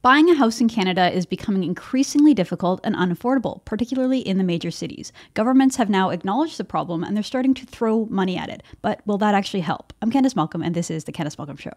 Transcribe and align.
Buying 0.00 0.30
a 0.30 0.34
house 0.34 0.60
in 0.60 0.68
Canada 0.68 1.10
is 1.12 1.26
becoming 1.26 1.64
increasingly 1.64 2.32
difficult 2.32 2.80
and 2.84 2.94
unaffordable, 2.94 3.64
particularly 3.64 4.20
in 4.20 4.38
the 4.38 4.44
major 4.44 4.70
cities. 4.70 5.12
Governments 5.34 5.74
have 5.74 5.90
now 5.90 6.10
acknowledged 6.10 6.56
the 6.56 6.62
problem 6.62 7.02
and 7.02 7.16
they're 7.16 7.24
starting 7.24 7.52
to 7.54 7.66
throw 7.66 8.06
money 8.06 8.38
at 8.38 8.48
it. 8.48 8.62
But 8.80 9.00
will 9.06 9.18
that 9.18 9.34
actually 9.34 9.60
help? 9.60 9.92
I'm 10.00 10.12
Candice 10.12 10.36
Malcolm, 10.36 10.62
and 10.62 10.72
this 10.76 10.88
is 10.88 11.02
The 11.02 11.12
Candice 11.12 11.36
Malcolm 11.36 11.56
Show. 11.56 11.72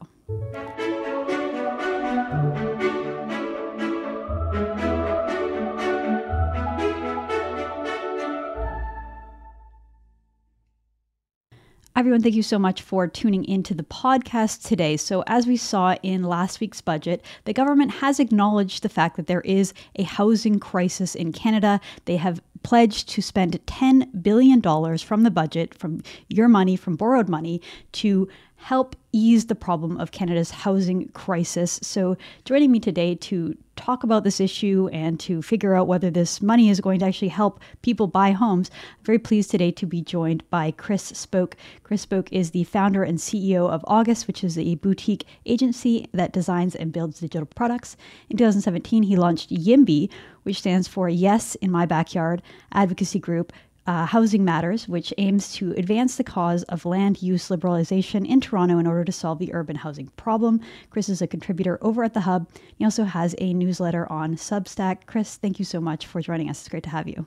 Everyone, 11.93 12.21
thank 12.21 12.35
you 12.35 12.43
so 12.43 12.57
much 12.57 12.81
for 12.81 13.05
tuning 13.05 13.43
into 13.43 13.73
the 13.73 13.83
podcast 13.83 14.65
today. 14.65 14.95
So, 14.95 15.25
as 15.27 15.45
we 15.45 15.57
saw 15.57 15.95
in 16.01 16.23
last 16.23 16.61
week's 16.61 16.79
budget, 16.79 17.21
the 17.43 17.51
government 17.51 17.91
has 17.95 18.17
acknowledged 18.17 18.81
the 18.81 18.87
fact 18.87 19.17
that 19.17 19.27
there 19.27 19.41
is 19.41 19.73
a 19.97 20.03
housing 20.03 20.57
crisis 20.57 21.15
in 21.15 21.33
Canada. 21.33 21.81
They 22.05 22.15
have 22.15 22.41
pledged 22.63 23.09
to 23.09 23.21
spend 23.21 23.59
$10 23.65 24.23
billion 24.23 24.61
from 24.99 25.23
the 25.23 25.31
budget, 25.31 25.73
from 25.73 26.01
your 26.29 26.47
money, 26.47 26.77
from 26.77 26.95
borrowed 26.95 27.27
money, 27.27 27.61
to 27.91 28.29
help 28.61 28.95
ease 29.11 29.47
the 29.47 29.55
problem 29.55 29.99
of 29.99 30.11
Canada's 30.11 30.51
housing 30.51 31.09
crisis. 31.09 31.79
So, 31.81 32.15
joining 32.45 32.71
me 32.71 32.79
today 32.79 33.15
to 33.15 33.57
talk 33.75 34.03
about 34.03 34.23
this 34.23 34.39
issue 34.39 34.87
and 34.93 35.19
to 35.19 35.41
figure 35.41 35.73
out 35.73 35.87
whether 35.87 36.11
this 36.11 36.43
money 36.43 36.69
is 36.69 36.79
going 36.79 36.99
to 36.99 37.05
actually 37.07 37.29
help 37.29 37.59
people 37.81 38.05
buy 38.05 38.31
homes, 38.31 38.69
I'm 38.99 39.03
very 39.03 39.17
pleased 39.17 39.49
today 39.49 39.71
to 39.71 39.87
be 39.87 40.01
joined 40.01 40.47
by 40.51 40.69
Chris 40.69 41.01
Spoke. 41.01 41.57
Chris 41.81 42.03
Spoke 42.03 42.31
is 42.31 42.51
the 42.51 42.63
founder 42.65 43.03
and 43.03 43.17
CEO 43.17 43.67
of 43.67 43.83
August, 43.87 44.27
which 44.27 44.43
is 44.43 44.59
a 44.59 44.75
boutique 44.75 45.25
agency 45.47 46.07
that 46.13 46.31
designs 46.31 46.75
and 46.75 46.93
builds 46.93 47.19
digital 47.19 47.47
products. 47.47 47.97
In 48.29 48.37
2017, 48.37 49.01
he 49.03 49.15
launched 49.15 49.49
YIMBY, 49.49 50.11
which 50.43 50.59
stands 50.59 50.87
for 50.87 51.09
Yes 51.09 51.55
in 51.55 51.71
My 51.71 51.87
Backyard 51.87 52.43
Advocacy 52.71 53.19
Group 53.19 53.51
uh, 53.87 54.05
Housing 54.05 54.45
Matters, 54.45 54.87
which 54.87 55.13
aims 55.17 55.53
to 55.53 55.71
advance 55.73 56.15
the 56.15 56.23
cause 56.23 56.63
of 56.63 56.85
land 56.85 57.21
use 57.21 57.49
liberalization 57.49 58.27
in 58.27 58.41
Toronto 58.41 58.77
in 58.77 58.87
order 58.87 59.03
to 59.03 59.11
solve 59.11 59.39
the 59.39 59.53
urban 59.53 59.75
housing 59.75 60.07
problem. 60.17 60.61
Chris 60.89 61.09
is 61.09 61.21
a 61.21 61.27
contributor 61.27 61.79
over 61.81 62.03
at 62.03 62.13
The 62.13 62.21
Hub. 62.21 62.47
He 62.77 62.85
also 62.85 63.03
has 63.03 63.35
a 63.39 63.53
newsletter 63.53 64.11
on 64.11 64.35
Substack. 64.35 65.05
Chris, 65.07 65.37
thank 65.37 65.59
you 65.59 65.65
so 65.65 65.81
much 65.81 66.05
for 66.05 66.21
joining 66.21 66.49
us. 66.49 66.59
It's 66.59 66.69
great 66.69 66.83
to 66.83 66.89
have 66.89 67.07
you. 67.07 67.25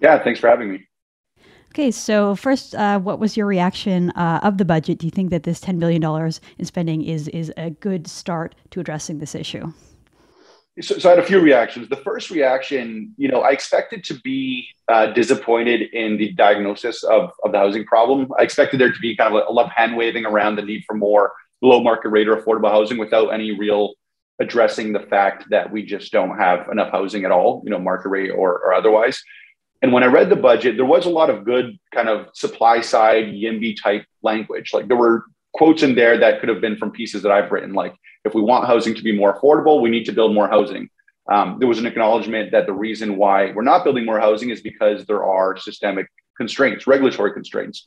Yeah, 0.00 0.22
thanks 0.22 0.40
for 0.40 0.48
having 0.48 0.70
me. 0.70 0.86
Okay, 1.72 1.92
so 1.92 2.34
first, 2.34 2.74
uh, 2.74 2.98
what 2.98 3.20
was 3.20 3.36
your 3.36 3.46
reaction 3.46 4.10
uh, 4.10 4.40
of 4.42 4.58
the 4.58 4.64
budget? 4.64 4.98
Do 4.98 5.06
you 5.06 5.10
think 5.12 5.30
that 5.30 5.44
this 5.44 5.60
$10 5.60 5.78
billion 5.78 6.02
in 6.58 6.64
spending 6.64 7.02
is, 7.02 7.28
is 7.28 7.52
a 7.56 7.70
good 7.70 8.08
start 8.08 8.56
to 8.70 8.80
addressing 8.80 9.18
this 9.18 9.36
issue? 9.36 9.72
So, 10.80 10.98
so, 10.98 11.08
I 11.08 11.14
had 11.14 11.18
a 11.18 11.26
few 11.26 11.40
reactions. 11.40 11.88
The 11.88 11.96
first 11.96 12.30
reaction, 12.30 13.14
you 13.16 13.28
know, 13.28 13.40
I 13.40 13.50
expected 13.50 14.04
to 14.04 14.14
be 14.20 14.68
uh, 14.88 15.06
disappointed 15.12 15.82
in 15.92 16.16
the 16.16 16.32
diagnosis 16.32 17.02
of, 17.02 17.30
of 17.44 17.52
the 17.52 17.58
housing 17.58 17.84
problem. 17.84 18.30
I 18.38 18.42
expected 18.42 18.80
there 18.80 18.92
to 18.92 19.00
be 19.00 19.16
kind 19.16 19.34
of 19.34 19.48
a, 19.48 19.52
lot 19.52 19.66
of 19.66 19.72
hand 19.72 19.96
waving 19.96 20.26
around 20.26 20.56
the 20.56 20.62
need 20.62 20.84
for 20.86 20.94
more 20.94 21.32
low 21.62 21.82
market 21.82 22.08
rate 22.08 22.28
or 22.28 22.36
affordable 22.36 22.70
housing 22.70 22.98
without 22.98 23.28
any 23.28 23.58
real 23.58 23.94
addressing 24.40 24.92
the 24.92 25.00
fact 25.00 25.44
that 25.50 25.70
we 25.70 25.84
just 25.84 26.12
don't 26.12 26.38
have 26.38 26.68
enough 26.68 26.90
housing 26.90 27.24
at 27.24 27.30
all, 27.30 27.62
you 27.64 27.70
know, 27.70 27.78
market 27.78 28.08
rate 28.08 28.30
or, 28.30 28.58
or 28.58 28.72
otherwise. 28.72 29.22
And 29.82 29.92
when 29.92 30.02
I 30.02 30.06
read 30.06 30.30
the 30.30 30.36
budget, 30.36 30.76
there 30.76 30.86
was 30.86 31.06
a 31.06 31.10
lot 31.10 31.30
of 31.30 31.44
good 31.44 31.78
kind 31.92 32.08
of 32.08 32.28
supply 32.34 32.80
side 32.80 33.26
YIMBY 33.26 33.76
type 33.82 34.04
language. 34.22 34.72
Like 34.72 34.88
there 34.88 34.96
were 34.96 35.24
quotes 35.52 35.82
in 35.82 35.94
there 35.94 36.18
that 36.18 36.40
could 36.40 36.48
have 36.48 36.60
been 36.60 36.76
from 36.76 36.90
pieces 36.90 37.22
that 37.22 37.32
I've 37.32 37.50
written, 37.50 37.72
like 37.72 37.94
if 38.24 38.34
we 38.34 38.42
want 38.42 38.66
housing 38.66 38.94
to 38.94 39.02
be 39.02 39.16
more 39.16 39.38
affordable, 39.38 39.80
we 39.80 39.90
need 39.90 40.04
to 40.04 40.12
build 40.12 40.34
more 40.34 40.48
housing. 40.48 40.88
Um, 41.30 41.58
there 41.58 41.68
was 41.68 41.78
an 41.78 41.86
acknowledgement 41.86 42.52
that 42.52 42.66
the 42.66 42.72
reason 42.72 43.16
why 43.16 43.52
we're 43.52 43.62
not 43.62 43.84
building 43.84 44.04
more 44.04 44.18
housing 44.18 44.50
is 44.50 44.60
because 44.60 45.06
there 45.06 45.24
are 45.24 45.56
systemic 45.56 46.06
constraints, 46.36 46.86
regulatory 46.86 47.32
constraints. 47.32 47.86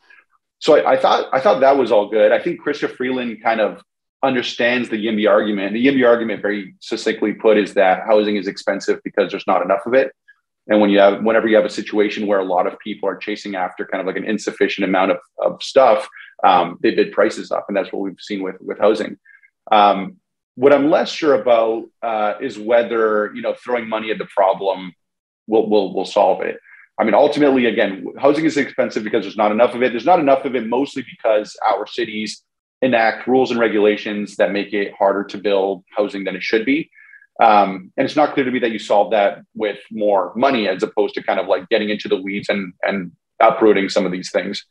So 0.59 0.77
I, 0.77 0.93
I 0.93 0.97
thought 0.97 1.27
I 1.33 1.39
thought 1.39 1.59
that 1.59 1.77
was 1.77 1.91
all 1.91 2.09
good. 2.09 2.31
I 2.31 2.39
think 2.39 2.61
Chrystia 2.61 2.89
Freeland 2.89 3.43
kind 3.43 3.59
of 3.59 3.81
understands 4.23 4.87
the 4.87 4.95
YIMBY 4.95 5.29
argument. 5.29 5.73
The 5.73 5.85
YIMBY 5.85 6.07
argument, 6.07 6.41
very 6.41 6.75
succinctly 6.79 7.33
put, 7.33 7.57
is 7.57 7.73
that 7.73 8.03
housing 8.07 8.37
is 8.37 8.47
expensive 8.47 9.01
because 9.03 9.29
there's 9.29 9.47
not 9.47 9.61
enough 9.61 9.85
of 9.85 9.93
it. 9.93 10.13
And 10.67 10.79
when 10.79 10.89
you 10.89 10.99
have, 10.99 11.21
whenever 11.21 11.47
you 11.47 11.57
have 11.57 11.65
a 11.65 11.69
situation 11.69 12.25
where 12.25 12.39
a 12.39 12.45
lot 12.45 12.65
of 12.65 12.79
people 12.79 13.09
are 13.09 13.17
chasing 13.17 13.55
after 13.55 13.85
kind 13.85 13.99
of 13.99 14.07
like 14.07 14.15
an 14.15 14.23
insufficient 14.23 14.87
amount 14.87 15.11
of, 15.11 15.17
of 15.39 15.61
stuff, 15.61 16.07
um, 16.43 16.77
they 16.81 16.91
bid 16.91 17.11
prices 17.11 17.51
up, 17.51 17.65
and 17.67 17.77
that's 17.77 17.91
what 17.91 18.01
we've 18.01 18.19
seen 18.19 18.43
with 18.43 18.55
with 18.59 18.79
housing. 18.79 19.17
Um, 19.71 20.17
what 20.55 20.73
I'm 20.73 20.89
less 20.89 21.09
sure 21.09 21.39
about 21.41 21.85
uh, 22.01 22.33
is 22.41 22.59
whether 22.59 23.33
you 23.33 23.41
know 23.41 23.55
throwing 23.55 23.87
money 23.87 24.11
at 24.11 24.17
the 24.17 24.25
problem 24.25 24.93
will 25.47 25.69
will 25.69 25.93
will 25.93 26.05
solve 26.05 26.41
it. 26.41 26.59
I 26.99 27.03
mean, 27.03 27.15
ultimately, 27.15 27.65
again, 27.65 28.05
housing 28.19 28.45
is 28.45 28.55
expensive 28.55 29.03
because 29.03 29.23
there's 29.23 29.37
not 29.37 29.51
enough 29.51 29.73
of 29.73 29.81
it. 29.81 29.91
There's 29.91 30.05
not 30.05 30.19
enough 30.19 30.45
of 30.45 30.55
it 30.55 30.67
mostly 30.67 31.03
because 31.09 31.57
our 31.67 31.87
cities 31.87 32.43
enact 32.83 33.27
rules 33.27 33.49
and 33.49 33.59
regulations 33.59 34.35
that 34.35 34.51
make 34.51 34.73
it 34.73 34.93
harder 34.93 35.23
to 35.23 35.37
build 35.37 35.83
housing 35.95 36.23
than 36.23 36.35
it 36.35 36.43
should 36.43 36.65
be. 36.65 36.91
Um, 37.41 37.91
and 37.97 38.05
it's 38.05 38.15
not 38.15 38.33
clear 38.33 38.45
to 38.45 38.51
me 38.51 38.59
that 38.59 38.71
you 38.71 38.77
solve 38.77 39.11
that 39.11 39.41
with 39.55 39.79
more 39.89 40.33
money 40.35 40.67
as 40.67 40.83
opposed 40.83 41.15
to 41.15 41.23
kind 41.23 41.39
of 41.39 41.47
like 41.47 41.67
getting 41.69 41.89
into 41.89 42.07
the 42.07 42.21
weeds 42.21 42.49
and 42.49 42.73
and 42.83 43.11
uprooting 43.39 43.89
some 43.89 44.05
of 44.05 44.11
these 44.11 44.31
things. 44.31 44.63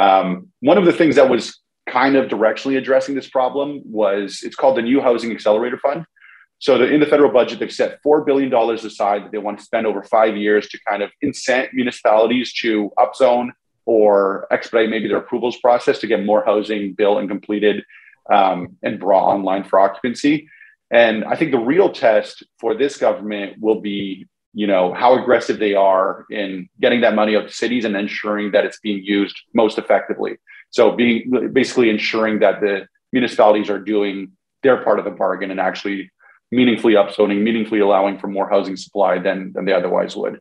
Um, 0.00 0.48
one 0.60 0.78
of 0.78 0.86
the 0.86 0.92
things 0.92 1.16
that 1.16 1.28
was 1.28 1.60
kind 1.86 2.16
of 2.16 2.28
directionally 2.28 2.78
addressing 2.78 3.14
this 3.14 3.28
problem 3.28 3.82
was 3.84 4.40
it's 4.42 4.56
called 4.56 4.76
the 4.76 4.82
New 4.82 5.00
Housing 5.00 5.30
Accelerator 5.30 5.78
Fund. 5.78 6.06
So 6.58 6.78
the, 6.78 6.90
in 6.92 7.00
the 7.00 7.06
federal 7.06 7.30
budget, 7.32 7.58
they've 7.58 7.72
set 7.72 8.02
$4 8.02 8.24
billion 8.24 8.52
aside 8.54 9.24
that 9.24 9.32
they 9.32 9.38
want 9.38 9.58
to 9.58 9.64
spend 9.64 9.86
over 9.86 10.02
five 10.02 10.36
years 10.36 10.68
to 10.68 10.78
kind 10.88 11.02
of 11.02 11.10
incent 11.22 11.70
municipalities 11.74 12.52
to 12.54 12.90
upzone 12.98 13.50
or 13.84 14.46
expedite 14.50 14.90
maybe 14.90 15.08
their 15.08 15.18
approvals 15.18 15.56
process 15.58 15.98
to 15.98 16.06
get 16.06 16.24
more 16.24 16.44
housing 16.44 16.92
built 16.92 17.18
and 17.18 17.28
completed 17.28 17.84
um, 18.32 18.76
and 18.82 19.00
brought 19.00 19.26
online 19.26 19.64
for 19.64 19.78
occupancy. 19.78 20.48
And 20.90 21.24
I 21.24 21.36
think 21.36 21.50
the 21.50 21.58
real 21.58 21.90
test 21.90 22.42
for 22.58 22.74
this 22.74 22.96
government 22.96 23.56
will 23.60 23.80
be 23.80 24.26
you 24.52 24.66
know 24.66 24.92
how 24.92 25.20
aggressive 25.20 25.58
they 25.58 25.74
are 25.74 26.24
in 26.30 26.68
getting 26.80 27.00
that 27.02 27.14
money 27.14 27.36
out 27.36 27.48
to 27.48 27.54
cities 27.54 27.84
and 27.84 27.96
ensuring 27.96 28.50
that 28.52 28.64
it's 28.64 28.80
being 28.80 29.02
used 29.02 29.36
most 29.54 29.78
effectively. 29.78 30.36
So 30.70 30.92
being 30.92 31.50
basically 31.52 31.90
ensuring 31.90 32.40
that 32.40 32.60
the 32.60 32.86
municipalities 33.12 33.70
are 33.70 33.78
doing 33.78 34.32
their 34.62 34.82
part 34.82 34.98
of 34.98 35.04
the 35.04 35.10
bargain 35.10 35.50
and 35.50 35.60
actually 35.60 36.10
meaningfully 36.52 36.94
upzoning 36.94 37.42
meaningfully 37.42 37.80
allowing 37.80 38.18
for 38.18 38.26
more 38.26 38.48
housing 38.48 38.76
supply 38.76 39.18
than, 39.18 39.52
than 39.54 39.64
they 39.64 39.72
otherwise 39.72 40.16
would 40.16 40.40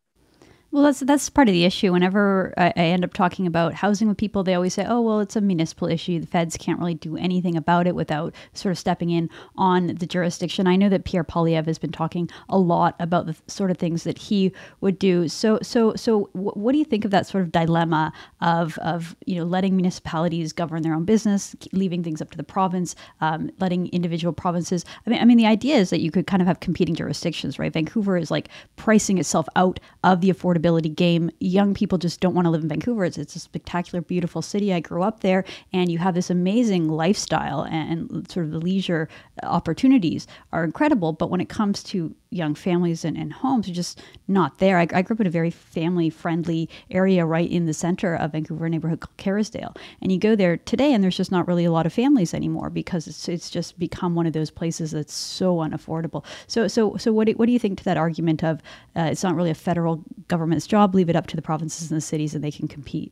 well, 0.72 0.84
that's 0.84 1.00
that's 1.00 1.31
part 1.31 1.47
of 1.47 1.53
the 1.53 1.66
issue. 1.66 1.91
Whenever 1.91 2.53
I, 2.56 2.68
I, 2.75 2.84
end 2.84 3.03
up 3.03 3.13
talking 3.13 3.47
about 3.47 3.74
housing 3.74 4.07
with 4.07 4.18
people, 4.18 4.44
they 4.44 4.53
always 4.53 4.75
say, 4.75 4.85
"Oh, 4.88 5.02
well, 5.02 5.19
it's 5.19 5.35
a 5.35 5.41
municipal 5.41 5.88
issue. 5.88 6.19
The 6.19 6.28
feds 6.28 6.57
can't 6.57 6.78
really 6.78 6.94
do 6.94 7.18
anything 7.18 7.56
about 7.56 7.88
it 7.88 7.96
without 7.96 8.35
sort 8.53 8.74
of 8.74 8.78
stepping 8.78 9.09
in 9.09 9.31
on 9.56 9.88
the 9.96 10.06
jurisdiction." 10.06 10.68
I 10.68 10.75
know 10.75 10.88
that 10.90 11.06
Pierre 11.06 11.24
Poilievre 11.24 11.66
has 11.66 11.80
been 11.80 11.91
talking 11.91 12.30
a 12.50 12.59
lot 12.59 12.96
about 13.00 13.25
the 13.25 13.35
sort 13.47 13.72
of 13.72 13.80
things 13.80 14.03
that 14.03 14.19
he 14.19 14.52
would 14.80 15.00
do. 15.00 15.28
So, 15.28 15.57
so, 15.63 15.96
so, 15.96 16.30
what 16.34 16.72
do 16.72 16.78
you 16.78 16.86
think 16.86 17.03
of 17.03 17.09
that 17.09 17.25
sort 17.25 17.44
of 17.44 17.51
dilemma 17.51 18.13
of 18.40 18.78
of 18.78 19.16
you 19.25 19.38
know 19.38 19.46
letting 19.46 19.75
municipalities 19.75 20.53
govern 20.53 20.84
their 20.84 20.94
own 20.94 21.03
business, 21.03 21.56
leaving 21.72 22.03
things 22.03 22.22
up 22.22 22.30
to 22.30 22.38
the 22.38 22.44
province, 22.44 22.96
um, 23.22 23.50
letting 23.59 23.88
individual 23.88 24.34
provinces? 24.34 24.86
I 25.07 25.09
mean, 25.09 25.19
I 25.19 25.25
mean, 25.25 25.38
the 25.38 25.47
idea 25.47 25.78
is 25.78 25.90
that 25.90 26.00
you 26.00 26.12
could 26.12 26.28
kind 26.28 26.44
of 26.44 26.47
have 26.47 26.59
competing 26.59 26.94
jurisdictions, 26.94 27.57
right? 27.57 27.74
Vancouver 27.74 28.18
is 28.18 28.30
like 28.30 28.50
pricing 28.75 29.18
itself 29.18 29.47
out 29.56 29.80
of 30.03 30.22
the 30.22 30.30
affordable 30.30 30.59
affordability 30.59 30.94
game. 30.94 31.31
Young 31.40 31.74
people 31.74 31.97
just 31.97 32.20
don't 32.20 32.34
want 32.34 32.46
to 32.46 32.50
live 32.50 32.62
in 32.64 32.70
Vancouver. 32.70 33.06
It's, 33.06 33.18
it's 33.18 33.36
a 33.36 33.40
spectacular, 33.40 34.02
beautiful 34.02 34.42
city. 34.42 34.74
I 34.74 34.80
grew 34.80 35.03
up 35.03 35.22
there, 35.22 35.44
and 35.74 35.92
you 35.92 35.97
have 36.00 36.16
this 36.16 36.30
amazing 36.30 36.88
lifestyle 36.90 37.64
and, 37.64 38.09
and 38.09 38.31
sort 38.31 38.46
of 38.46 38.52
the 38.52 38.59
leisure 38.59 39.09
uh, 39.44 39.48
opportunities 39.48 40.28
are 40.52 40.64
incredible. 40.64 41.14
But 41.14 41.30
when 41.30 41.42
it 41.42 41.50
comes 41.50 41.84
to 41.84 42.14
young 42.31 42.53
families 42.53 43.04
and, 43.04 43.18
and 43.18 43.33
homes 43.33 43.68
are 43.68 43.74
just 43.74 44.01
not 44.27 44.59
there. 44.59 44.77
I, 44.77 44.88
I 44.94 45.01
grew 45.01 45.15
up 45.15 45.21
in 45.21 45.27
a 45.27 45.31
very 45.31 45.50
family 45.50 46.09
friendly 46.09 46.69
area 46.92 47.25
right 47.25 47.50
in 47.50 47.65
the 47.65 47.74
center 47.74 48.15
of 48.15 48.33
Vancouver 48.33 48.69
neighborhood 48.69 49.00
called 49.00 49.18
Kerrisdale. 49.18 49.75
And 50.01 50.12
you 50.12 50.19
go 50.19 50.36
there 50.36 50.57
today 50.57 50.94
and 50.94 51.04
there's 51.04 51.18
just 51.18 51.31
not 51.31 51.48
really 51.48 51.65
a 51.65 51.71
lot 51.71 51.86
of 51.86 51.94
families 51.94 52.33
anymore 52.33 52.69
because 52.69 53.07
it's, 53.07 53.27
it's 53.27 53.50
just 53.50 53.80
become 53.80 54.15
one 54.15 54.27
of 54.27 54.33
those 54.33 54.51
places 54.51 54.92
that's 54.92 55.13
so 55.13 55.57
unaffordable. 55.57 56.24
So, 56.48 56.68
so, 56.68 56.98
so 56.98 57.12
what 57.12 57.27
do, 57.27 57.33
what 57.33 57.48
do 57.48 57.51
you 57.51 57.59
think 57.59 57.80
to 57.80 57.86
that 57.86 57.98
argument 57.98 58.44
of 58.44 58.62
uh, 58.95 59.09
it's 59.12 59.24
not 59.24 59.36
really 59.36 59.51
a 59.51 59.56
federal 59.56 60.04
government's 60.27 60.68
job, 60.68 60.94
leave 60.94 61.09
it 61.09 61.15
up 61.15 61.27
to 61.27 61.36
the 61.36 61.42
provinces 61.42 61.89
and 61.89 61.98
the 61.98 62.01
cities 62.01 62.36
and 62.36 62.44
they 62.44 62.51
can 62.51 62.68
compete? 62.68 63.12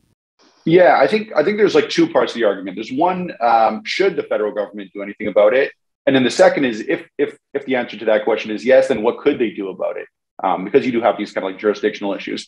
Yeah, 0.65 0.99
I 0.99 1.07
think 1.07 1.31
I 1.33 1.43
think 1.45 1.55
there's 1.57 1.75
like 1.75 1.87
two 1.87 2.09
parts 2.09 2.33
of 2.33 2.39
the 2.39 2.43
argument. 2.43 2.75
There's 2.75 2.91
one: 2.91 3.31
um, 3.39 3.83
should 3.85 4.17
the 4.17 4.23
federal 4.23 4.51
government 4.51 4.91
do 4.93 5.01
anything 5.01 5.27
about 5.27 5.53
it? 5.53 5.71
And 6.07 6.15
then 6.15 6.23
the 6.23 6.31
second 6.31 6.65
is 6.65 6.79
if 6.87 7.07
if 7.17 7.37
if 7.53 7.65
the 7.65 7.75
answer 7.75 7.97
to 7.97 8.05
that 8.05 8.23
question 8.23 8.49
is 8.49 8.65
yes, 8.65 8.87
then 8.87 9.03
what 9.03 9.19
could 9.19 9.37
they 9.37 9.51
do 9.51 9.69
about 9.69 9.97
it? 9.97 10.07
Um, 10.43 10.63
because 10.63 10.85
you 10.85 10.91
do 10.91 11.01
have 11.01 11.17
these 11.17 11.33
kind 11.33 11.45
of 11.45 11.51
like 11.51 11.59
jurisdictional 11.59 12.13
issues. 12.13 12.47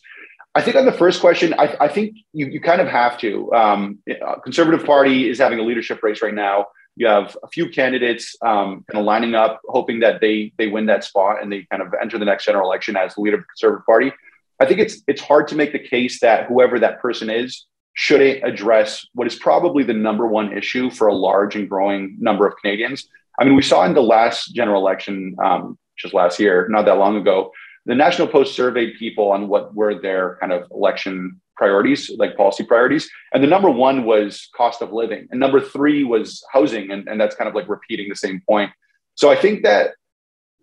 I 0.54 0.62
think 0.62 0.76
on 0.76 0.86
the 0.86 0.92
first 0.92 1.20
question, 1.20 1.54
I, 1.54 1.76
I 1.80 1.88
think 1.88 2.16
you, 2.32 2.46
you 2.46 2.60
kind 2.60 2.80
of 2.80 2.88
have 2.88 3.18
to. 3.18 3.52
Um, 3.52 3.98
Conservative 4.42 4.84
Party 4.84 5.28
is 5.28 5.38
having 5.38 5.60
a 5.60 5.62
leadership 5.62 6.02
race 6.02 6.22
right 6.22 6.34
now. 6.34 6.66
You 6.96 7.06
have 7.06 7.36
a 7.44 7.48
few 7.48 7.68
candidates 7.68 8.34
um, 8.42 8.84
kind 8.90 9.00
of 9.00 9.04
lining 9.04 9.34
up, 9.34 9.60
hoping 9.68 10.00
that 10.00 10.20
they 10.20 10.52
they 10.58 10.66
win 10.66 10.86
that 10.86 11.04
spot 11.04 11.42
and 11.42 11.52
they 11.52 11.66
kind 11.70 11.82
of 11.82 11.94
enter 12.00 12.18
the 12.18 12.24
next 12.24 12.46
general 12.46 12.66
election 12.66 12.96
as 12.96 13.14
the 13.14 13.20
leader 13.20 13.36
of 13.36 13.42
the 13.42 13.46
Conservative 13.46 13.86
Party. 13.86 14.12
I 14.58 14.66
think 14.66 14.80
it's 14.80 15.02
it's 15.06 15.20
hard 15.20 15.48
to 15.48 15.56
make 15.56 15.72
the 15.72 15.78
case 15.78 16.20
that 16.20 16.46
whoever 16.46 16.78
that 16.80 17.00
person 17.00 17.30
is 17.30 17.66
shouldn't 17.94 18.44
address 18.44 19.06
what 19.14 19.26
is 19.26 19.36
probably 19.36 19.84
the 19.84 19.92
number 19.92 20.26
one 20.26 20.56
issue 20.56 20.90
for 20.90 21.08
a 21.08 21.14
large 21.14 21.54
and 21.56 21.68
growing 21.68 22.16
number 22.18 22.46
of 22.46 22.54
Canadians. 22.56 23.08
I 23.40 23.44
mean, 23.44 23.56
we 23.56 23.62
saw 23.62 23.84
in 23.84 23.94
the 23.94 24.02
last 24.02 24.54
general 24.54 24.80
election, 24.80 25.34
um, 25.42 25.78
just 25.96 26.14
last 26.14 26.38
year, 26.38 26.68
not 26.68 26.84
that 26.84 26.98
long 26.98 27.16
ago, 27.16 27.50
the 27.86 27.94
National 27.94 28.28
Post 28.28 28.54
surveyed 28.54 28.98
people 28.98 29.32
on 29.32 29.48
what 29.48 29.74
were 29.74 30.00
their 30.00 30.36
kind 30.40 30.52
of 30.52 30.70
election 30.70 31.40
priorities, 31.56 32.10
like 32.18 32.36
policy 32.36 32.64
priorities. 32.64 33.10
And 33.32 33.42
the 33.42 33.48
number 33.48 33.70
one 33.70 34.04
was 34.04 34.48
cost 34.54 34.82
of 34.82 34.92
living. 34.92 35.26
And 35.30 35.40
number 35.40 35.60
three 35.60 36.04
was 36.04 36.44
housing. 36.52 36.90
And, 36.90 37.08
and 37.08 37.20
that's 37.20 37.34
kind 37.34 37.48
of 37.48 37.54
like 37.54 37.68
repeating 37.68 38.08
the 38.08 38.16
same 38.16 38.42
point. 38.46 38.70
So 39.14 39.30
I 39.30 39.36
think 39.36 39.62
that 39.64 39.92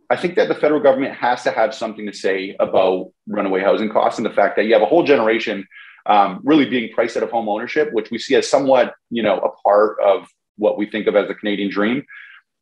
I 0.09 0.15
think 0.15 0.35
that 0.35 0.47
the 0.47 0.55
federal 0.55 0.79
government 0.79 1.15
has 1.15 1.43
to 1.43 1.51
have 1.51 1.75
something 1.75 2.05
to 2.05 2.13
say 2.13 2.55
about 2.59 3.11
runaway 3.27 3.61
housing 3.61 3.89
costs 3.89 4.17
and 4.17 4.25
the 4.25 4.33
fact 4.33 4.55
that 4.55 4.63
you 4.63 4.73
have 4.73 4.81
a 4.81 4.85
whole 4.85 5.03
generation 5.03 5.67
um, 6.05 6.39
really 6.43 6.65
being 6.65 6.93
priced 6.93 7.17
out 7.17 7.23
of 7.23 7.29
home 7.29 7.49
ownership, 7.49 7.91
which 7.91 8.09
we 8.09 8.17
see 8.17 8.35
as 8.35 8.49
somewhat, 8.49 8.93
you 9.09 9.21
know, 9.21 9.37
a 9.39 9.51
part 9.67 9.97
of 9.99 10.27
what 10.55 10.77
we 10.77 10.89
think 10.89 11.07
of 11.07 11.15
as 11.17 11.27
the 11.27 11.35
Canadian 11.35 11.69
dream. 11.69 12.05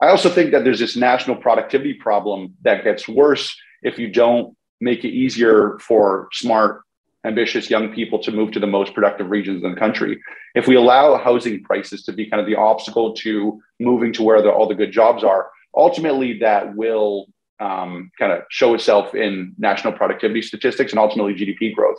I 0.02 0.08
also 0.08 0.30
think 0.30 0.52
that 0.52 0.64
there's 0.64 0.80
this 0.80 0.96
national 0.96 1.38
productivity 1.38 1.94
problem 1.94 2.56
that 2.64 2.84
gets 2.84 3.08
worse 3.08 3.56
if 3.82 3.98
you 3.98 4.10
don't 4.10 4.56
make 4.82 5.06
it 5.06 5.10
easier 5.10 5.78
for 5.80 6.28
smart, 6.34 6.82
ambitious 7.26 7.70
young 7.70 7.94
people 7.94 8.20
to 8.20 8.32
move 8.32 8.52
to 8.52 8.60
the 8.60 8.68
most 8.68 8.94
productive 8.94 9.30
regions 9.30 9.64
in 9.64 9.72
the 9.72 9.80
country. 9.80 10.22
If 10.54 10.68
we 10.68 10.76
allow 10.76 11.18
housing 11.18 11.64
prices 11.64 12.04
to 12.04 12.14
be 12.14 12.30
kind 12.30 12.42
of 12.42 12.48
the 12.48 12.56
obstacle 12.56 13.14
to 13.16 13.62
moving 13.80 14.12
to 14.14 14.24
where 14.24 14.42
the, 14.42 14.52
all 14.52 14.68
the 14.68 14.76
good 14.76 14.92
jobs 14.92 15.24
are, 15.24 15.50
ultimately 15.76 16.40
that 16.40 16.76
will 16.76 17.28
um, 17.60 18.12
kind 18.20 18.32
of 18.32 18.44
show 18.50 18.74
itself 18.74 19.16
in 19.16 19.54
national 19.58 19.94
productivity 19.94 20.42
statistics 20.42 20.92
and 20.92 21.00
ultimately 21.00 21.34
GDP 21.34 21.74
growth. 21.74 21.98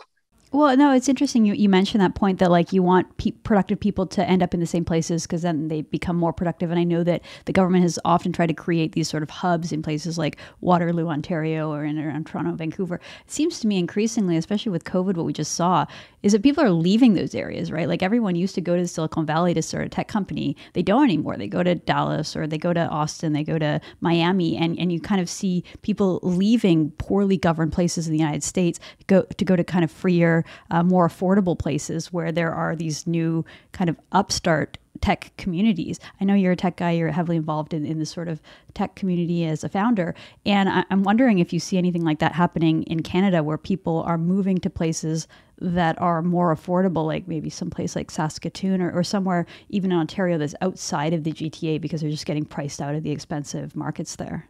Well, 0.53 0.77
no, 0.77 0.93
it's 0.93 1.09
interesting. 1.09 1.45
You, 1.45 1.53
you 1.53 1.67
mentioned 1.67 2.01
that 2.01 2.15
point 2.15 2.39
that 2.39 2.49
like 2.49 2.71
you 2.71 2.81
want 2.81 3.17
pe- 3.17 3.31
productive 3.31 3.79
people 3.81 4.07
to 4.07 4.25
end 4.25 4.41
up 4.41 4.53
in 4.53 4.61
the 4.61 4.65
same 4.65 4.85
places 4.85 5.23
because 5.23 5.41
then 5.41 5.67
they 5.67 5.81
become 5.81 6.15
more 6.15 6.31
productive. 6.31 6.71
And 6.71 6.79
I 6.79 6.85
know 6.85 7.03
that 7.03 7.21
the 7.45 7.51
government 7.51 7.83
has 7.83 7.99
often 8.05 8.31
tried 8.31 8.47
to 8.47 8.53
create 8.53 8.93
these 8.93 9.09
sort 9.09 9.23
of 9.23 9.29
hubs 9.29 9.73
in 9.73 9.81
places 9.81 10.17
like 10.17 10.37
Waterloo, 10.61 11.09
Ontario, 11.09 11.71
or 11.71 11.83
in 11.83 11.99
around 11.99 12.27
Toronto, 12.27 12.53
Vancouver. 12.53 12.95
It 12.95 13.31
seems 13.31 13.59
to 13.59 13.67
me 13.67 13.77
increasingly, 13.77 14.37
especially 14.37 14.71
with 14.71 14.85
COVID, 14.85 15.17
what 15.17 15.25
we 15.25 15.33
just 15.33 15.53
saw 15.53 15.85
is 16.27 16.33
that 16.33 16.43
people 16.43 16.61
are 16.61 16.69
leaving 16.69 17.13
those 17.13 17.33
areas, 17.33 17.71
right? 17.71 17.87
Like 17.87 18.03
everyone 18.03 18.35
used 18.35 18.53
to 18.55 18.61
go 18.61 18.75
to 18.75 18.85
Silicon 18.85 19.25
Valley 19.25 19.53
to 19.53 19.61
start 19.61 19.85
a 19.85 19.89
tech 19.89 20.09
company. 20.09 20.57
They 20.73 20.83
don't 20.83 21.05
anymore. 21.05 21.37
They 21.37 21.47
go 21.47 21.63
to 21.63 21.75
Dallas 21.75 22.35
or 22.35 22.45
they 22.45 22.57
go 22.57 22.73
to 22.73 22.81
Austin, 22.81 23.31
they 23.31 23.45
go 23.45 23.57
to 23.57 23.79
Miami, 24.01 24.57
and 24.57 24.77
and 24.77 24.91
you 24.91 24.99
kind 24.99 25.21
of 25.21 25.29
see 25.29 25.63
people 25.83 26.19
leaving 26.23 26.91
poorly 26.91 27.37
governed 27.37 27.71
places 27.71 28.07
in 28.07 28.11
the 28.11 28.19
United 28.19 28.43
States 28.43 28.77
go 29.07 29.21
to 29.21 29.45
go 29.45 29.55
to 29.55 29.63
kind 29.63 29.85
of 29.85 29.89
freer 29.89 30.43
uh, 30.69 30.83
more 30.83 31.07
affordable 31.07 31.57
places 31.57 32.11
where 32.11 32.33
there 32.33 32.53
are 32.53 32.75
these 32.75 33.07
new 33.07 33.45
kind 33.71 33.89
of 33.89 33.97
upstart 34.11 34.77
tech 35.01 35.31
communities. 35.37 35.99
I 36.19 36.25
know 36.25 36.33
you're 36.33 36.53
a 36.53 36.57
tech 36.57 36.77
guy, 36.77 36.91
you're 36.91 37.11
heavily 37.11 37.37
involved 37.37 37.73
in, 37.73 37.85
in 37.85 37.99
this 37.99 38.09
sort 38.09 38.27
of 38.27 38.41
tech 38.73 38.95
community 38.95 39.45
as 39.45 39.63
a 39.63 39.69
founder. 39.69 40.15
And 40.45 40.69
I, 40.69 40.85
am 40.89 41.03
wondering 41.03 41.39
if 41.39 41.53
you 41.53 41.59
see 41.59 41.77
anything 41.77 42.03
like 42.03 42.19
that 42.19 42.33
happening 42.33 42.83
in 42.83 43.01
Canada 43.01 43.43
where 43.43 43.57
people 43.57 44.03
are 44.03 44.17
moving 44.17 44.57
to 44.59 44.69
places 44.69 45.27
that 45.59 45.99
are 45.99 46.21
more 46.21 46.55
affordable, 46.55 47.05
like 47.05 47.27
maybe 47.27 47.49
someplace 47.49 47.95
like 47.95 48.11
Saskatoon 48.11 48.81
or, 48.81 48.91
or 48.91 49.03
somewhere 49.03 49.45
even 49.69 49.91
in 49.91 49.97
Ontario 49.97 50.37
that's 50.37 50.55
outside 50.61 51.13
of 51.13 51.23
the 51.23 51.31
GTA 51.31 51.81
because 51.81 52.01
they're 52.01 52.09
just 52.09 52.25
getting 52.25 52.45
priced 52.45 52.81
out 52.81 52.95
of 52.95 53.03
the 53.03 53.11
expensive 53.11 53.75
markets 53.75 54.15
there. 54.15 54.47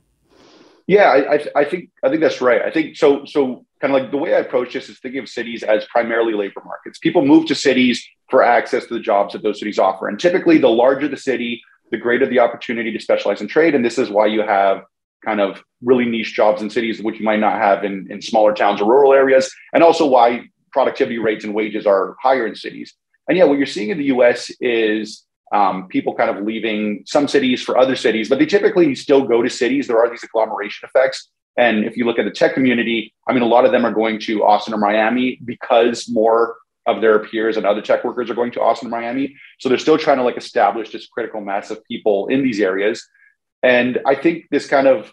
Yeah, 0.88 1.10
I, 1.10 1.36
I, 1.36 1.46
I 1.56 1.66
think 1.66 1.90
I 2.02 2.10
think 2.10 2.22
that's 2.22 2.40
right. 2.40 2.62
I 2.62 2.72
think 2.72 2.96
so. 2.96 3.26
So 3.26 3.66
kind 3.82 3.94
of 3.94 4.02
like 4.02 4.12
the 4.12 4.18
way 4.18 4.34
I 4.34 4.40
approach 4.40 4.74
this 4.74 4.88
is 4.88 5.00
thinking 5.00 5.20
of 5.20 5.28
cities 5.28 5.62
as 5.62 5.86
primarily 5.86 6.34
labor 6.34 6.62
markets. 6.64 6.98
People 6.98 7.26
move 7.26 7.46
to 7.48 7.56
cities 7.56 8.08
for 8.29 8.44
access 8.44 8.85
to 8.85 8.94
the 8.94 9.00
jobs 9.00 9.33
that 9.33 9.44
those 9.44 9.59
cities 9.59 9.79
offer, 9.79 10.07
and 10.07 10.19
typically, 10.19 10.57
the 10.57 10.69
larger 10.69 11.07
the 11.07 11.18
city, 11.18 11.62
the 11.91 11.97
greater 11.97 12.25
the 12.25 12.39
opportunity 12.39 12.91
to 12.91 13.00
specialize 13.00 13.41
in 13.41 13.47
trade. 13.47 13.74
And 13.74 13.83
this 13.83 13.97
is 13.97 14.09
why 14.09 14.25
you 14.27 14.41
have 14.41 14.83
kind 15.25 15.41
of 15.41 15.63
really 15.81 16.06
niche 16.06 16.33
jobs 16.33 16.62
in 16.62 16.69
cities, 16.69 17.01
which 17.01 17.19
you 17.19 17.25
might 17.25 17.39
not 17.39 17.57
have 17.57 17.83
in, 17.83 18.07
in 18.09 18.21
smaller 18.21 18.53
towns 18.53 18.81
or 18.81 18.89
rural 18.89 19.13
areas, 19.13 19.53
and 19.74 19.83
also 19.83 20.06
why 20.06 20.41
productivity 20.71 21.18
rates 21.18 21.44
and 21.44 21.53
wages 21.53 21.85
are 21.85 22.15
higher 22.21 22.45
in 22.45 22.56
cities. 22.56 22.94
And 23.27 23.38
yeah, 23.38 23.45
what 23.45 23.57
you're 23.57 23.68
seeing 23.68 23.89
in 23.89 23.97
the 23.97 24.06
U.S. 24.06 24.51
is 24.62 25.25
um, 25.53 25.88
people 25.88 26.13
kind 26.13 26.29
of 26.29 26.44
leaving 26.45 27.03
some 27.06 27.27
cities 27.27 27.62
for 27.62 27.77
other 27.77 27.95
cities, 27.95 28.29
but 28.29 28.39
they 28.39 28.45
typically 28.45 28.94
still 28.95 29.25
go 29.25 29.41
to 29.41 29.50
cities. 29.50 29.88
There 29.88 30.00
are 30.00 30.09
these 30.09 30.24
agglomeration 30.24 30.88
effects. 30.88 31.29
And 31.57 31.85
if 31.85 31.97
you 31.97 32.06
look 32.06 32.19
at 32.19 32.25
the 32.25 32.31
tech 32.31 32.53
community, 32.53 33.13
I 33.27 33.33
mean, 33.33 33.41
a 33.41 33.47
lot 33.47 33.65
of 33.65 33.71
them 33.71 33.85
are 33.85 33.91
going 33.91 34.19
to 34.21 34.44
Austin 34.44 34.74
or 34.74 34.77
Miami 34.77 35.39
because 35.44 36.07
more 36.07 36.56
of 36.88 37.01
their 37.01 37.19
peers 37.19 37.57
and 37.57 37.66
other 37.66 37.81
tech 37.81 38.04
workers 38.04 38.30
are 38.30 38.34
going 38.34 38.51
to 38.54 38.62
Austin 38.62 38.89
Miami. 38.89 39.36
So 39.60 39.69
they're 39.69 39.78
still 39.78 39.98
trying 39.98 40.18
to 40.18 40.24
like 40.24 40.38
establish 40.38 40.92
this 40.92 41.06
critical 41.06 41.42
mass 41.42 41.69
of 41.69 41.84
people 41.86 42.28
in 42.28 42.42
these 42.42 42.60
areas. 42.60 43.06
And 43.62 44.00
I 44.06 44.16
think 44.16 44.45
this 44.50 44.68
kind 44.68 44.88
of 44.88 45.12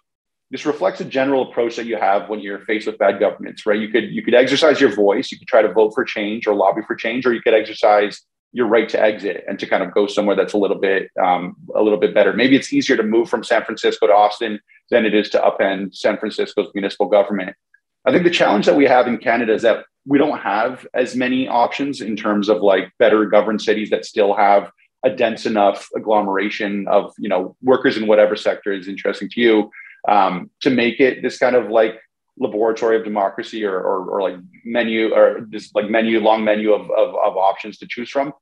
this 0.50 0.64
reflects 0.64 1.00
a 1.00 1.04
general 1.04 1.50
approach 1.50 1.74
that 1.76 1.86
you 1.86 1.96
have 1.96 2.28
when 2.28 2.38
you're 2.38 2.60
faced 2.60 2.86
with 2.86 2.96
bad 2.96 3.18
governments, 3.18 3.66
right? 3.66 3.80
You 3.80 3.88
could 3.88 4.04
you 4.04 4.22
could 4.22 4.34
exercise 4.34 4.80
your 4.80 4.94
voice, 4.94 5.32
you 5.32 5.38
could 5.38 5.48
try 5.48 5.62
to 5.62 5.72
vote 5.72 5.92
for 5.94 6.04
change 6.04 6.46
or 6.46 6.54
lobby 6.54 6.82
for 6.86 6.94
change, 6.94 7.26
or 7.26 7.34
you 7.34 7.42
could 7.42 7.54
exercise 7.54 8.22
your 8.52 8.68
right 8.68 8.88
to 8.88 9.00
exit 9.00 9.42
and 9.48 9.58
to 9.58 9.66
kind 9.66 9.82
of 9.82 9.92
go 9.92 10.06
somewhere 10.06 10.36
that's 10.36 10.52
a 10.52 10.58
little 10.58 10.78
bit 10.78 11.10
um, 11.20 11.56
a 11.74 11.82
little 11.82 11.98
bit 11.98 12.14
better. 12.14 12.32
Maybe 12.32 12.54
it's 12.54 12.72
easier 12.72 12.96
to 12.96 13.02
move 13.02 13.28
from 13.28 13.42
San 13.42 13.64
Francisco 13.64 14.06
to 14.06 14.12
Austin 14.12 14.60
than 14.90 15.04
it 15.04 15.12
is 15.12 15.28
to 15.30 15.40
upend 15.40 15.96
San 15.96 16.18
Francisco's 16.18 16.70
municipal 16.72 17.06
government. 17.06 17.56
I 18.04 18.12
think 18.12 18.22
the 18.22 18.30
challenge 18.30 18.66
that 18.66 18.76
we 18.76 18.84
have 18.84 19.08
in 19.08 19.18
Canada 19.18 19.54
is 19.54 19.62
that 19.62 19.86
we 20.06 20.18
don't 20.18 20.38
have 20.38 20.86
as 20.94 21.16
many 21.16 21.48
options 21.48 22.00
in 22.00 22.16
terms 22.16 22.48
of 22.48 22.62
like 22.62 22.92
better 22.98 23.24
governed 23.26 23.62
cities 23.62 23.90
that 23.90 24.04
still 24.04 24.34
have 24.34 24.70
a 25.04 25.10
dense 25.10 25.46
enough 25.46 25.88
agglomeration 25.96 26.86
of 26.88 27.12
you 27.18 27.28
know 27.28 27.56
workers 27.62 27.96
in 27.96 28.06
whatever 28.06 28.36
sector 28.36 28.72
is 28.72 28.88
interesting 28.88 29.28
to 29.28 29.40
you 29.40 29.70
um, 30.08 30.50
to 30.60 30.70
make 30.70 31.00
it 31.00 31.22
this 31.22 31.38
kind 31.38 31.56
of 31.56 31.70
like 31.70 32.00
laboratory 32.38 32.96
of 32.96 33.04
democracy 33.04 33.64
or, 33.64 33.76
or, 33.76 34.10
or, 34.10 34.22
like 34.22 34.36
menu 34.64 35.14
or 35.14 35.46
this 35.48 35.70
like 35.74 35.88
menu 35.88 36.18
long 36.20 36.44
menu 36.44 36.72
of, 36.72 36.90
of, 36.90 37.14
of 37.14 37.36
options 37.36 37.78
to 37.78 37.86
choose 37.86 38.10
from. 38.10 38.32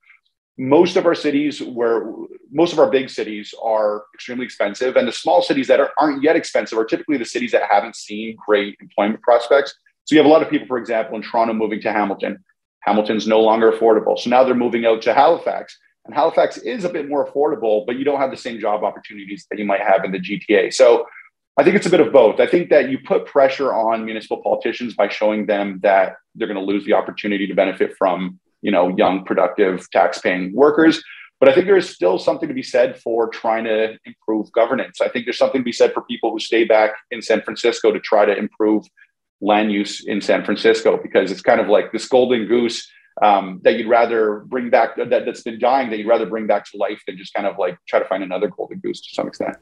Most 0.58 0.96
of 0.96 1.06
our 1.06 1.14
cities 1.14 1.62
where 1.62 2.10
most 2.50 2.72
of 2.72 2.78
our 2.78 2.90
big 2.90 3.10
cities 3.10 3.54
are 3.62 4.04
extremely 4.14 4.44
expensive 4.44 4.96
and 4.96 5.06
the 5.06 5.12
small 5.12 5.42
cities 5.42 5.66
that 5.68 5.80
are, 5.80 5.90
aren't 5.98 6.22
yet 6.22 6.36
expensive 6.36 6.78
are 6.78 6.84
typically 6.84 7.18
the 7.18 7.24
cities 7.24 7.52
that 7.52 7.62
haven't 7.70 7.96
seen 7.96 8.36
great 8.46 8.76
employment 8.80 9.20
prospects 9.22 9.74
so 10.04 10.14
you 10.14 10.18
have 10.18 10.26
a 10.26 10.32
lot 10.32 10.42
of 10.42 10.50
people 10.50 10.66
for 10.66 10.78
example 10.78 11.16
in 11.16 11.22
toronto 11.22 11.52
moving 11.52 11.80
to 11.80 11.92
hamilton 11.92 12.42
hamilton's 12.80 13.26
no 13.26 13.40
longer 13.40 13.70
affordable 13.72 14.18
so 14.18 14.30
now 14.30 14.42
they're 14.44 14.54
moving 14.54 14.86
out 14.86 15.02
to 15.02 15.14
halifax 15.14 15.78
and 16.04 16.14
halifax 16.14 16.58
is 16.58 16.84
a 16.84 16.88
bit 16.88 17.08
more 17.08 17.26
affordable 17.30 17.84
but 17.86 17.96
you 17.96 18.04
don't 18.04 18.20
have 18.20 18.30
the 18.30 18.36
same 18.36 18.58
job 18.58 18.84
opportunities 18.84 19.46
that 19.50 19.58
you 19.58 19.64
might 19.64 19.80
have 19.80 20.04
in 20.04 20.12
the 20.12 20.18
gta 20.18 20.72
so 20.72 21.06
I 21.58 21.64
think 21.64 21.76
it's 21.76 21.86
a 21.86 21.90
bit 21.90 22.00
of 22.00 22.12
both. 22.12 22.40
I 22.40 22.46
think 22.46 22.70
that 22.70 22.88
you 22.88 22.98
put 22.98 23.26
pressure 23.26 23.74
on 23.74 24.06
municipal 24.06 24.42
politicians 24.42 24.94
by 24.94 25.08
showing 25.08 25.46
them 25.46 25.80
that 25.82 26.16
they're 26.34 26.48
going 26.48 26.58
to 26.58 26.64
lose 26.64 26.86
the 26.86 26.94
opportunity 26.94 27.46
to 27.46 27.54
benefit 27.54 27.94
from, 27.98 28.40
you 28.62 28.70
know, 28.70 28.96
young, 28.96 29.24
productive, 29.24 29.88
tax-paying 29.90 30.54
workers. 30.54 31.02
But 31.40 31.50
I 31.50 31.54
think 31.54 31.66
there 31.66 31.76
is 31.76 31.90
still 31.90 32.18
something 32.18 32.48
to 32.48 32.54
be 32.54 32.62
said 32.62 32.98
for 32.98 33.28
trying 33.28 33.64
to 33.64 33.98
improve 34.06 34.50
governance. 34.52 35.00
I 35.02 35.08
think 35.08 35.26
there's 35.26 35.36
something 35.36 35.60
to 35.60 35.64
be 35.64 35.72
said 35.72 35.92
for 35.92 36.02
people 36.02 36.30
who 36.30 36.38
stay 36.38 36.64
back 36.64 36.92
in 37.10 37.20
San 37.20 37.42
Francisco 37.42 37.92
to 37.92 38.00
try 38.00 38.24
to 38.24 38.34
improve 38.34 38.86
land 39.42 39.72
use 39.72 40.06
in 40.06 40.20
San 40.20 40.44
Francisco 40.44 40.98
because 41.02 41.30
it's 41.30 41.42
kind 41.42 41.60
of 41.60 41.68
like 41.68 41.92
this 41.92 42.08
golden 42.08 42.46
goose 42.46 42.88
um, 43.20 43.60
that 43.64 43.76
you'd 43.76 43.88
rather 43.88 44.44
bring 44.46 44.70
back 44.70 44.96
that, 44.96 45.10
that's 45.10 45.42
been 45.42 45.58
dying 45.58 45.90
that 45.90 45.98
you'd 45.98 46.06
rather 46.06 46.24
bring 46.24 46.46
back 46.46 46.64
to 46.70 46.78
life 46.78 47.02
than 47.06 47.18
just 47.18 47.34
kind 47.34 47.46
of 47.46 47.58
like 47.58 47.76
try 47.86 47.98
to 47.98 48.06
find 48.06 48.22
another 48.22 48.48
golden 48.48 48.78
goose 48.78 49.00
to 49.02 49.14
some 49.14 49.26
extent. 49.26 49.56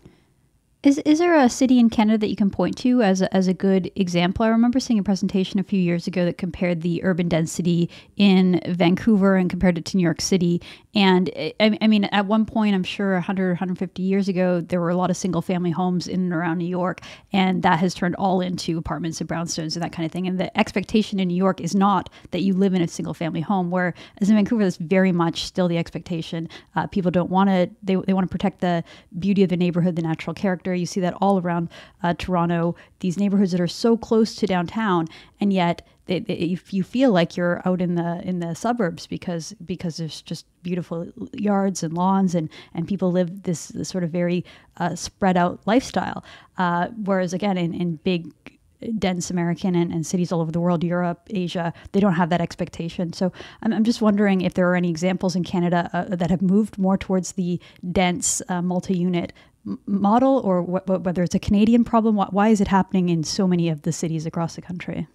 Is, 0.82 0.96
is 1.04 1.18
there 1.18 1.36
a 1.36 1.50
city 1.50 1.78
in 1.78 1.90
Canada 1.90 2.16
that 2.16 2.30
you 2.30 2.36
can 2.36 2.48
point 2.48 2.74
to 2.78 3.02
as 3.02 3.20
a, 3.20 3.34
as 3.36 3.48
a 3.48 3.52
good 3.52 3.90
example? 3.96 4.46
I 4.46 4.48
remember 4.48 4.80
seeing 4.80 4.98
a 4.98 5.02
presentation 5.02 5.60
a 5.60 5.62
few 5.62 5.78
years 5.78 6.06
ago 6.06 6.24
that 6.24 6.38
compared 6.38 6.80
the 6.80 7.04
urban 7.04 7.28
density 7.28 7.90
in 8.16 8.62
Vancouver 8.66 9.36
and 9.36 9.50
compared 9.50 9.76
it 9.76 9.84
to 9.84 9.98
New 9.98 10.02
York 10.02 10.22
City. 10.22 10.62
And 10.94 11.30
I, 11.36 11.76
I 11.82 11.86
mean, 11.86 12.04
at 12.04 12.24
one 12.24 12.46
point, 12.46 12.74
I'm 12.74 12.82
sure 12.82 13.12
100, 13.12 13.50
150 13.50 14.02
years 14.02 14.26
ago, 14.26 14.62
there 14.62 14.80
were 14.80 14.88
a 14.88 14.96
lot 14.96 15.10
of 15.10 15.18
single 15.18 15.42
family 15.42 15.70
homes 15.70 16.08
in 16.08 16.20
and 16.20 16.32
around 16.32 16.56
New 16.56 16.64
York. 16.64 17.02
And 17.30 17.62
that 17.62 17.78
has 17.78 17.92
turned 17.92 18.16
all 18.16 18.40
into 18.40 18.78
apartments 18.78 19.20
and 19.20 19.28
brownstones 19.28 19.76
and 19.76 19.82
that 19.82 19.92
kind 19.92 20.06
of 20.06 20.12
thing. 20.12 20.26
And 20.26 20.40
the 20.40 20.58
expectation 20.58 21.20
in 21.20 21.28
New 21.28 21.36
York 21.36 21.60
is 21.60 21.74
not 21.74 22.08
that 22.30 22.40
you 22.40 22.54
live 22.54 22.72
in 22.72 22.80
a 22.80 22.88
single 22.88 23.12
family 23.12 23.42
home, 23.42 23.70
whereas 23.70 23.94
in 24.22 24.34
Vancouver, 24.34 24.64
that's 24.64 24.78
very 24.78 25.12
much 25.12 25.44
still 25.44 25.68
the 25.68 25.76
expectation. 25.76 26.48
Uh, 26.74 26.86
people 26.86 27.10
don't 27.10 27.28
want 27.28 27.50
to, 27.50 27.68
they, 27.82 27.96
they 27.96 28.14
want 28.14 28.26
to 28.26 28.32
protect 28.32 28.62
the 28.62 28.82
beauty 29.18 29.42
of 29.42 29.50
the 29.50 29.58
neighborhood, 29.58 29.94
the 29.94 30.00
natural 30.00 30.32
character 30.32 30.69
factor. 30.70 30.74
You 30.74 30.86
see 30.86 31.00
that 31.00 31.14
all 31.20 31.38
around 31.40 31.68
uh, 32.02 32.14
Toronto. 32.14 32.74
These 33.00 33.18
neighborhoods 33.18 33.52
that 33.52 33.60
are 33.60 33.68
so 33.68 33.96
close 33.96 34.34
to 34.36 34.46
downtown, 34.46 35.06
and 35.40 35.52
yet 35.52 35.86
they, 36.06 36.20
they, 36.20 36.58
you 36.70 36.82
feel 36.82 37.12
like 37.12 37.36
you're 37.36 37.60
out 37.64 37.80
in 37.80 37.94
the 37.94 38.20
in 38.24 38.40
the 38.40 38.54
suburbs 38.54 39.06
because 39.06 39.54
because 39.64 39.96
there's 39.96 40.22
just 40.22 40.46
beautiful 40.62 41.06
yards 41.32 41.82
and 41.82 41.94
lawns 41.94 42.34
and 42.34 42.48
and 42.74 42.86
people 42.86 43.12
live 43.12 43.42
this, 43.42 43.68
this 43.68 43.88
sort 43.88 44.04
of 44.04 44.10
very 44.10 44.44
uh, 44.78 44.94
spread 44.94 45.36
out 45.36 45.60
lifestyle. 45.66 46.24
Uh, 46.58 46.88
whereas 47.04 47.32
again, 47.32 47.56
in 47.56 47.74
in 47.74 47.96
big 48.04 48.32
dense 48.98 49.30
American 49.30 49.74
and, 49.74 49.92
and, 49.92 50.06
cities 50.06 50.32
all 50.32 50.40
over 50.40 50.50
the 50.50 50.60
world, 50.60 50.82
Europe, 50.82 51.20
Asia, 51.30 51.72
they 51.92 52.00
don't 52.00 52.14
have 52.14 52.30
that 52.30 52.40
expectation. 52.40 53.12
So 53.12 53.32
I'm, 53.62 53.72
I'm 53.72 53.84
just 53.84 54.00
wondering 54.00 54.40
if 54.40 54.54
there 54.54 54.68
are 54.70 54.74
any 54.74 54.88
examples 54.88 55.36
in 55.36 55.44
Canada 55.44 55.90
uh, 55.92 56.16
that 56.16 56.30
have 56.30 56.42
moved 56.42 56.78
more 56.78 56.96
towards 56.96 57.32
the 57.32 57.60
dense 57.92 58.40
uh, 58.48 58.62
multi 58.62 58.96
unit 58.96 59.32
model 59.86 60.38
or 60.44 60.62
wh- 60.62 61.04
whether 61.04 61.22
it's 61.22 61.34
a 61.34 61.38
Canadian 61.38 61.84
problem. 61.84 62.16
Why 62.16 62.48
is 62.48 62.60
it 62.60 62.68
happening 62.68 63.08
in 63.08 63.24
so 63.24 63.46
many 63.46 63.68
of 63.68 63.82
the 63.82 63.92
cities 63.92 64.26
across 64.26 64.56
the 64.56 64.62
country? 64.62 65.06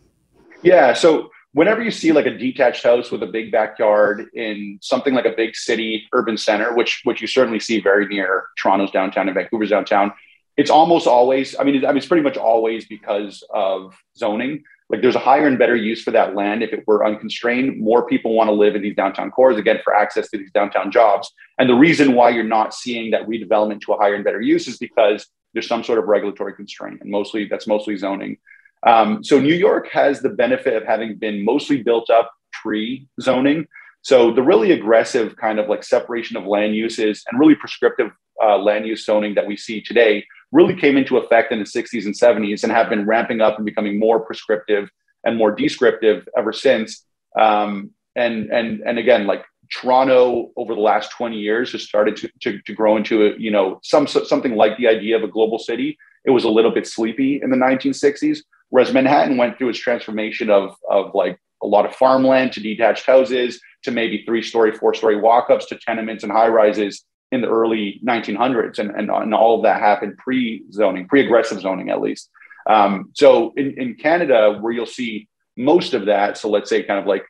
Yeah. 0.61 0.93
So 0.93 1.29
whenever 1.53 1.81
you 1.81 1.91
see 1.91 2.11
like 2.11 2.25
a 2.25 2.37
detached 2.37 2.83
house 2.83 3.11
with 3.11 3.23
a 3.23 3.27
big 3.27 3.51
backyard 3.51 4.27
in 4.33 4.77
something 4.81 5.13
like 5.13 5.25
a 5.25 5.33
big 5.35 5.55
city 5.55 6.07
urban 6.13 6.37
center, 6.37 6.75
which 6.75 7.01
which 7.05 7.21
you 7.21 7.27
certainly 7.27 7.59
see 7.59 7.79
very 7.79 8.07
near 8.07 8.45
Toronto's 8.61 8.91
downtown 8.91 9.27
and 9.27 9.35
Vancouver's 9.35 9.69
downtown, 9.69 10.11
it's 10.57 10.69
almost 10.69 11.07
always, 11.07 11.55
I 11.59 11.63
mean, 11.63 11.85
I 11.85 11.89
mean, 11.89 11.97
it's 11.97 12.07
pretty 12.07 12.23
much 12.23 12.37
always 12.37 12.85
because 12.85 13.43
of 13.49 13.95
zoning. 14.17 14.63
Like 14.89 15.01
there's 15.01 15.15
a 15.15 15.19
higher 15.19 15.47
and 15.47 15.57
better 15.57 15.75
use 15.75 16.03
for 16.03 16.11
that 16.11 16.35
land 16.35 16.61
if 16.61 16.71
it 16.71 16.83
were 16.85 17.05
unconstrained. 17.05 17.79
More 17.79 18.05
people 18.05 18.33
want 18.33 18.49
to 18.49 18.53
live 18.53 18.75
in 18.75 18.83
these 18.83 18.95
downtown 18.95 19.31
cores 19.31 19.57
again 19.57 19.79
for 19.83 19.95
access 19.95 20.29
to 20.29 20.37
these 20.37 20.51
downtown 20.51 20.91
jobs. 20.91 21.31
And 21.57 21.69
the 21.69 21.75
reason 21.75 22.13
why 22.13 22.29
you're 22.29 22.43
not 22.43 22.73
seeing 22.73 23.11
that 23.11 23.27
redevelopment 23.27 23.81
to 23.81 23.93
a 23.93 23.97
higher 23.97 24.13
and 24.13 24.23
better 24.23 24.41
use 24.41 24.67
is 24.67 24.77
because 24.77 25.27
there's 25.53 25.67
some 25.67 25.83
sort 25.83 25.97
of 25.97 26.05
regulatory 26.05 26.53
constraint, 26.53 26.99
and 27.01 27.09
mostly 27.09 27.47
that's 27.47 27.65
mostly 27.65 27.95
zoning. 27.97 28.37
Um, 28.85 29.23
so 29.23 29.39
New 29.39 29.55
York 29.55 29.89
has 29.91 30.19
the 30.19 30.29
benefit 30.29 30.75
of 30.75 30.83
having 30.83 31.15
been 31.15 31.43
mostly 31.43 31.81
built 31.81 32.09
up 32.09 32.31
pre 32.61 33.07
zoning. 33.21 33.65
So 34.01 34.31
the 34.31 34.43
really 34.43 34.71
aggressive 34.71 35.35
kind 35.37 35.57
of 35.57 35.67
like 35.67 35.83
separation 35.83 36.37
of 36.37 36.45
land 36.45 36.75
uses 36.75 37.23
and 37.31 37.39
really 37.39 37.55
prescriptive 37.55 38.11
uh, 38.43 38.57
land 38.57 38.85
use 38.85 39.03
zoning 39.05 39.33
that 39.35 39.47
we 39.47 39.57
see 39.57 39.81
today 39.81 40.25
really 40.51 40.75
came 40.75 40.97
into 40.97 41.17
effect 41.17 41.51
in 41.51 41.59
the 41.59 41.65
60s 41.65 42.05
and 42.05 42.13
70s 42.13 42.63
and 42.63 42.71
have 42.71 42.89
been 42.89 43.05
ramping 43.05 43.41
up 43.41 43.57
and 43.57 43.65
becoming 43.65 43.99
more 43.99 44.19
prescriptive 44.19 44.89
and 45.23 45.37
more 45.37 45.53
descriptive 45.53 46.27
ever 46.37 46.53
since. 46.53 47.05
Um, 47.37 47.91
and 48.15 48.49
and 48.51 48.81
and 48.85 48.97
again, 48.97 49.27
like 49.27 49.43
Toronto 49.71 50.51
over 50.55 50.73
the 50.73 50.81
last 50.81 51.11
20 51.11 51.37
years 51.37 51.71
has 51.71 51.83
started 51.83 52.15
to, 52.17 52.29
to, 52.41 52.61
to 52.61 52.73
grow 52.73 52.95
into 52.97 53.25
a, 53.25 53.37
you 53.37 53.51
know 53.51 53.79
some 53.83 54.07
something 54.07 54.55
like 54.55 54.77
the 54.77 54.87
idea 54.87 55.17
of 55.17 55.23
a 55.23 55.27
global 55.27 55.59
city. 55.59 55.97
It 56.23 56.31
was 56.31 56.43
a 56.43 56.49
little 56.49 56.71
bit 56.71 56.87
sleepy 56.87 57.41
in 57.43 57.49
the 57.49 57.57
1960s, 57.57 58.39
whereas 58.69 58.93
Manhattan 58.93 59.37
went 59.37 59.57
through 59.57 59.69
its 59.69 59.79
transformation 59.79 60.49
of 60.49 60.75
of 60.89 61.13
like 61.13 61.39
a 61.61 61.67
lot 61.67 61.85
of 61.85 61.95
farmland 61.95 62.53
to 62.53 62.59
detached 62.59 63.05
houses 63.05 63.59
to 63.83 63.91
maybe 63.91 64.23
three 64.25 64.41
story, 64.41 64.71
four 64.71 64.93
story 64.93 65.19
walk 65.19 65.49
ups 65.49 65.65
to 65.67 65.77
tenements 65.77 66.23
and 66.23 66.31
high 66.31 66.47
rises 66.47 67.03
in 67.35 67.41
the 67.41 67.49
early 67.49 68.01
1900s, 68.03 68.79
and, 68.79 68.89
and, 68.91 69.11
and 69.11 69.33
all 69.33 69.57
of 69.57 69.63
that 69.63 69.81
happened 69.81 70.17
pre 70.17 70.63
zoning, 70.71 71.07
pre 71.07 71.23
aggressive 71.23 71.59
zoning 71.59 71.89
at 71.89 72.01
least. 72.01 72.29
Um, 72.67 73.11
so 73.13 73.53
in, 73.55 73.79
in 73.79 73.95
Canada, 73.95 74.57
where 74.59 74.71
you'll 74.71 74.85
see 74.85 75.27
most 75.55 75.93
of 75.93 76.05
that, 76.07 76.37
so 76.37 76.49
let's 76.49 76.69
say 76.69 76.81
kind 76.81 76.99
of 76.99 77.05
like 77.05 77.25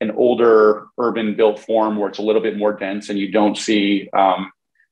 an 0.00 0.12
older 0.12 0.86
urban 0.96 1.34
built 1.34 1.58
form 1.58 1.96
where 1.96 2.08
it's 2.08 2.18
a 2.18 2.22
little 2.22 2.40
bit 2.40 2.56
more 2.56 2.72
dense 2.72 3.08
and 3.08 3.18
you 3.18 3.32
don't 3.32 3.58
see 3.58 4.08
um, 4.16 4.50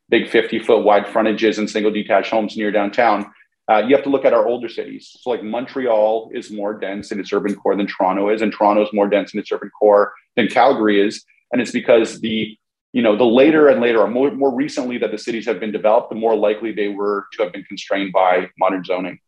big 0.08 0.28
50 0.28 0.58
foot 0.58 0.84
wide 0.84 1.06
frontages 1.08 1.58
and 1.58 1.70
single 1.70 1.92
detached 1.92 2.30
homes 2.30 2.56
near 2.56 2.72
downtown. 2.72 3.32
Uh, 3.70 3.78
you 3.78 3.94
have 3.94 4.04
to 4.04 4.10
look 4.10 4.24
at 4.24 4.32
our 4.32 4.46
older 4.46 4.68
cities. 4.68 5.16
So, 5.20 5.30
like 5.30 5.42
Montreal 5.42 6.30
is 6.34 6.50
more 6.50 6.74
dense 6.78 7.10
in 7.10 7.18
its 7.18 7.32
urban 7.32 7.54
core 7.54 7.76
than 7.76 7.86
Toronto 7.86 8.28
is, 8.28 8.42
and 8.42 8.52
Toronto 8.52 8.82
is 8.82 8.92
more 8.92 9.08
dense 9.08 9.34
in 9.34 9.40
its 9.40 9.50
urban 9.50 9.70
core 9.70 10.12
than 10.36 10.48
Calgary 10.48 11.00
is. 11.04 11.24
And 11.52 11.60
it's 11.60 11.72
because 11.72 12.20
the 12.20 12.56
you 12.92 13.02
know, 13.02 13.16
the 13.16 13.24
later 13.24 13.68
and 13.68 13.80
later, 13.80 14.00
or 14.00 14.08
more, 14.08 14.30
more 14.30 14.54
recently 14.54 14.98
that 14.98 15.10
the 15.10 15.18
cities 15.18 15.46
have 15.46 15.60
been 15.60 15.72
developed, 15.72 16.10
the 16.10 16.16
more 16.16 16.34
likely 16.34 16.72
they 16.72 16.88
were 16.88 17.26
to 17.32 17.42
have 17.42 17.52
been 17.52 17.64
constrained 17.64 18.12
by 18.12 18.48
modern 18.58 18.84
zoning. 18.84 19.18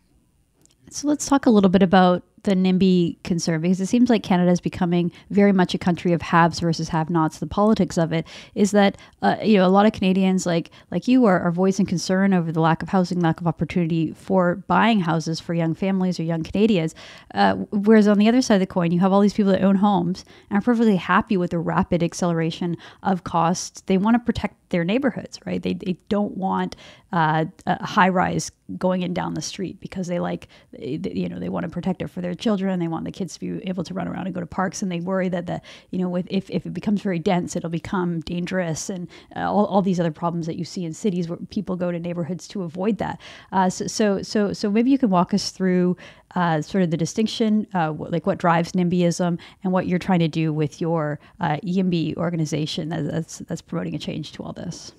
So 0.91 1.09
let's 1.09 1.27
talk 1.27 1.47
a 1.47 1.51
little 1.51 1.69
bit 1.69 1.83
about 1.83 2.23
the 2.43 2.55
NIMBY 2.55 3.23
concern 3.25 3.61
because 3.61 3.81
it 3.81 3.87
seems 3.87 4.11
like 4.11 4.23
Canada 4.23 4.51
is 4.51 4.61
becoming 4.61 5.13
very 5.31 5.53
much 5.53 5.75
a 5.75 5.79
country 5.79 6.13
of 6.13 6.23
haves 6.23 6.61
versus 6.61 6.89
have-nots. 6.89 7.39
The 7.39 7.47
politics 7.47 7.99
of 7.99 8.13
it 8.13 8.27
is 8.55 8.71
that 8.73 8.97
uh, 9.23 9.37
you 9.43 9.57
know 9.57 9.67
a 9.67 9.69
lot 9.69 9.87
of 9.87 9.93
Canadians 9.93 10.47
like 10.47 10.71
like 10.91 11.09
you 11.09 11.25
are, 11.25 11.41
are 11.41 11.51
voicing 11.51 11.87
concern 11.87 12.35
over 12.35 12.53
the 12.53 12.61
lack 12.61 12.83
of 12.83 12.89
housing, 12.89 13.21
lack 13.21 13.41
of 13.41 13.47
opportunity 13.47 14.13
for 14.13 14.57
buying 14.67 15.01
houses 15.01 15.41
for 15.41 15.55
young 15.55 15.75
families 15.75 16.19
or 16.19 16.23
young 16.23 16.43
Canadians. 16.43 16.95
Uh, 17.35 17.55
whereas 17.71 18.09
on 18.09 18.19
the 18.19 18.29
other 18.29 18.43
side 18.43 18.55
of 18.55 18.61
the 18.61 18.67
coin, 18.67 18.93
you 18.93 19.01
have 19.01 19.13
all 19.13 19.21
these 19.21 19.35
people 19.35 19.53
that 19.53 19.63
own 19.63 19.77
homes 19.77 20.25
and 20.51 20.59
are 20.59 20.63
perfectly 20.63 20.97
happy 20.97 21.37
with 21.37 21.51
the 21.51 21.59
rapid 21.59 22.03
acceleration 22.03 22.77
of 23.03 23.25
costs. 23.25 23.83
They 23.83 23.99
want 23.99 24.15
to 24.15 24.19
protect 24.19 24.55
their 24.71 24.85
neighborhoods, 24.85 25.39
right? 25.47 25.63
They, 25.63 25.75
they 25.75 25.99
don't 26.09 26.37
want 26.37 26.77
uh, 27.13 27.47
a 27.67 27.87
high 27.87 28.09
rise 28.09 28.51
going 28.77 29.03
in 29.03 29.15
down 29.15 29.33
the 29.33 29.41
street 29.41 29.81
because 29.81 30.09
they 30.09 30.21
like, 30.21 30.49
you 30.79 31.29
know, 31.29 31.39
they 31.39 31.49
want 31.49 31.65
to 31.65 31.71
protect 31.71 32.03
it 32.03 32.09
for 32.09 32.21
their 32.21 32.35
children. 32.35 32.79
They 32.79 32.89
want 32.89 33.07
the 33.07 33.11
kids 33.11 33.35
to 33.35 33.41
be 33.41 33.67
able 33.67 33.83
to 33.85 33.95
run 33.95 34.07
around 34.09 34.27
and 34.27 34.35
go 34.35 34.41
to 34.41 34.47
parks, 34.47 34.83
and 34.83 34.93
they 34.93 35.01
worry 35.01 35.29
that 35.31 35.47
the, 35.47 35.63
you 35.91 35.99
know, 35.99 36.09
with 36.09 36.27
if, 36.31 36.51
if 36.51 36.67
it 36.67 36.75
becomes 36.75 37.01
very 37.01 37.19
dense, 37.19 37.57
it'll 37.57 37.71
become 37.71 38.21
dangerous 38.21 38.91
and 38.91 39.09
uh, 39.37 39.51
all, 39.51 39.65
all 39.67 39.81
these 39.81 39.99
other 39.99 40.11
problems 40.11 40.47
that 40.47 40.57
you 40.57 40.65
see 40.65 40.85
in 40.85 40.93
cities 40.93 41.29
where 41.29 41.39
people 41.51 41.77
go 41.77 41.91
to 41.91 41.99
neighborhoods 41.99 42.47
to 42.49 42.63
avoid 42.63 42.99
that. 42.99 43.19
Uh, 43.53 43.71
so, 43.71 43.87
so, 43.87 44.23
so, 44.23 44.53
so 44.53 44.71
maybe 44.71 44.91
you 44.91 44.99
can 44.99 45.11
walk 45.11 45.33
us 45.33 45.51
through 45.51 45.97
uh, 46.35 46.61
sort 46.63 46.85
of 46.85 46.91
the 46.91 46.97
distinction, 46.97 47.67
uh, 47.75 47.93
like 47.93 48.27
what 48.27 48.39
drives 48.39 48.73
NIMBYism 48.73 49.39
and 49.65 49.73
what 49.73 49.87
you're 49.87 49.99
trying 49.99 50.21
to 50.21 50.29
do 50.29 50.53
with 50.53 50.81
your 50.81 51.19
uh, 51.41 51.57
YIMBY 51.65 52.17
organization 52.17 52.89
that's, 52.89 53.39
that's 53.39 53.63
promoting 53.63 53.95
a 53.95 53.99
change 53.99 54.33
to 54.33 54.43
all 54.43 54.53
this. 54.53 54.93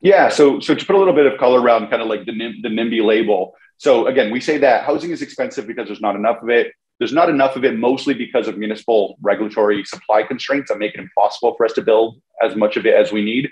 Yeah, 0.00 0.28
so 0.28 0.60
so 0.60 0.74
to 0.74 0.84
put 0.84 0.96
a 0.96 0.98
little 0.98 1.14
bit 1.14 1.24
of 1.24 1.38
color 1.38 1.62
around 1.62 1.88
kind 1.88 2.02
of 2.02 2.08
like 2.08 2.26
the 2.26 2.32
the 2.62 2.68
NIMBY 2.68 3.02
label. 3.02 3.54
So 3.78 4.06
again, 4.06 4.30
we 4.30 4.40
say 4.40 4.58
that 4.58 4.84
housing 4.84 5.10
is 5.10 5.22
expensive 5.22 5.66
because 5.66 5.86
there's 5.86 6.00
not 6.02 6.14
enough 6.14 6.42
of 6.42 6.50
it. 6.50 6.72
There's 6.98 7.12
not 7.12 7.28
enough 7.28 7.56
of 7.56 7.64
it 7.64 7.76
mostly 7.76 8.14
because 8.14 8.46
of 8.46 8.56
municipal 8.58 9.16
regulatory 9.22 9.82
supply 9.84 10.22
constraints 10.22 10.70
that 10.70 10.78
make 10.78 10.94
it 10.94 11.00
impossible 11.00 11.54
for 11.56 11.64
us 11.64 11.72
to 11.72 11.82
build 11.82 12.20
as 12.42 12.54
much 12.54 12.76
of 12.76 12.86
it 12.86 12.94
as 12.94 13.12
we 13.12 13.24
need. 13.24 13.50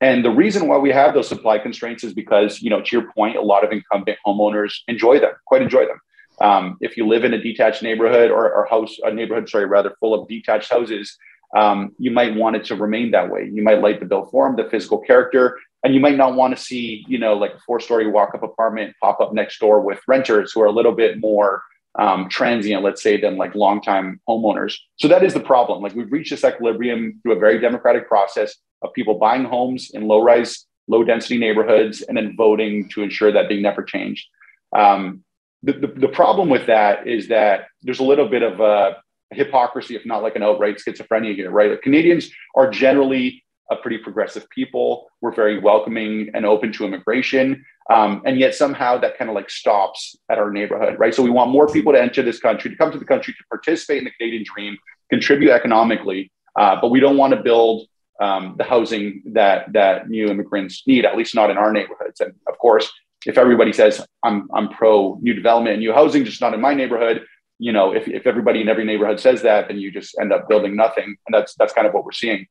And 0.00 0.24
the 0.24 0.30
reason 0.30 0.68
why 0.68 0.78
we 0.78 0.90
have 0.90 1.14
those 1.14 1.28
supply 1.28 1.58
constraints 1.58 2.04
is 2.04 2.14
because, 2.14 2.62
you 2.62 2.70
know, 2.70 2.80
to 2.80 2.96
your 2.96 3.12
point, 3.12 3.36
a 3.36 3.42
lot 3.42 3.64
of 3.64 3.72
incumbent 3.72 4.18
homeowners 4.24 4.72
enjoy 4.86 5.18
them, 5.18 5.32
quite 5.46 5.62
enjoy 5.62 5.86
them. 5.86 6.00
Um, 6.40 6.76
if 6.80 6.96
you 6.96 7.06
live 7.06 7.24
in 7.24 7.34
a 7.34 7.42
detached 7.42 7.82
neighborhood 7.82 8.30
or, 8.30 8.52
or 8.52 8.66
house, 8.66 8.96
a 9.04 9.12
neighborhood, 9.12 9.48
sorry, 9.48 9.66
rather 9.66 9.94
full 9.98 10.14
of 10.14 10.28
detached 10.28 10.70
houses, 10.70 11.16
um, 11.56 11.92
you 11.98 12.10
might 12.10 12.34
want 12.34 12.56
it 12.56 12.64
to 12.66 12.76
remain 12.76 13.10
that 13.12 13.30
way. 13.30 13.50
You 13.52 13.62
might 13.62 13.80
like 13.80 14.00
the 14.00 14.06
built 14.06 14.30
form, 14.30 14.56
the 14.56 14.68
physical 14.70 14.98
character, 14.98 15.58
and 15.82 15.94
you 15.94 16.00
might 16.00 16.16
not 16.16 16.34
want 16.34 16.56
to 16.56 16.62
see, 16.62 17.04
you 17.08 17.18
know, 17.18 17.34
like 17.34 17.52
a 17.54 17.60
four-story 17.66 18.06
walk-up 18.06 18.42
apartment 18.42 18.94
pop 19.02 19.20
up 19.20 19.32
next 19.32 19.58
door 19.58 19.80
with 19.80 20.00
renters 20.06 20.52
who 20.52 20.60
are 20.60 20.66
a 20.66 20.72
little 20.72 20.92
bit 20.92 21.18
more 21.20 21.62
um, 21.98 22.28
transient, 22.28 22.84
let's 22.84 23.02
say, 23.02 23.20
than 23.20 23.36
like 23.36 23.54
longtime 23.54 24.20
homeowners. 24.28 24.76
So 24.96 25.08
that 25.08 25.24
is 25.24 25.34
the 25.34 25.40
problem. 25.40 25.82
Like 25.82 25.94
we've 25.94 26.12
reached 26.12 26.30
this 26.30 26.44
equilibrium 26.44 27.18
through 27.22 27.36
a 27.36 27.40
very 27.40 27.58
democratic 27.60 28.08
process 28.08 28.54
of 28.82 28.92
people 28.92 29.18
buying 29.18 29.44
homes 29.44 29.90
in 29.92 30.06
low-rise, 30.06 30.66
low-density 30.86 31.38
neighborhoods, 31.38 32.02
and 32.02 32.16
then 32.16 32.36
voting 32.36 32.88
to 32.90 33.02
ensure 33.02 33.32
that 33.32 33.48
they 33.48 33.58
never 33.58 33.82
change. 33.82 34.28
Um, 34.76 35.24
the, 35.62 35.72
the, 35.72 35.86
the, 35.86 36.08
problem 36.08 36.48
with 36.48 36.66
that 36.66 37.06
is 37.06 37.28
that 37.28 37.66
there's 37.82 37.98
a 37.98 38.04
little 38.04 38.28
bit 38.28 38.42
of 38.42 38.60
a 38.60 38.96
hypocrisy, 39.30 39.96
if 39.96 40.06
not 40.06 40.22
like 40.22 40.36
an 40.36 40.42
outright 40.42 40.76
schizophrenia 40.76 41.34
here, 41.34 41.50
right? 41.50 41.70
Like 41.70 41.82
Canadians 41.82 42.30
are 42.54 42.70
generally 42.70 43.44
a 43.70 43.76
pretty 43.76 43.98
progressive 43.98 44.48
people. 44.50 45.10
We're 45.20 45.34
very 45.34 45.58
welcoming 45.58 46.30
and 46.32 46.46
open 46.46 46.72
to 46.74 46.84
immigration. 46.84 47.64
Um, 47.90 48.22
and 48.24 48.38
yet 48.38 48.54
somehow 48.54 48.98
that 48.98 49.18
kind 49.18 49.30
of 49.30 49.34
like 49.34 49.50
stops 49.50 50.16
at 50.30 50.38
our 50.38 50.50
neighborhood, 50.50 50.98
right? 50.98 51.14
So 51.14 51.22
we 51.22 51.30
want 51.30 51.50
more 51.50 51.66
people 51.66 51.92
to 51.92 52.00
enter 52.00 52.22
this 52.22 52.38
country, 52.38 52.70
to 52.70 52.76
come 52.76 52.92
to 52.92 52.98
the 52.98 53.04
country, 53.04 53.34
to 53.34 53.44
participate 53.50 53.98
in 53.98 54.04
the 54.04 54.10
Canadian 54.12 54.44
dream, 54.44 54.78
contribute 55.10 55.50
economically, 55.50 56.30
uh, 56.58 56.78
but 56.80 56.90
we 56.90 57.00
don't 57.00 57.16
want 57.16 57.34
to 57.34 57.42
build 57.42 57.86
um, 58.20 58.54
the 58.58 58.64
housing 58.64 59.22
that 59.32 59.72
that 59.72 60.08
new 60.08 60.28
immigrants 60.28 60.86
need, 60.86 61.04
at 61.04 61.16
least 61.16 61.34
not 61.34 61.50
in 61.50 61.56
our 61.56 61.72
neighborhoods. 61.72 62.20
And 62.20 62.34
of 62.48 62.58
course, 62.58 62.90
if 63.26 63.38
everybody 63.38 63.72
says 63.72 64.04
I'm 64.22 64.48
I'm 64.54 64.68
pro 64.68 65.18
new 65.20 65.34
development 65.34 65.74
and 65.74 65.80
new 65.80 65.92
housing, 65.92 66.24
just 66.24 66.40
not 66.40 66.54
in 66.54 66.60
my 66.60 66.74
neighborhood, 66.74 67.24
you 67.58 67.72
know, 67.72 67.92
if, 67.92 68.08
if 68.08 68.26
everybody 68.26 68.60
in 68.60 68.68
every 68.68 68.84
neighborhood 68.84 69.20
says 69.20 69.42
that, 69.42 69.68
then 69.68 69.78
you 69.78 69.90
just 69.90 70.16
end 70.20 70.32
up 70.32 70.48
building 70.48 70.76
nothing. 70.76 71.16
And 71.26 71.34
that's 71.34 71.54
that's 71.54 71.72
kind 71.72 71.86
of 71.86 71.94
what 71.94 72.04
we're 72.04 72.12
seeing. 72.12 72.46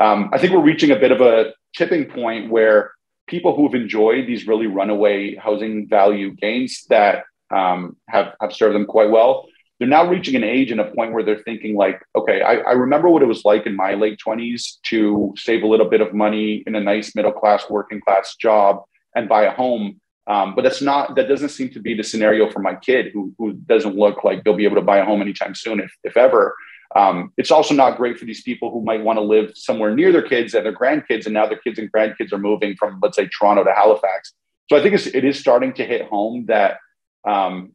Um, 0.00 0.30
I 0.32 0.38
think 0.38 0.52
we're 0.52 0.60
reaching 0.60 0.90
a 0.90 0.96
bit 0.96 1.12
of 1.12 1.20
a 1.20 1.52
tipping 1.76 2.06
point 2.06 2.50
where 2.50 2.92
people 3.26 3.56
who've 3.56 3.74
enjoyed 3.74 4.26
these 4.26 4.46
really 4.46 4.66
runaway 4.66 5.34
housing 5.36 5.88
value 5.88 6.34
gains 6.34 6.84
that 6.88 7.24
um, 7.50 7.96
have 8.08 8.34
have 8.40 8.52
served 8.52 8.74
them 8.74 8.86
quite 8.86 9.10
well, 9.10 9.46
they're 9.78 9.88
now 9.88 10.06
reaching 10.08 10.36
an 10.36 10.44
age 10.44 10.70
and 10.70 10.80
a 10.80 10.90
point 10.92 11.12
where 11.12 11.22
they're 11.22 11.42
thinking 11.42 11.74
like, 11.76 12.00
okay, 12.14 12.42
I, 12.42 12.56
I 12.56 12.72
remember 12.72 13.08
what 13.08 13.22
it 13.22 13.26
was 13.26 13.44
like 13.44 13.66
in 13.66 13.74
my 13.76 13.94
late 13.94 14.18
twenties 14.18 14.78
to 14.84 15.34
save 15.36 15.62
a 15.62 15.66
little 15.66 15.88
bit 15.88 16.00
of 16.00 16.14
money 16.14 16.62
in 16.66 16.74
a 16.74 16.80
nice 16.80 17.14
middle 17.14 17.32
class 17.32 17.64
working 17.68 18.00
class 18.00 18.36
job 18.36 18.82
and 19.16 19.28
buy 19.28 19.44
a 19.44 19.54
home 19.54 20.00
Um, 20.26 20.54
but 20.54 20.62
that's 20.62 20.80
not 20.80 21.16
that 21.16 21.28
doesn't 21.28 21.50
seem 21.50 21.70
to 21.70 21.80
be 21.80 21.94
the 21.94 22.02
scenario 22.02 22.50
for 22.50 22.60
my 22.60 22.74
kid 22.74 23.12
who 23.12 23.34
who 23.38 23.52
doesn't 23.52 23.96
look 23.96 24.24
like 24.24 24.42
they'll 24.42 24.54
be 24.56 24.64
able 24.64 24.76
to 24.76 24.82
buy 24.82 24.98
a 24.98 25.04
home 25.04 25.20
anytime 25.20 25.54
soon, 25.54 25.80
if 25.80 25.92
if 26.02 26.16
ever. 26.16 26.54
Um, 26.96 27.32
it's 27.36 27.50
also 27.50 27.74
not 27.74 27.96
great 27.96 28.18
for 28.18 28.24
these 28.24 28.42
people 28.42 28.70
who 28.70 28.80
might 28.80 29.02
want 29.02 29.16
to 29.18 29.22
live 29.22 29.50
somewhere 29.56 29.94
near 29.94 30.12
their 30.12 30.22
kids 30.22 30.54
and 30.54 30.64
their 30.64 30.72
grandkids, 30.72 31.24
and 31.26 31.34
now 31.34 31.46
their 31.46 31.58
kids 31.58 31.78
and 31.78 31.90
grandkids 31.92 32.32
are 32.32 32.38
moving 32.38 32.76
from, 32.76 33.00
let's 33.02 33.16
say, 33.16 33.26
Toronto 33.26 33.64
to 33.64 33.72
Halifax. 33.72 34.32
So 34.70 34.76
I 34.76 34.82
think 34.82 34.94
it's, 34.94 35.06
it 35.06 35.24
is 35.24 35.38
starting 35.38 35.72
to 35.74 35.84
hit 35.84 36.06
home 36.06 36.46
that 36.46 36.78
um, 37.26 37.72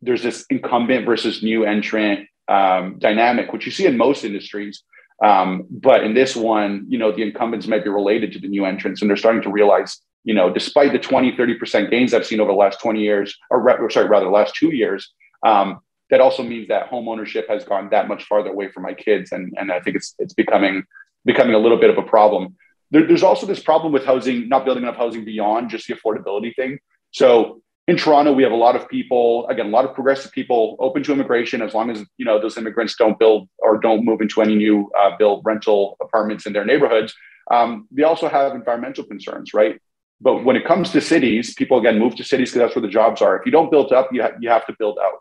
there's 0.00 0.22
this 0.22 0.46
incumbent 0.48 1.04
versus 1.04 1.42
new 1.42 1.64
entrant 1.64 2.26
um, 2.48 2.98
dynamic, 2.98 3.52
which 3.52 3.66
you 3.66 3.72
see 3.72 3.86
in 3.86 3.98
most 3.98 4.24
industries. 4.24 4.82
Um, 5.22 5.66
but 5.70 6.02
in 6.02 6.14
this 6.14 6.34
one, 6.34 6.86
you 6.88 6.98
know, 6.98 7.12
the 7.12 7.22
incumbents 7.22 7.66
might 7.66 7.84
be 7.84 7.90
related 7.90 8.32
to 8.32 8.38
the 8.38 8.48
new 8.48 8.64
entrants, 8.64 9.00
and 9.00 9.10
they're 9.10 9.16
starting 9.16 9.42
to 9.42 9.50
realize, 9.50 10.00
you 10.24 10.34
know, 10.34 10.52
despite 10.52 10.92
the 10.92 10.98
20, 10.98 11.32
30% 11.32 11.90
gains 11.90 12.14
I've 12.14 12.26
seen 12.26 12.40
over 12.40 12.50
the 12.50 12.56
last 12.56 12.80
20 12.80 13.00
years, 13.00 13.36
or, 13.50 13.90
sorry, 13.90 14.08
rather, 14.08 14.24
the 14.24 14.32
last 14.32 14.54
two 14.54 14.74
years, 14.74 15.12
um, 15.44 15.80
that 16.10 16.20
also 16.20 16.42
means 16.42 16.68
that 16.68 16.88
home 16.88 17.08
ownership 17.08 17.48
has 17.48 17.64
gone 17.64 17.88
that 17.90 18.08
much 18.08 18.24
farther 18.24 18.50
away 18.50 18.68
from 18.68 18.82
my 18.82 18.94
kids, 18.94 19.32
and 19.32 19.52
and 19.56 19.72
I 19.72 19.80
think 19.80 19.96
it's 19.96 20.14
it's 20.18 20.34
becoming 20.34 20.84
becoming 21.24 21.54
a 21.54 21.58
little 21.58 21.78
bit 21.78 21.90
of 21.90 21.98
a 21.98 22.02
problem. 22.02 22.56
There, 22.90 23.06
there's 23.06 23.22
also 23.22 23.46
this 23.46 23.60
problem 23.60 23.92
with 23.92 24.04
housing, 24.04 24.48
not 24.48 24.64
building 24.64 24.82
enough 24.82 24.96
housing 24.96 25.24
beyond 25.24 25.70
just 25.70 25.88
the 25.88 25.94
affordability 25.94 26.54
thing. 26.54 26.78
So 27.12 27.62
in 27.88 27.96
Toronto, 27.96 28.32
we 28.32 28.42
have 28.42 28.52
a 28.52 28.56
lot 28.56 28.76
of 28.76 28.88
people, 28.88 29.46
again, 29.48 29.66
a 29.66 29.70
lot 29.70 29.84
of 29.84 29.94
progressive 29.94 30.32
people 30.32 30.76
open 30.78 31.02
to 31.02 31.12
immigration 31.12 31.60
as 31.60 31.74
long 31.74 31.90
as 31.90 32.04
you 32.16 32.24
know 32.24 32.40
those 32.40 32.56
immigrants 32.56 32.96
don't 32.96 33.18
build 33.18 33.48
or 33.58 33.78
don't 33.78 34.04
move 34.04 34.20
into 34.20 34.40
any 34.42 34.54
new 34.54 34.90
uh, 34.98 35.16
build 35.18 35.42
rental 35.44 35.96
apartments 36.00 36.46
in 36.46 36.52
their 36.52 36.64
neighborhoods. 36.64 37.14
Um, 37.50 37.88
they 37.90 38.04
also 38.04 38.28
have 38.28 38.54
environmental 38.54 39.04
concerns, 39.04 39.52
right? 39.52 39.80
But 40.24 40.42
when 40.42 40.56
it 40.56 40.64
comes 40.64 40.90
to 40.92 41.02
cities, 41.02 41.52
people 41.52 41.78
again 41.78 41.98
move 41.98 42.16
to 42.16 42.24
cities 42.24 42.50
because 42.50 42.66
that's 42.66 42.74
where 42.74 42.80
the 42.82 42.88
jobs 42.88 43.20
are. 43.20 43.36
If 43.36 43.44
you 43.44 43.52
don't 43.52 43.70
build 43.70 43.92
up, 43.92 44.08
you, 44.10 44.22
ha- 44.22 44.38
you 44.40 44.48
have 44.48 44.66
to 44.66 44.74
build 44.78 44.98
out. 44.98 45.20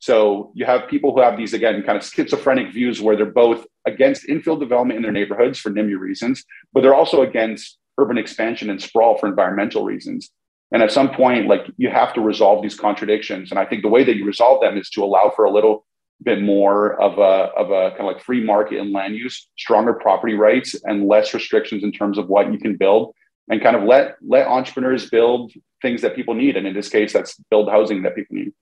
So 0.00 0.50
you 0.56 0.64
have 0.64 0.88
people 0.88 1.14
who 1.14 1.22
have 1.22 1.36
these, 1.36 1.54
again, 1.54 1.80
kind 1.84 1.96
of 1.96 2.04
schizophrenic 2.04 2.72
views 2.72 3.00
where 3.00 3.14
they're 3.14 3.26
both 3.26 3.64
against 3.86 4.26
infill 4.26 4.58
development 4.58 4.96
in 4.96 5.04
their 5.04 5.12
neighborhoods 5.12 5.60
for 5.60 5.70
NIMBY 5.70 5.96
reasons, 5.96 6.44
but 6.72 6.80
they're 6.80 6.92
also 6.92 7.22
against 7.22 7.78
urban 8.00 8.18
expansion 8.18 8.68
and 8.68 8.82
sprawl 8.82 9.16
for 9.16 9.28
environmental 9.28 9.84
reasons. 9.84 10.28
And 10.72 10.82
at 10.82 10.90
some 10.90 11.10
point, 11.10 11.46
like 11.46 11.70
you 11.76 11.88
have 11.90 12.12
to 12.14 12.20
resolve 12.20 12.62
these 12.62 12.74
contradictions. 12.74 13.52
And 13.52 13.60
I 13.60 13.64
think 13.64 13.82
the 13.82 13.88
way 13.88 14.02
that 14.02 14.16
you 14.16 14.24
resolve 14.24 14.60
them 14.60 14.76
is 14.76 14.90
to 14.90 15.04
allow 15.04 15.32
for 15.36 15.44
a 15.44 15.52
little 15.52 15.86
bit 16.20 16.42
more 16.42 17.00
of 17.00 17.18
a, 17.18 17.52
of 17.56 17.70
a 17.70 17.90
kind 17.90 18.00
of 18.00 18.06
like 18.06 18.24
free 18.24 18.42
market 18.42 18.78
in 18.78 18.92
land 18.92 19.14
use, 19.14 19.48
stronger 19.56 19.92
property 19.92 20.34
rights, 20.34 20.74
and 20.82 21.06
less 21.06 21.32
restrictions 21.32 21.84
in 21.84 21.92
terms 21.92 22.18
of 22.18 22.28
what 22.28 22.52
you 22.52 22.58
can 22.58 22.76
build 22.76 23.14
and 23.48 23.62
kind 23.62 23.76
of 23.76 23.82
let 23.84 24.16
let 24.26 24.46
entrepreneurs 24.46 25.10
build 25.10 25.52
things 25.80 26.00
that 26.02 26.14
people 26.14 26.34
need 26.34 26.56
and 26.56 26.66
in 26.66 26.74
this 26.74 26.88
case 26.88 27.12
that's 27.12 27.36
build 27.50 27.68
housing 27.68 28.02
that 28.02 28.14
people 28.14 28.36
need 28.36 28.52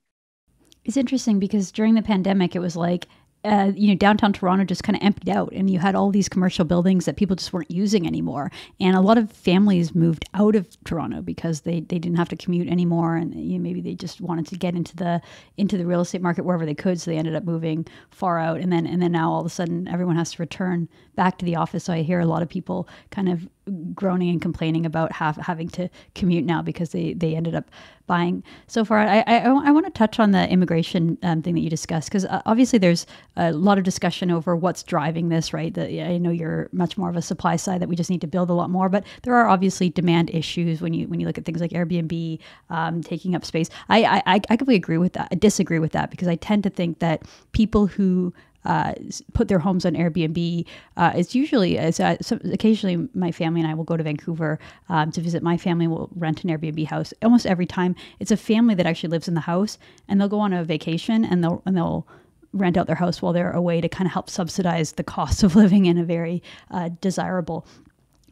it's 0.85 0.97
interesting 0.97 1.39
because 1.39 1.71
during 1.71 1.95
the 1.95 2.03
pandemic, 2.03 2.57
it 2.57 2.59
was 2.59 2.75
like 2.75 3.07
uh, 3.43 3.73
you 3.75 3.89
know, 3.89 3.95
downtown 3.95 4.35
Toronto 4.35 4.65
just 4.65 4.85
kind 4.85 4.97
of 4.97 5.03
emptied 5.03 5.31
out, 5.31 5.51
and 5.53 5.71
you 5.71 5.79
had 5.79 5.95
all 5.95 6.11
these 6.11 6.29
commercial 6.29 6.63
buildings 6.65 7.07
that 7.07 7.17
people 7.17 7.35
just 7.35 7.55
weren't 7.55 7.71
using 7.71 8.07
anymore. 8.07 8.53
And 8.79 8.95
a 8.95 9.01
lot 9.01 9.17
of 9.17 9.33
families 9.33 9.95
moved 9.95 10.27
out 10.35 10.55
of 10.55 10.69
Toronto 10.85 11.23
because 11.23 11.63
they, 11.63 11.81
they 11.81 11.99
didn't 11.99 12.19
have 12.19 12.29
to 12.31 12.37
commute 12.37 12.69
anymore, 12.69 13.17
and 13.17 13.35
you 13.35 13.57
know, 13.57 13.63
maybe 13.63 13.81
they 13.81 13.95
just 13.95 14.21
wanted 14.21 14.47
to 14.49 14.57
get 14.57 14.75
into 14.75 14.95
the 14.95 15.23
into 15.57 15.79
the 15.79 15.87
real 15.87 16.03
estate 16.03 16.21
market 16.21 16.45
wherever 16.45 16.67
they 16.67 16.75
could. 16.75 17.01
So 17.01 17.11
they 17.11 17.17
ended 17.17 17.35
up 17.35 17.45
moving 17.45 17.87
far 18.11 18.39
out, 18.39 18.61
and 18.61 18.71
then 18.71 18.87
and 18.87 19.01
then 19.01 19.13
now 19.13 19.33
all 19.33 19.41
of 19.41 19.47
a 19.47 19.51
sudden 19.51 19.89
everyone 19.89 20.17
has 20.17 20.33
to 20.33 20.43
return 20.43 20.87
back 21.17 21.39
to 21.39 21.47
the 21.47 21.57
office. 21.57 21.85
So 21.85 21.95
I 21.95 22.03
hear 22.03 22.21
a 22.21 22.27
lot 22.27 22.43
of 22.43 22.49
people 22.51 22.89
kind 23.11 23.31
of 23.31 23.49
groaning 23.95 24.31
and 24.31 24.43
complaining 24.43 24.87
about 24.87 25.13
have, 25.13 25.37
having 25.37 25.69
to 25.69 25.89
commute 26.15 26.45
now 26.45 26.63
because 26.63 26.91
they, 26.91 27.13
they 27.13 27.35
ended 27.35 27.55
up 27.55 27.71
buying 28.07 28.43
so 28.67 28.85
far. 28.85 28.99
I, 28.99 29.23
I, 29.27 29.39
I 29.39 29.71
want 29.71 29.87
to 29.87 29.93
touch 29.93 30.19
on 30.19 30.33
the 30.33 30.49
immigration 30.49 31.17
um, 31.23 31.43
thing 31.43 31.55
that 31.55 31.61
you 31.61 31.71
discussed 31.71 32.09
because 32.09 32.25
uh, 32.25 32.43
obviously 32.45 32.79
there's 32.79 33.07
a 33.37 33.53
lot 33.53 33.79
of 33.79 33.85
discussion 33.85 34.31
over 34.31 34.57
what's 34.57 34.83
driving 34.83 35.29
this, 35.29 35.53
right? 35.53 35.73
The, 35.73 36.03
I 36.03 36.19
know 36.19 36.31
you're 36.31 36.69
much 36.73 36.99
more 36.99 37.09
of 37.09 37.17
a 37.17 37.23
supply 37.23 37.55
side 37.55 37.81
that 37.81 37.89
we 37.89 37.95
just 37.95 38.11
need 38.11 38.21
to 38.23 38.27
build 38.27 38.51
a 38.51 38.53
lot 38.53 38.69
more, 38.69 38.89
but 38.89 39.05
there 39.23 39.35
are 39.37 39.47
obviously 39.47 39.91
demand 39.91 40.31
issues 40.31 40.81
when 40.81 40.93
you 40.93 41.07
when 41.07 41.21
you 41.21 41.27
look 41.27 41.39
at 41.39 41.45
things 41.45 41.61
like 41.61 41.71
Airbnb 41.71 42.41
um, 42.71 43.03
taking 43.03 43.37
up 43.37 43.45
space. 43.45 43.71
I, 43.89 44.23
I, 44.27 44.41
I 44.49 44.57
completely 44.57 44.77
agree 44.77 44.99
with 44.99 45.13
that. 45.13 45.29
I 45.31 45.37
disagree 45.37 45.79
with 45.79 45.93
that 45.93 46.11
because 46.11 46.27
I 46.27 46.35
tend 46.35 46.65
to 46.65 46.71
think 46.71 46.99
that 46.99 47.23
people 47.53 47.87
who 47.87 48.35
uh, 48.65 48.95
put 49.33 49.49
their 49.49 49.59
homes 49.59 49.85
on 49.85 49.95
Airbnb. 49.95 50.67
Uh, 50.97 51.13
it's 51.15 51.35
usually, 51.35 51.77
it's, 51.77 52.01
uh, 52.01 52.17
so 52.21 52.39
occasionally, 52.53 53.09
my 53.15 53.33
family 53.33 53.61
and 53.61 53.71
I 53.71 53.75
will 53.75 53.85
go 53.85 53.97
to 53.97 54.03
Vancouver 54.03 54.59
um, 54.89 55.11
to 55.13 55.21
visit 55.21 55.43
my 55.43 55.57
family. 55.57 55.87
We'll 55.87 56.11
rent 56.15 56.45
an 56.45 56.51
Airbnb 56.51 56.87
house. 56.87 57.15
Almost 57.23 57.47
every 57.47 57.67
time, 57.67 57.95
it's 58.19 58.31
a 58.31 58.37
family 58.37 58.75
that 58.75 58.87
actually 58.87 59.11
lives 59.11 59.29
in 59.29 59.35
the 59.35 59.41
house, 59.41 59.79
and 60.09 60.21
they'll 60.21 60.29
go 60.29 60.41
on 60.41 60.53
a 60.53 60.65
vacation 60.65 61.25
and 61.25 61.43
they'll 61.43 61.63
and 61.67 61.77
they'll 61.77 62.07
rent 62.53 62.77
out 62.77 62.87
their 62.87 62.97
house 62.97 63.23
while 63.23 63.33
they're 63.33 63.53
away 63.53 63.81
to 63.81 63.89
kind 63.89 64.07
of 64.07 64.13
help 64.13 64.29
subsidize 64.29 64.93
the 64.93 65.05
cost 65.05 65.43
of 65.45 65.57
living 65.57 65.87
in 65.87 65.99
a 65.99 66.05
very 66.05 66.43
uh, 66.71 66.91
desirable 67.01 67.67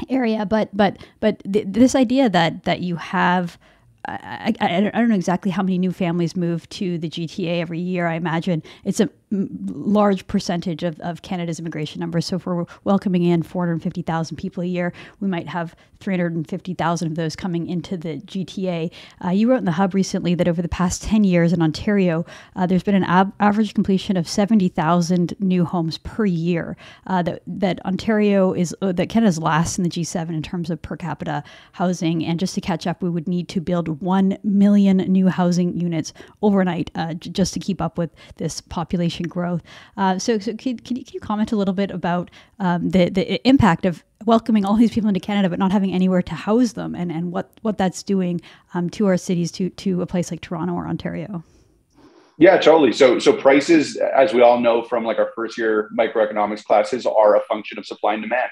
area. 0.09 0.45
But 0.47 0.77
but 0.77 0.99
but 1.21 1.43
th- 1.51 1.67
this 1.69 1.95
idea 1.95 2.29
that 2.29 2.65
that 2.65 2.81
you 2.81 2.97
have 2.97 3.59
I, 4.07 4.55
I, 4.61 4.77
I, 4.77 5.01
don't 5.01 5.09
know 5.09 5.15
exactly 5.15 5.51
how 5.51 5.63
many 5.63 5.77
new 5.77 5.93
families 5.93 6.35
move 6.35 6.69
to 6.71 6.99
the 6.99 7.11
GTA 7.11 7.61
every 7.61 7.81
year. 7.81 8.07
I 8.07 8.15
imagine 8.15 8.63
it's 8.85 9.01
a 9.01 9.11
large 9.31 10.27
percentage 10.27 10.83
of, 10.83 10.99
of 11.01 11.23
Canada's 11.23 11.59
immigration 11.59 12.01
numbers. 12.01 12.27
So 12.27 12.37
if 12.37 12.47
we're 12.47 12.65
welcoming 12.85 13.25
in 13.25 13.43
450,000 13.43 14.37
people 14.37 14.63
a 14.63 14.67
year, 14.67 14.93
we 15.21 15.29
might 15.29 15.49
have 15.49 15.77
350,000 16.01 17.09
of 17.09 17.15
those 17.17 17.37
coming 17.37 17.67
into 17.67 17.97
the 17.97 18.19
GTA. 18.19 18.91
Uh, 19.25 19.31
you 19.31 19.51
wrote 19.51 19.59
in 19.59 19.65
the 19.65 19.73
Hub 19.73 19.95
recently 19.95 20.35
that 20.37 20.49
over 20.49 20.63
the 20.63 20.69
past 20.69 21.03
10 21.03 21.25
years 21.25 21.53
in 21.53 21.61
Ontario, 21.61 22.25
uh, 22.57 22.67
there's 22.67 22.83
been 22.83 22.95
an 22.95 23.05
ab- 23.05 23.33
average 23.41 23.75
completion 23.75 24.17
of 24.17 24.29
70,000 24.29 25.35
new 25.41 25.65
homes 25.65 25.99
per 25.99 26.25
year. 26.25 26.77
Uh, 27.07 27.23
that, 27.23 27.43
that 27.47 27.85
Ontario 27.85 28.53
is, 28.53 28.75
uh, 28.81 28.93
that 28.93 29.09
Canada's 29.09 29.39
last 29.39 29.77
in 29.77 29.85
the 29.85 29.91
G7 29.91 30.31
in 30.31 30.43
terms 30.43 30.71
of 30.71 30.81
per 30.81 30.97
capita 30.97 31.43
housing. 31.73 32.25
And 32.25 32.39
just 32.39 32.55
to 32.55 32.61
catch 32.61 32.87
up, 32.87 33.03
we 33.03 33.11
would 33.11 33.29
need 33.29 33.49
to 33.49 33.61
build 33.61 34.01
1 34.01 34.39
million 34.45 34.99
new 34.99 35.29
housing 35.29 35.77
units 35.79 36.13
overnight 36.43 36.91
uh, 36.95 37.15
j- 37.15 37.31
just 37.31 37.53
to 37.55 37.61
keep 37.61 37.83
up 37.83 37.99
with 37.99 38.11
this 38.37 38.61
population 38.61 39.18
population 39.19 39.29
growth. 39.29 39.63
Uh, 39.97 40.19
so, 40.19 40.39
so 40.39 40.55
can, 40.55 40.79
can, 40.79 40.97
you, 40.97 41.05
can, 41.05 41.15
you, 41.15 41.21
comment 41.21 41.53
a 41.53 41.57
little 41.57 41.75
bit 41.75 41.91
about 41.91 42.31
um, 42.59 42.91
the, 42.91 43.09
the 43.11 43.47
impact 43.47 43.85
of 43.85 44.05
welcoming 44.25 44.65
all 44.65 44.77
these 44.77 44.91
people 44.91 45.09
into 45.09 45.21
Canada 45.21 45.49
but 45.49 45.59
not 45.59 45.73
having 45.73 45.93
anywhere 45.93 46.23
to 46.23 46.35
house 46.35 46.73
them 46.73 46.95
and, 46.95 47.11
and 47.11 47.33
what, 47.33 47.51
what 47.63 47.79
that's 47.79 48.03
doing 48.03 48.41
um, 48.75 48.91
to 48.91 49.07
our 49.07 49.17
cities, 49.17 49.51
to, 49.53 49.71
to 49.71 50.03
a 50.03 50.07
place 50.07 50.31
like 50.31 50.41
Toronto 50.41 50.75
or 50.75 50.87
Ontario? 50.87 51.43
Yeah, 52.39 52.57
totally. 52.59 52.93
So, 52.93 53.19
so 53.19 53.33
prices, 53.33 53.97
as 53.97 54.33
we 54.33 54.43
all 54.43 54.61
know 54.61 54.83
from 54.83 55.05
like 55.05 55.19
our 55.19 55.33
first 55.35 55.59
year 55.59 55.91
microeconomics 55.99 56.65
classes, 56.65 57.05
are 57.05 57.37
a 57.37 57.41
function 57.49 57.79
of 57.79 57.87
supply 57.87 58.15
and 58.15 58.23
demand. 58.23 58.51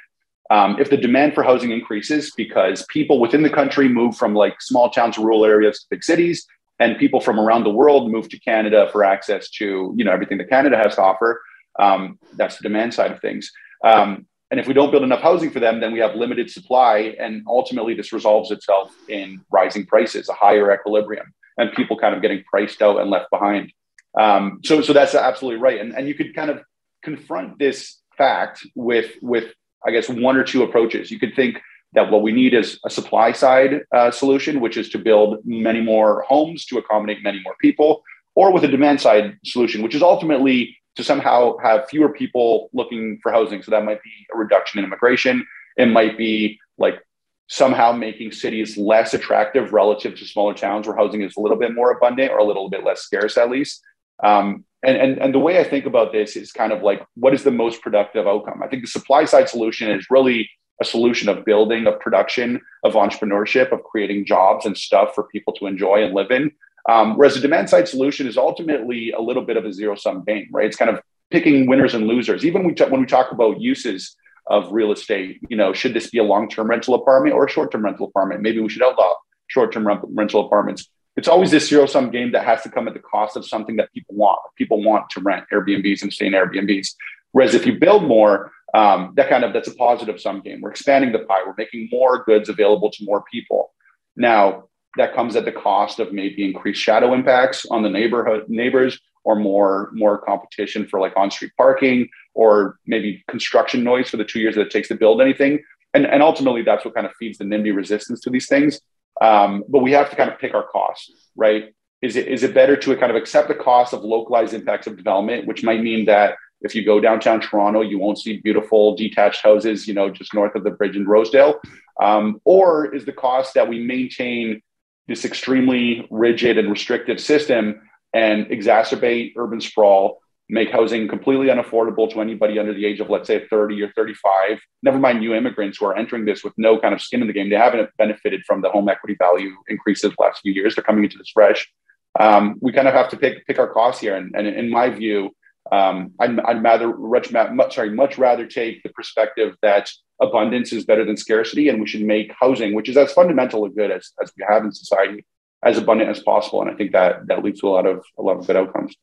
Um, 0.49 0.77
if 0.79 0.91
the 0.91 0.97
demand 0.97 1.35
for 1.35 1.43
housing 1.43 1.73
increases 1.73 2.33
because 2.37 2.85
people 2.89 3.21
within 3.21 3.43
the 3.43 3.51
country 3.51 3.89
move 3.89 4.17
from 4.17 4.35
like 4.35 4.61
small 4.61 4.91
towns, 4.91 5.19
rural 5.19 5.45
areas 5.45 5.81
to 5.81 5.87
big 5.91 6.05
cities, 6.05 6.47
and 6.79 6.99
people 6.99 7.21
from 7.21 7.41
around 7.41 7.65
the 7.65 7.71
world 7.71 8.11
move 8.11 8.29
to 8.29 8.39
Canada 8.39 8.89
for 8.93 9.05
access 9.05 9.51
to 9.51 9.95
you 9.97 10.05
know 10.05 10.13
everything 10.13 10.39
that 10.39 10.49
Canada 10.49 10.77
has 10.77 10.95
to 10.97 11.03
offer. 11.03 11.43
Um, 11.79 12.19
that's 12.35 12.57
the 12.57 12.63
demand 12.63 12.95
side 12.95 13.13
of 13.13 13.21
things. 13.21 13.51
Um, 13.85 14.27
and 14.51 14.61
if 14.61 14.69
we 14.69 14.75
don't 14.75 14.91
build 14.91 15.03
enough 15.03 15.21
housing 15.21 15.51
for 15.51 15.61
them, 15.61 15.81
then 15.81 15.93
we 15.93 15.99
have 15.99 16.15
limited 16.15 16.51
supply, 16.51 17.17
and 17.19 17.43
ultimately 17.49 17.95
this 17.95 18.13
resolves 18.13 18.51
itself 18.51 18.95
in 19.09 19.41
rising 19.51 19.85
prices, 19.87 20.29
a 20.29 20.33
higher 20.33 20.73
equilibrium, 20.73 21.35
and 21.59 21.73
people 21.73 21.99
kind 21.99 22.15
of 22.15 22.23
getting 22.23 22.45
priced 22.45 22.81
out 22.81 23.01
and 23.01 23.11
left 23.11 23.29
behind. 23.31 23.73
Um, 24.19 24.61
so, 24.65 24.81
so 24.83 24.93
that's 24.93 25.15
absolutely 25.15 25.61
right, 25.61 25.81
and 25.81 25.93
and 25.95 26.07
you 26.07 26.15
could 26.15 26.35
kind 26.35 26.51
of 26.51 26.63
confront 27.03 27.59
this 27.59 28.01
fact 28.17 28.67
with 28.75 29.13
with 29.21 29.53
I 29.87 29.91
guess 29.91 30.09
one 30.09 30.37
or 30.37 30.45
two 30.45 30.63
approaches. 30.63 31.11
You 31.11 31.19
could 31.19 31.35
think 31.35 31.61
that 31.97 32.11
what 32.11 32.23
we 32.23 32.31
need 32.31 32.55
is 32.55 32.79
a 32.85 32.91
supply 32.91 33.33
side 33.33 33.81
uh, 33.93 34.11
solution, 34.11 34.61
which 34.61 34.77
is 34.77 34.89
to 34.91 34.99
build 34.99 35.39
many 35.45 35.81
more 35.81 36.23
homes 36.29 36.65
to 36.67 36.79
accommodate 36.79 37.23
many 37.25 37.41
more 37.43 37.57
people, 37.61 38.05
or 38.37 38.53
with 38.53 38.63
a 38.65 38.69
demand 38.69 39.01
side 39.01 39.37
solution, 39.45 39.83
which 39.83 39.95
is 39.95 40.03
ultimately 40.03 40.77
to 40.95 41.03
somehow 41.03 41.57
have 41.59 41.89
fewer 41.89 42.11
people 42.11 42.69
looking 42.75 43.19
for 43.23 43.33
housing. 43.33 43.63
So 43.63 43.71
that 43.71 43.85
might 43.85 44.03
be 44.03 44.13
a 44.33 44.37
reduction 44.37 44.79
in 44.79 44.85
immigration. 44.85 45.45
It 45.79 45.87
might 45.87 46.19
be 46.19 46.59
like 46.77 47.03
somehow 47.49 47.93
making 47.93 48.33
cities 48.33 48.77
less 48.77 49.15
attractive 49.15 49.73
relative 49.73 50.17
to 50.19 50.27
smaller 50.27 50.53
towns 50.53 50.87
where 50.87 50.97
housing 50.97 51.23
is 51.23 51.35
a 51.37 51.41
little 51.41 51.59
bit 51.59 51.75
more 51.75 51.93
abundant 51.93 52.31
or 52.31 52.39
a 52.39 52.45
little 52.45 52.69
bit 52.69 52.85
less 52.85 53.01
scarce, 53.01 53.39
at 53.39 53.51
least. 53.51 53.83
Um, 54.23 54.65
and, 54.83 54.97
and, 54.99 55.19
and 55.19 55.35
the 55.35 55.39
way 55.39 55.59
I 55.61 55.65
think 55.65 55.87
about 55.87 56.13
this 56.13 56.37
is 56.37 56.53
kind 56.53 56.73
of 56.73 56.83
like 56.83 57.03
what 57.15 57.33
is 57.33 57.43
the 57.43 57.51
most 57.51 57.81
productive 57.81 58.27
outcome? 58.27 58.63
I 58.63 58.69
think 58.69 58.83
the 58.83 58.89
supply 58.89 59.25
side 59.25 59.49
solution 59.49 59.91
is 59.91 60.07
really 60.11 60.49
a 60.81 60.85
solution 60.85 61.29
of 61.29 61.45
building, 61.45 61.87
of 61.87 61.99
production, 62.01 62.61
of 62.85 62.95
entrepreneurship, 62.95 63.73
of 63.73 63.83
creating 63.85 64.27
jobs 64.27 64.67
and 64.67 64.77
stuff 64.77 65.15
for 65.15 65.25
people 65.25 65.53
to 65.55 65.67
enjoy 65.67 66.03
and 66.03 66.15
live 66.15 66.31
in. 66.31 66.51
Um, 66.89 67.17
whereas 67.17 67.37
a 67.37 67.41
demand 67.41 67.69
side 67.69 67.89
solution 67.89 68.27
is 68.27 68.37
ultimately 68.37 69.11
a 69.13 69.21
little 69.21 69.45
bit 69.45 69.57
of 69.57 69.65
a 69.65 69.73
zero 69.73 69.97
sum 69.97 70.23
game, 70.25 70.49
right? 70.53 70.67
It's 70.67 70.77
kind 70.77 70.91
of 70.91 71.01
picking 71.31 71.67
winners 71.67 71.95
and 71.95 72.07
losers. 72.07 72.45
Even 72.45 72.63
when 72.63 72.69
we, 72.69 72.75
t- 72.75 72.85
when 72.85 73.01
we 73.01 73.07
talk 73.07 73.33
about 73.33 73.61
uses 73.61 74.17
of 74.47 74.71
real 74.71 74.93
estate, 74.93 75.41
you 75.49 75.57
know, 75.57 75.73
should 75.73 75.95
this 75.95 76.11
be 76.11 76.19
a 76.19 76.25
long 76.25 76.49
term 76.49 76.69
rental 76.69 76.95
apartment 76.95 77.35
or 77.35 77.47
a 77.47 77.51
short 77.51 77.73
term 77.73 77.85
rental 77.85 78.07
apartment? 78.07 78.43
Maybe 78.43 78.61
we 78.61 78.69
should 78.69 78.83
outlaw 78.83 79.15
short-term 79.49 79.87
rental 79.87 80.47
apartments. 80.47 80.89
It's 81.17 81.29
always 81.29 81.51
this 81.51 81.69
zero-sum 81.69 82.11
game 82.11 82.33
that 82.33 82.45
has 82.45 82.63
to 82.63 82.69
come 82.69 82.89
at 82.89 82.95
the 82.95 83.01
cost 83.01 83.37
of 83.37 83.47
something 83.47 83.77
that 83.77 83.93
people 83.93 84.15
want. 84.15 84.39
People 84.57 84.83
want 84.83 85.09
to 85.11 85.21
rent 85.21 85.47
Airbnbs 85.53 86.03
and 86.03 86.13
stay 86.13 86.27
in 86.27 86.35
Airbnbs. 86.35 86.89
Whereas 87.33 87.55
if 87.55 87.67
you 87.67 87.79
build 87.79 88.05
more, 88.05 88.53
um, 88.77 89.15
that 89.17 89.31
kind 89.31 89.43
of 89.43 89.53
that's 89.53 89.69
a 89.69 89.75
positive 89.75 90.21
sum 90.21 90.41
game. 90.41 90.61
We're 90.61 90.71
expanding 90.71 91.13
the 91.13 91.21
pie. 91.21 91.41
We're 91.47 91.55
making 91.57 91.89
more 91.91 92.25
goods 92.25 92.49
available 92.49 92.91
to 92.91 93.05
more 93.05 93.25
people. 93.33 93.73
Now 94.17 94.69
that 94.97 95.15
comes 95.15 95.37
at 95.37 95.45
the 95.45 95.53
cost 95.53 95.99
of 95.99 96.13
maybe 96.13 96.45
increased 96.45 96.83
shadow 96.83 97.15
impacts 97.15 97.67
on 97.67 97.83
the 97.83 97.89
neighborhood 97.89 98.45
neighbors 98.49 99.01
or 99.25 99.35
more 99.37 99.91
more 99.93 100.19
competition 100.19 100.87
for 100.87 101.01
like 101.01 101.13
on-street 101.17 101.53
parking 101.57 102.09
or 102.35 102.79
maybe 102.87 103.25
construction 103.29 103.83
noise 103.83 104.09
for 104.11 104.19
the 104.19 104.25
two 104.25 104.41
years 104.41 104.55
that 104.55 104.63
it 104.63 104.71
takes 104.71 104.89
to 104.89 104.95
build 104.95 105.21
anything 105.21 105.63
and, 105.95 106.07
and 106.07 106.23
ultimately 106.23 106.63
that's 106.63 106.85
what 106.85 106.95
kind 106.95 107.07
of 107.07 107.13
feeds 107.19 107.39
the 107.39 107.45
nimby 107.45 107.75
resistance 107.75 108.21
to 108.21 108.31
these 108.31 108.49
things 108.49 108.81
um, 109.21 109.65
but 109.69 109.81
we 109.81 109.93
have 109.93 110.09
to 110.11 110.17
kind 110.17 110.31
of 110.31 110.39
pick 110.39 110.55
our 110.55 110.67
costs 110.69 111.11
right 111.35 111.75
is 112.03 112.17
it 112.17 112.29
is 112.29 112.43
it 112.43 112.55
better 112.55 112.77
to 112.77 112.97
kind 112.97 113.11
of 113.11 113.17
accept 113.17 113.49
the 113.49 113.55
cost 113.55 113.93
of 113.93 114.03
localized 114.05 114.55
impacts 114.55 114.87
of 114.87 114.97
development 114.97 115.47
which 115.47 115.65
might 115.65 115.83
mean 115.83 116.07
that 116.07 116.37
if 116.63 116.75
you 116.75 116.85
go 116.85 117.01
downtown 117.01 117.41
toronto 117.41 117.81
you 117.81 117.99
won't 117.99 118.19
see 118.19 118.39
beautiful 118.39 118.97
detached 118.97 119.43
houses 119.43 119.87
you 119.87 119.95
know 119.95 120.11
just 120.11 120.35
north 120.35 120.55
of 120.55 120.65
the 120.65 120.71
bridge 120.71 120.97
in 120.97 121.07
rosedale 121.07 121.61
um, 122.03 122.41
or 122.45 122.95
is 122.95 123.05
the 123.05 123.13
cost 123.13 123.55
that 123.55 123.69
we 123.69 123.79
maintain 123.79 124.61
this 125.09 125.25
extremely 125.25 126.07
rigid 126.11 126.59
and 126.59 126.71
restrictive 126.71 127.21
system 127.21 127.81
and 128.13 128.47
exacerbate 128.47 129.33
urban 129.37 129.61
sprawl, 129.61 130.21
make 130.49 130.71
housing 130.71 131.09
completely 131.09 131.47
unaffordable 131.47 132.11
to 132.11 132.21
anybody 132.21 132.59
under 132.59 132.73
the 132.73 132.87
age 132.87 133.01
of, 133.01 133.11
let's 133.11 133.27
say, 133.27 133.47
30 133.49 133.83
or 133.83 133.93
35. 133.93 134.61
Never 134.83 134.99
mind 134.99 135.21
new 135.21 135.35
immigrants 135.35 135.79
who 135.79 135.87
are 135.87 135.97
entering 135.97 136.25
this 136.25 136.45
with 136.45 136.53
no 136.57 136.79
kind 136.79 136.95
of 136.95 137.01
skin 137.01 137.21
in 137.21 137.27
the 137.27 137.33
game. 137.33 137.51
They 137.51 137.57
haven't 137.57 137.91
benefited 137.99 138.43
from 138.47 138.63
the 138.63 138.71
home 138.71 138.89
equity 138.89 139.17
value 139.19 139.51
increases 139.69 140.13
the 140.17 140.23
last 140.23 140.41
few 140.41 140.53
years. 140.53 140.75
They're 140.75 140.85
coming 140.85 141.05
into 141.05 141.19
this 141.19 141.31
fresh. 141.33 141.71
Um, 142.19 142.57
we 142.61 142.73
kind 142.73 142.89
of 142.89 142.95
have 142.95 143.11
to 143.11 143.17
pick 143.17 143.47
pick 143.47 143.59
our 143.59 143.69
costs 143.69 144.01
here. 144.01 144.17
And, 144.17 144.35
and 144.35 144.47
in 144.47 144.71
my 144.71 144.89
view, 144.89 145.31
um, 145.73 146.13
I'd, 146.21 146.39
I'd 146.41 146.63
rather 146.63 146.97
much, 146.97 147.33
much, 147.33 147.75
sorry, 147.75 147.91
much 147.91 148.19
rather 148.19 148.47
take 148.47 148.83
the 148.83 148.89
perspective 148.91 149.57
that 149.63 149.91
abundance 150.21 150.73
is 150.73 150.85
better 150.85 151.05
than 151.05 151.17
scarcity, 151.17 151.69
and 151.69 151.81
we 151.81 151.87
should 151.87 152.03
make 152.03 152.33
housing, 152.39 152.75
which 152.75 152.89
is 152.89 152.97
as 152.97 153.13
fundamental 153.13 153.65
a 153.65 153.71
good 153.71 153.91
as, 153.91 154.13
as 154.23 154.33
we 154.37 154.45
have 154.49 154.65
in 154.65 154.73
society, 154.73 155.25
as 155.65 155.79
abundant 155.79 156.11
as 156.11 156.21
possible. 156.21 156.63
And 156.63 156.71
I 156.71 156.75
think 156.75 156.93
that 156.93 157.27
that 157.27 157.43
leads 157.43 157.61
to 157.61 157.69
a 157.69 157.71
lot 157.71 157.87
of 157.87 158.05
a 158.19 158.23
lot 158.23 158.39
of 158.39 158.47
good 158.47 158.57
outcomes. 158.57 158.95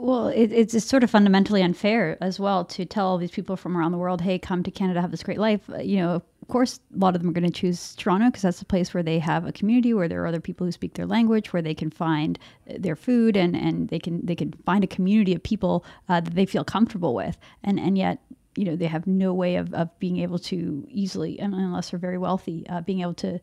Well, 0.00 0.28
it, 0.28 0.50
it's, 0.50 0.82
sort 0.82 1.04
of 1.04 1.10
fundamentally 1.10 1.60
unfair 1.60 2.16
as 2.22 2.40
well 2.40 2.64
to 2.64 2.86
tell 2.86 3.06
all 3.06 3.18
these 3.18 3.30
people 3.30 3.54
from 3.54 3.76
around 3.76 3.92
the 3.92 3.98
world, 3.98 4.22
"Hey, 4.22 4.38
come 4.38 4.62
to 4.62 4.70
Canada, 4.70 5.02
have 5.02 5.10
this 5.10 5.22
great 5.22 5.38
life." 5.38 5.68
Uh, 5.68 5.76
you 5.80 5.98
know, 5.98 6.14
of 6.14 6.48
course, 6.48 6.80
a 6.94 6.98
lot 6.98 7.14
of 7.14 7.20
them 7.20 7.28
are 7.28 7.34
going 7.34 7.44
to 7.44 7.50
choose 7.50 7.94
Toronto 7.96 8.28
because 8.28 8.40
that's 8.40 8.60
the 8.60 8.64
place 8.64 8.94
where 8.94 9.02
they 9.02 9.18
have 9.18 9.44
a 9.44 9.52
community, 9.52 9.92
where 9.92 10.08
there 10.08 10.22
are 10.22 10.26
other 10.26 10.40
people 10.40 10.66
who 10.66 10.72
speak 10.72 10.94
their 10.94 11.04
language, 11.04 11.52
where 11.52 11.60
they 11.60 11.74
can 11.74 11.90
find 11.90 12.38
uh, 12.70 12.76
their 12.78 12.96
food, 12.96 13.36
and, 13.36 13.54
and 13.54 13.88
they 13.90 13.98
can 13.98 14.24
they 14.24 14.34
can 14.34 14.54
find 14.64 14.82
a 14.82 14.86
community 14.86 15.34
of 15.34 15.42
people 15.42 15.84
uh, 16.08 16.18
that 16.18 16.34
they 16.34 16.46
feel 16.46 16.64
comfortable 16.64 17.14
with. 17.14 17.36
And 17.62 17.78
and 17.78 17.98
yet, 17.98 18.20
you 18.56 18.64
know, 18.64 18.76
they 18.76 18.86
have 18.86 19.06
no 19.06 19.34
way 19.34 19.56
of, 19.56 19.74
of 19.74 19.90
being 19.98 20.16
able 20.16 20.38
to 20.38 20.86
easily, 20.88 21.38
unless 21.40 21.90
they're 21.90 21.98
very 21.98 22.18
wealthy, 22.18 22.66
uh, 22.70 22.80
being 22.80 23.02
able 23.02 23.14
to 23.14 23.38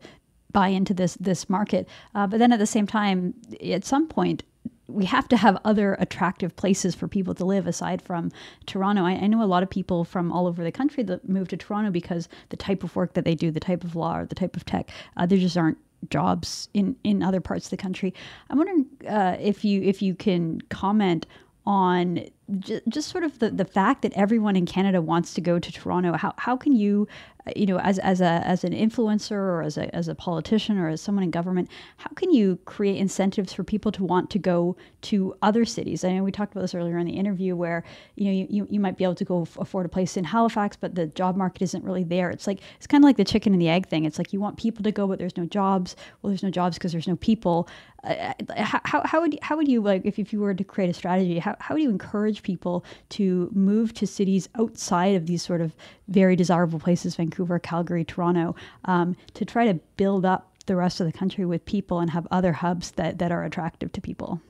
buy 0.50 0.68
into 0.68 0.92
this 0.92 1.14
this 1.20 1.48
market. 1.48 1.88
Uh, 2.16 2.26
but 2.26 2.40
then 2.40 2.52
at 2.52 2.58
the 2.58 2.66
same 2.66 2.86
time, 2.86 3.34
at 3.62 3.84
some 3.84 4.08
point, 4.08 4.42
we 4.88 5.04
have 5.04 5.28
to 5.28 5.36
have 5.36 5.58
other 5.64 5.94
attractive 6.00 6.56
places 6.56 6.94
for 6.94 7.06
people 7.06 7.34
to 7.34 7.44
live 7.44 7.66
aside 7.66 8.00
from 8.00 8.32
Toronto. 8.66 9.04
I, 9.04 9.12
I, 9.12 9.26
know 9.26 9.42
a 9.42 9.44
lot 9.44 9.62
of 9.62 9.68
people 9.68 10.04
from 10.04 10.32
all 10.32 10.46
over 10.46 10.64
the 10.64 10.72
country 10.72 11.02
that 11.04 11.28
move 11.28 11.48
to 11.48 11.56
Toronto 11.58 11.90
because 11.90 12.28
the 12.48 12.56
type 12.56 12.82
of 12.82 12.96
work 12.96 13.12
that 13.12 13.24
they 13.24 13.34
do, 13.34 13.50
the 13.50 13.60
type 13.60 13.84
of 13.84 13.94
law, 13.94 14.18
or 14.18 14.24
the 14.24 14.34
type 14.34 14.56
of 14.56 14.64
tech, 14.64 14.90
uh, 15.16 15.26
there 15.26 15.38
just 15.38 15.56
aren't 15.56 15.78
jobs 16.10 16.68
in 16.74 16.96
in 17.04 17.22
other 17.22 17.40
parts 17.40 17.66
of 17.66 17.70
the 17.70 17.76
country. 17.76 18.14
I'm 18.48 18.56
wondering 18.56 18.86
uh, 19.06 19.36
if 19.38 19.64
you 19.64 19.82
if 19.82 20.00
you 20.00 20.14
can 20.14 20.60
comment 20.70 21.26
on 21.66 22.24
j- 22.60 22.80
just 22.88 23.10
sort 23.10 23.24
of 23.24 23.38
the, 23.40 23.50
the 23.50 23.64
fact 23.64 24.00
that 24.00 24.12
everyone 24.14 24.56
in 24.56 24.64
Canada 24.64 25.02
wants 25.02 25.34
to 25.34 25.40
go 25.42 25.58
to 25.58 25.70
Toronto. 25.70 26.14
How, 26.14 26.32
how 26.38 26.56
can 26.56 26.74
you 26.74 27.06
you 27.56 27.66
know, 27.66 27.78
as, 27.78 27.98
as, 27.98 28.20
a, 28.20 28.42
as 28.44 28.64
an 28.64 28.72
influencer 28.72 29.32
or 29.32 29.62
as 29.62 29.76
a, 29.76 29.94
as 29.94 30.08
a 30.08 30.14
politician 30.14 30.78
or 30.78 30.88
as 30.88 31.00
someone 31.00 31.24
in 31.24 31.30
government, 31.30 31.68
how 31.96 32.10
can 32.14 32.32
you 32.32 32.58
create 32.64 32.96
incentives 32.96 33.52
for 33.52 33.64
people 33.64 33.92
to 33.92 34.04
want 34.04 34.30
to 34.30 34.38
go 34.38 34.76
to 35.02 35.34
other 35.42 35.64
cities? 35.64 36.04
I 36.04 36.12
know 36.12 36.22
we 36.22 36.32
talked 36.32 36.52
about 36.52 36.62
this 36.62 36.74
earlier 36.74 36.98
in 36.98 37.06
the 37.06 37.12
interview 37.12 37.56
where, 37.56 37.84
you 38.16 38.24
know, 38.24 38.46
you, 38.50 38.66
you 38.70 38.80
might 38.80 38.96
be 38.96 39.04
able 39.04 39.14
to 39.16 39.24
go 39.24 39.46
afford 39.58 39.86
a 39.86 39.88
place 39.88 40.16
in 40.16 40.24
Halifax, 40.24 40.76
but 40.76 40.94
the 40.94 41.06
job 41.06 41.36
market 41.36 41.62
isn't 41.62 41.84
really 41.84 42.04
there. 42.04 42.30
It's 42.30 42.46
like, 42.46 42.60
it's 42.76 42.86
kind 42.86 43.02
of 43.02 43.06
like 43.06 43.16
the 43.16 43.24
chicken 43.24 43.52
and 43.52 43.62
the 43.62 43.68
egg 43.68 43.88
thing. 43.88 44.04
It's 44.04 44.18
like 44.18 44.32
you 44.32 44.40
want 44.40 44.56
people 44.56 44.82
to 44.84 44.92
go, 44.92 45.06
but 45.06 45.18
there's 45.18 45.36
no 45.36 45.46
jobs. 45.46 45.96
Well, 46.22 46.30
there's 46.30 46.42
no 46.42 46.50
jobs 46.50 46.76
because 46.76 46.92
there's 46.92 47.08
no 47.08 47.16
people. 47.16 47.68
Uh, 48.04 48.32
how, 48.56 49.02
how 49.04 49.20
would 49.20 49.32
you, 49.34 49.38
how 49.42 49.56
would 49.56 49.66
you 49.66 49.80
like 49.80 50.02
if, 50.04 50.20
if 50.20 50.32
you 50.32 50.38
were 50.38 50.54
to 50.54 50.62
create 50.62 50.88
a 50.88 50.94
strategy 50.94 51.40
how, 51.40 51.56
how 51.58 51.74
would 51.74 51.82
you 51.82 51.90
encourage 51.90 52.44
people 52.44 52.84
to 53.08 53.50
move 53.52 53.92
to 53.92 54.06
cities 54.06 54.48
outside 54.54 55.16
of 55.16 55.26
these 55.26 55.42
sort 55.42 55.60
of 55.60 55.74
very 56.06 56.36
desirable 56.36 56.78
places 56.78 57.16
Vancouver 57.16 57.37
Calgary 57.58 58.04
Toronto 58.04 58.54
um, 58.84 59.16
to 59.34 59.44
try 59.44 59.66
to 59.66 59.74
build 59.96 60.24
up 60.24 60.52
the 60.66 60.76
rest 60.76 61.00
of 61.00 61.06
the 61.06 61.12
country 61.12 61.44
with 61.44 61.64
people 61.64 62.00
and 62.00 62.10
have 62.10 62.26
other 62.30 62.52
hubs 62.52 62.90
that, 62.92 63.18
that 63.18 63.32
are 63.32 63.44
attractive 63.44 63.92
to 63.92 64.00
people 64.00 64.40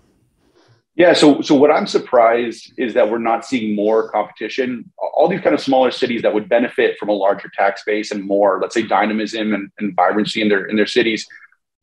yeah 0.97 1.13
so 1.13 1.41
so 1.41 1.55
what 1.55 1.71
I'm 1.71 1.87
surprised 1.87 2.73
is 2.77 2.95
that 2.95 3.11
we're 3.11 3.19
not 3.19 3.45
seeing 3.45 3.77
more 3.77 4.11
competition 4.11 4.91
all 4.99 5.29
these 5.29 5.41
kind 5.41 5.55
of 5.55 5.61
smaller 5.61 5.91
cities 5.91 6.23
that 6.23 6.35
would 6.35 6.49
benefit 6.49 6.99
from 6.99 7.09
a 7.09 7.13
larger 7.13 7.51
tax 7.55 7.83
base 7.85 8.11
and 8.11 8.25
more 8.25 8.59
let's 8.61 8.75
say 8.75 8.83
dynamism 8.83 9.55
and, 9.55 9.71
and 9.79 9.95
vibrancy 9.95 10.43
in 10.43 10.49
their 10.49 10.65
in 10.65 10.77
their 10.77 10.87
cities 10.87 11.27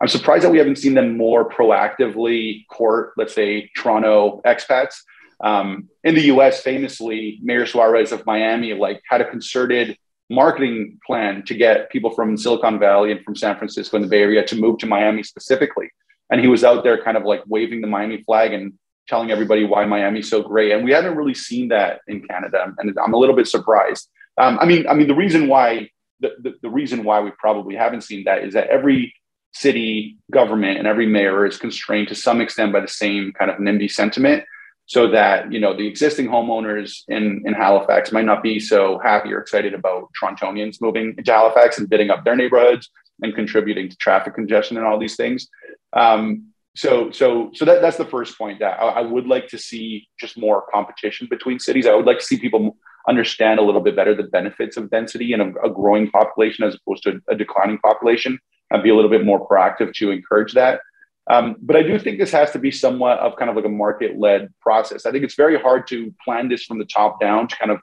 I'm 0.02 0.08
surprised 0.08 0.44
that 0.44 0.52
we 0.52 0.58
haven't 0.58 0.78
seen 0.78 0.94
them 0.94 1.16
more 1.16 1.50
proactively 1.50 2.68
court, 2.68 3.14
let's 3.18 3.34
say, 3.34 3.72
Toronto 3.78 4.42
expats. 4.46 4.96
Um, 5.42 5.90
in 6.04 6.16
the 6.16 6.24
U.S., 6.24 6.62
famously, 6.62 7.40
Mayor 7.42 7.66
Suarez 7.66 8.12
of 8.12 8.26
Miami 8.26 8.74
like 8.74 9.02
had 9.10 9.22
a 9.22 9.30
concerted 9.30 9.98
marketing 10.30 11.00
plan 11.06 11.44
to 11.46 11.54
get 11.54 11.90
people 11.90 12.10
from 12.12 12.38
Silicon 12.38 12.80
Valley 12.80 13.12
and 13.12 13.24
from 13.24 13.36
San 13.36 13.58
Francisco 13.58 13.98
and 13.98 14.06
the 14.06 14.10
Bay 14.10 14.22
Area 14.22 14.46
to 14.46 14.56
move 14.56 14.80
to 14.80 14.86
Miami 14.86 15.24
specifically. 15.24 15.90
And 16.32 16.42
he 16.42 16.48
was 16.48 16.64
out 16.64 16.84
there 16.84 17.02
kind 17.04 17.18
of 17.18 17.24
like 17.24 17.44
waving 17.48 17.82
the 17.82 17.88
Miami 17.88 18.24
flag 18.24 18.54
and 18.54 18.74
telling 19.08 19.30
everybody 19.30 19.64
why 19.64 19.86
Miami's 19.86 20.30
so 20.30 20.42
great. 20.42 20.72
And 20.72 20.84
we 20.84 20.92
haven't 20.92 21.16
really 21.16 21.36
seen 21.36 21.68
that 21.70 22.02
in 22.08 22.26
Canada, 22.28 22.74
and 22.80 22.98
I'm 23.04 23.14
a 23.14 23.18
little 23.18 23.36
bit 23.36 23.48
surprised. 23.48 24.10
Um, 24.38 24.58
I 24.60 24.66
mean, 24.66 24.88
I 24.88 24.94
mean, 24.96 25.08
the 25.08 25.16
reason 25.16 25.48
why 25.48 25.90
the, 26.20 26.32
the, 26.42 26.54
the 26.64 26.70
reason 26.70 27.04
why 27.04 27.20
we 27.20 27.32
probably 27.38 27.76
haven't 27.76 28.02
seen 28.02 28.24
that 28.24 28.44
is 28.44 28.54
that 28.54 28.68
every 28.68 29.14
city 29.54 30.18
government 30.32 30.78
and 30.78 30.88
every 30.88 31.06
mayor 31.06 31.46
is 31.46 31.58
constrained 31.58 32.08
to 32.10 32.16
some 32.16 32.42
extent 32.42 32.74
by 32.74 32.80
the 32.80 32.88
same 32.88 33.32
kind 33.34 33.50
of 33.50 33.58
NIMBY 33.58 33.90
sentiment 33.90 34.44
so 34.88 35.10
that 35.10 35.52
you 35.52 35.60
know 35.60 35.76
the 35.76 35.88
existing 35.88 36.28
homeowners 36.28 37.04
in, 37.08 37.42
in 37.46 37.54
Halifax 37.54 38.12
might 38.12 38.26
not 38.26 38.44
be 38.44 38.60
so 38.60 39.00
happy 39.00 39.34
or 39.34 39.40
excited 39.40 39.74
about 39.74 40.10
Torontonians 40.22 40.82
moving 40.82 41.16
into 41.18 41.32
Halifax 41.32 41.78
and 41.78 41.90
bidding 41.90 42.10
up 42.10 42.24
their 42.24 42.36
neighborhoods 42.36 42.90
and 43.22 43.34
contributing 43.34 43.90
to 43.90 43.96
traffic 43.98 44.36
congestion 44.36 44.78
and 44.78 44.86
all 44.86 45.00
these 45.00 45.16
things. 45.16 45.48
Um, 45.94 46.50
so 46.76 47.10
so 47.12 47.52
so 47.54 47.66
that, 47.66 47.82
that's 47.82 47.98
the 47.98 48.06
first 48.06 48.38
point 48.38 48.60
that 48.60 48.80
I, 48.80 48.88
I, 48.88 49.02
would 49.02 49.28
like 49.28 49.48
to 49.48 49.58
see 49.58 50.10
just 50.20 50.38
more 50.38 50.66
competition 50.74 51.28
between 51.30 51.58
cities. 51.58 51.88
I 51.88 51.96
would 51.96 52.06
like 52.06 52.20
to 52.20 52.26
see 52.26 52.38
people 52.38 52.78
understand 53.08 53.60
a 53.60 53.64
little 53.64 53.82
bit 53.82 53.96
better 53.96 54.14
the 54.14 54.24
benefits 54.24 54.78
of 54.78 54.90
density 54.90 55.32
and 55.34 55.42
a, 55.42 55.62
a 55.64 55.70
growing 55.70 56.10
population 56.12 56.66
as 56.66 56.76
opposed 56.76 57.04
to 57.04 57.22
a 57.30 57.36
declining 57.36 57.78
population 57.80 58.38
and 58.72 58.84
be 58.84 58.90
a 58.90 58.96
little 58.96 59.10
bit 59.10 59.26
more 59.26 59.48
proactive 59.48 59.94
to 59.94 60.12
encourage 60.12 60.54
that. 60.54 60.82
Um, 61.28 61.56
but 61.62 61.76
I 61.76 61.82
do 61.82 61.98
think 61.98 62.20
this 62.20 62.32
has 62.32 62.52
to 62.52 62.60
be 62.60 62.72
somewhat 62.72 63.20
of 63.20 63.36
kind 63.36 63.50
of 63.50 63.56
like 63.56 63.66
a 63.66 63.70
market 63.70 64.20
led 64.20 64.54
process. 64.62 65.06
I 65.06 65.12
think 65.12 65.24
it's 65.24 65.36
very 65.36 65.60
hard 65.60 65.88
to 65.88 66.14
plan 66.24 66.50
this 66.50 66.64
from 66.64 66.78
the 66.78 66.86
top 66.86 67.20
down 67.20 67.48
to 67.48 67.56
kind 67.56 67.72
of 67.72 67.80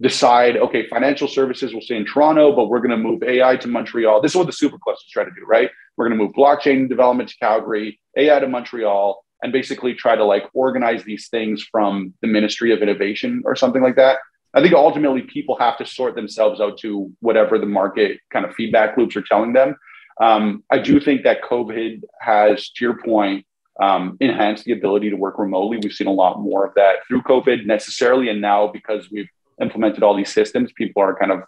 decide, 0.00 0.56
okay, 0.56 0.86
financial 0.88 1.28
services 1.28 1.72
will 1.72 1.80
stay 1.80 1.96
in 1.96 2.04
Toronto, 2.04 2.54
but 2.54 2.68
we're 2.68 2.78
going 2.78 2.90
to 2.90 2.96
move 2.96 3.22
AI 3.22 3.56
to 3.56 3.68
Montreal. 3.68 4.20
This 4.20 4.32
is 4.32 4.36
what 4.36 4.46
the 4.46 4.52
super 4.52 4.78
clusters 4.78 5.10
try 5.10 5.24
to 5.24 5.30
do, 5.30 5.44
right? 5.46 5.70
We're 5.96 6.08
going 6.08 6.18
to 6.18 6.24
move 6.24 6.34
blockchain 6.34 6.88
development 6.88 7.28
to 7.30 7.36
Calgary, 7.38 8.00
AI 8.16 8.38
to 8.40 8.48
Montreal, 8.48 9.24
and 9.42 9.52
basically 9.52 9.94
try 9.94 10.16
to 10.16 10.24
like 10.24 10.44
organize 10.54 11.04
these 11.04 11.28
things 11.28 11.66
from 11.70 12.14
the 12.22 12.28
Ministry 12.28 12.72
of 12.72 12.82
Innovation 12.82 13.42
or 13.44 13.54
something 13.56 13.82
like 13.82 13.96
that. 13.96 14.18
I 14.54 14.62
think 14.62 14.72
ultimately 14.72 15.22
people 15.22 15.56
have 15.58 15.76
to 15.78 15.86
sort 15.86 16.14
themselves 16.14 16.60
out 16.60 16.78
to 16.78 17.12
whatever 17.20 17.58
the 17.58 17.66
market 17.66 18.20
kind 18.32 18.44
of 18.44 18.54
feedback 18.54 18.96
loops 18.96 19.16
are 19.16 19.22
telling 19.22 19.52
them. 19.52 19.76
Um, 20.20 20.62
I 20.70 20.78
do 20.78 21.00
think 21.00 21.24
that 21.24 21.42
COVID 21.42 22.02
has, 22.20 22.70
to 22.70 22.84
your 22.84 23.02
point, 23.02 23.46
um, 23.80 24.16
enhanced 24.20 24.64
the 24.64 24.72
ability 24.72 25.10
to 25.10 25.16
work 25.16 25.38
remotely. 25.38 25.78
We've 25.82 25.92
seen 25.92 26.06
a 26.06 26.12
lot 26.12 26.40
more 26.40 26.64
of 26.64 26.74
that 26.74 26.98
through 27.08 27.22
COVID 27.22 27.66
necessarily. 27.66 28.28
And 28.28 28.40
now 28.40 28.68
because 28.68 29.10
we've 29.10 29.28
implemented 29.60 30.02
all 30.02 30.16
these 30.16 30.32
systems, 30.32 30.72
people 30.72 31.02
are 31.02 31.16
kind 31.16 31.32
of 31.32 31.42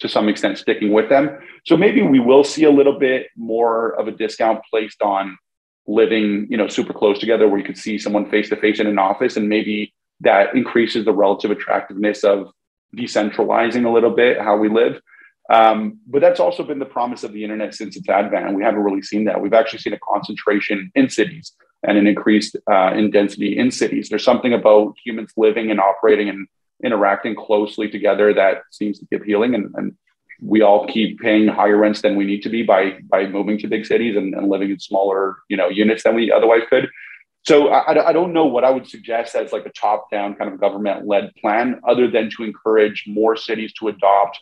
to 0.00 0.08
some 0.08 0.28
extent 0.28 0.58
sticking 0.58 0.92
with 0.92 1.08
them. 1.08 1.38
So 1.64 1.76
maybe 1.76 2.02
we 2.02 2.18
will 2.18 2.44
see 2.44 2.64
a 2.64 2.70
little 2.70 2.98
bit 2.98 3.28
more 3.36 3.98
of 3.98 4.08
a 4.08 4.10
discount 4.10 4.60
placed 4.68 5.00
on 5.00 5.38
living, 5.86 6.46
you 6.50 6.56
know, 6.56 6.68
super 6.68 6.92
close 6.92 7.18
together 7.18 7.48
where 7.48 7.58
you 7.58 7.64
could 7.64 7.78
see 7.78 7.98
someone 7.98 8.28
face 8.28 8.48
to 8.50 8.56
face 8.56 8.80
in 8.80 8.86
an 8.86 8.98
office 8.98 9.36
and 9.36 9.48
maybe 9.48 9.94
that 10.20 10.54
increases 10.54 11.04
the 11.04 11.12
relative 11.12 11.50
attractiveness 11.50 12.24
of 12.24 12.50
decentralizing 12.96 13.86
a 13.86 13.90
little 13.90 14.10
bit 14.10 14.40
how 14.40 14.56
we 14.56 14.68
live. 14.68 15.00
Um, 15.52 15.98
but 16.06 16.22
that's 16.22 16.40
also 16.40 16.62
been 16.62 16.78
the 16.78 16.86
promise 16.86 17.24
of 17.24 17.34
the 17.34 17.44
internet 17.44 17.74
since 17.74 17.94
its 17.94 18.08
advent, 18.08 18.46
and 18.46 18.56
we 18.56 18.62
haven't 18.62 18.80
really 18.80 19.02
seen 19.02 19.24
that. 19.24 19.42
We've 19.42 19.52
actually 19.52 19.80
seen 19.80 19.92
a 19.92 19.98
concentration 19.98 20.90
in 20.94 21.10
cities 21.10 21.52
and 21.86 21.98
an 21.98 22.06
increased 22.06 22.56
uh, 22.70 22.92
in 22.94 23.10
density 23.10 23.58
in 23.58 23.70
cities. 23.70 24.08
There's 24.08 24.24
something 24.24 24.54
about 24.54 24.94
humans 25.04 25.32
living 25.36 25.70
and 25.70 25.78
operating 25.78 26.30
and 26.30 26.48
interacting 26.82 27.36
closely 27.36 27.90
together 27.90 28.32
that 28.32 28.62
seems 28.70 28.98
to 29.00 29.04
be 29.04 29.16
appealing, 29.16 29.54
and, 29.54 29.70
and 29.74 29.94
we 30.40 30.62
all 30.62 30.86
keep 30.86 31.20
paying 31.20 31.48
higher 31.48 31.76
rents 31.76 32.00
than 32.00 32.16
we 32.16 32.24
need 32.24 32.42
to 32.44 32.48
be 32.48 32.62
by 32.62 32.98
by 33.10 33.26
moving 33.26 33.58
to 33.58 33.68
big 33.68 33.84
cities 33.84 34.16
and, 34.16 34.34
and 34.34 34.48
living 34.48 34.70
in 34.70 34.80
smaller 34.80 35.36
you 35.50 35.56
know 35.58 35.68
units 35.68 36.02
than 36.04 36.14
we 36.14 36.32
otherwise 36.32 36.62
could. 36.70 36.88
So 37.44 37.68
I, 37.68 38.08
I 38.08 38.12
don't 38.14 38.32
know 38.32 38.46
what 38.46 38.64
I 38.64 38.70
would 38.70 38.88
suggest 38.88 39.34
as 39.34 39.52
like 39.52 39.66
a 39.66 39.72
top 39.72 40.10
down 40.10 40.34
kind 40.34 40.50
of 40.50 40.58
government 40.58 41.06
led 41.06 41.34
plan, 41.34 41.78
other 41.86 42.10
than 42.10 42.30
to 42.38 42.44
encourage 42.44 43.04
more 43.06 43.36
cities 43.36 43.74
to 43.80 43.88
adopt 43.88 44.40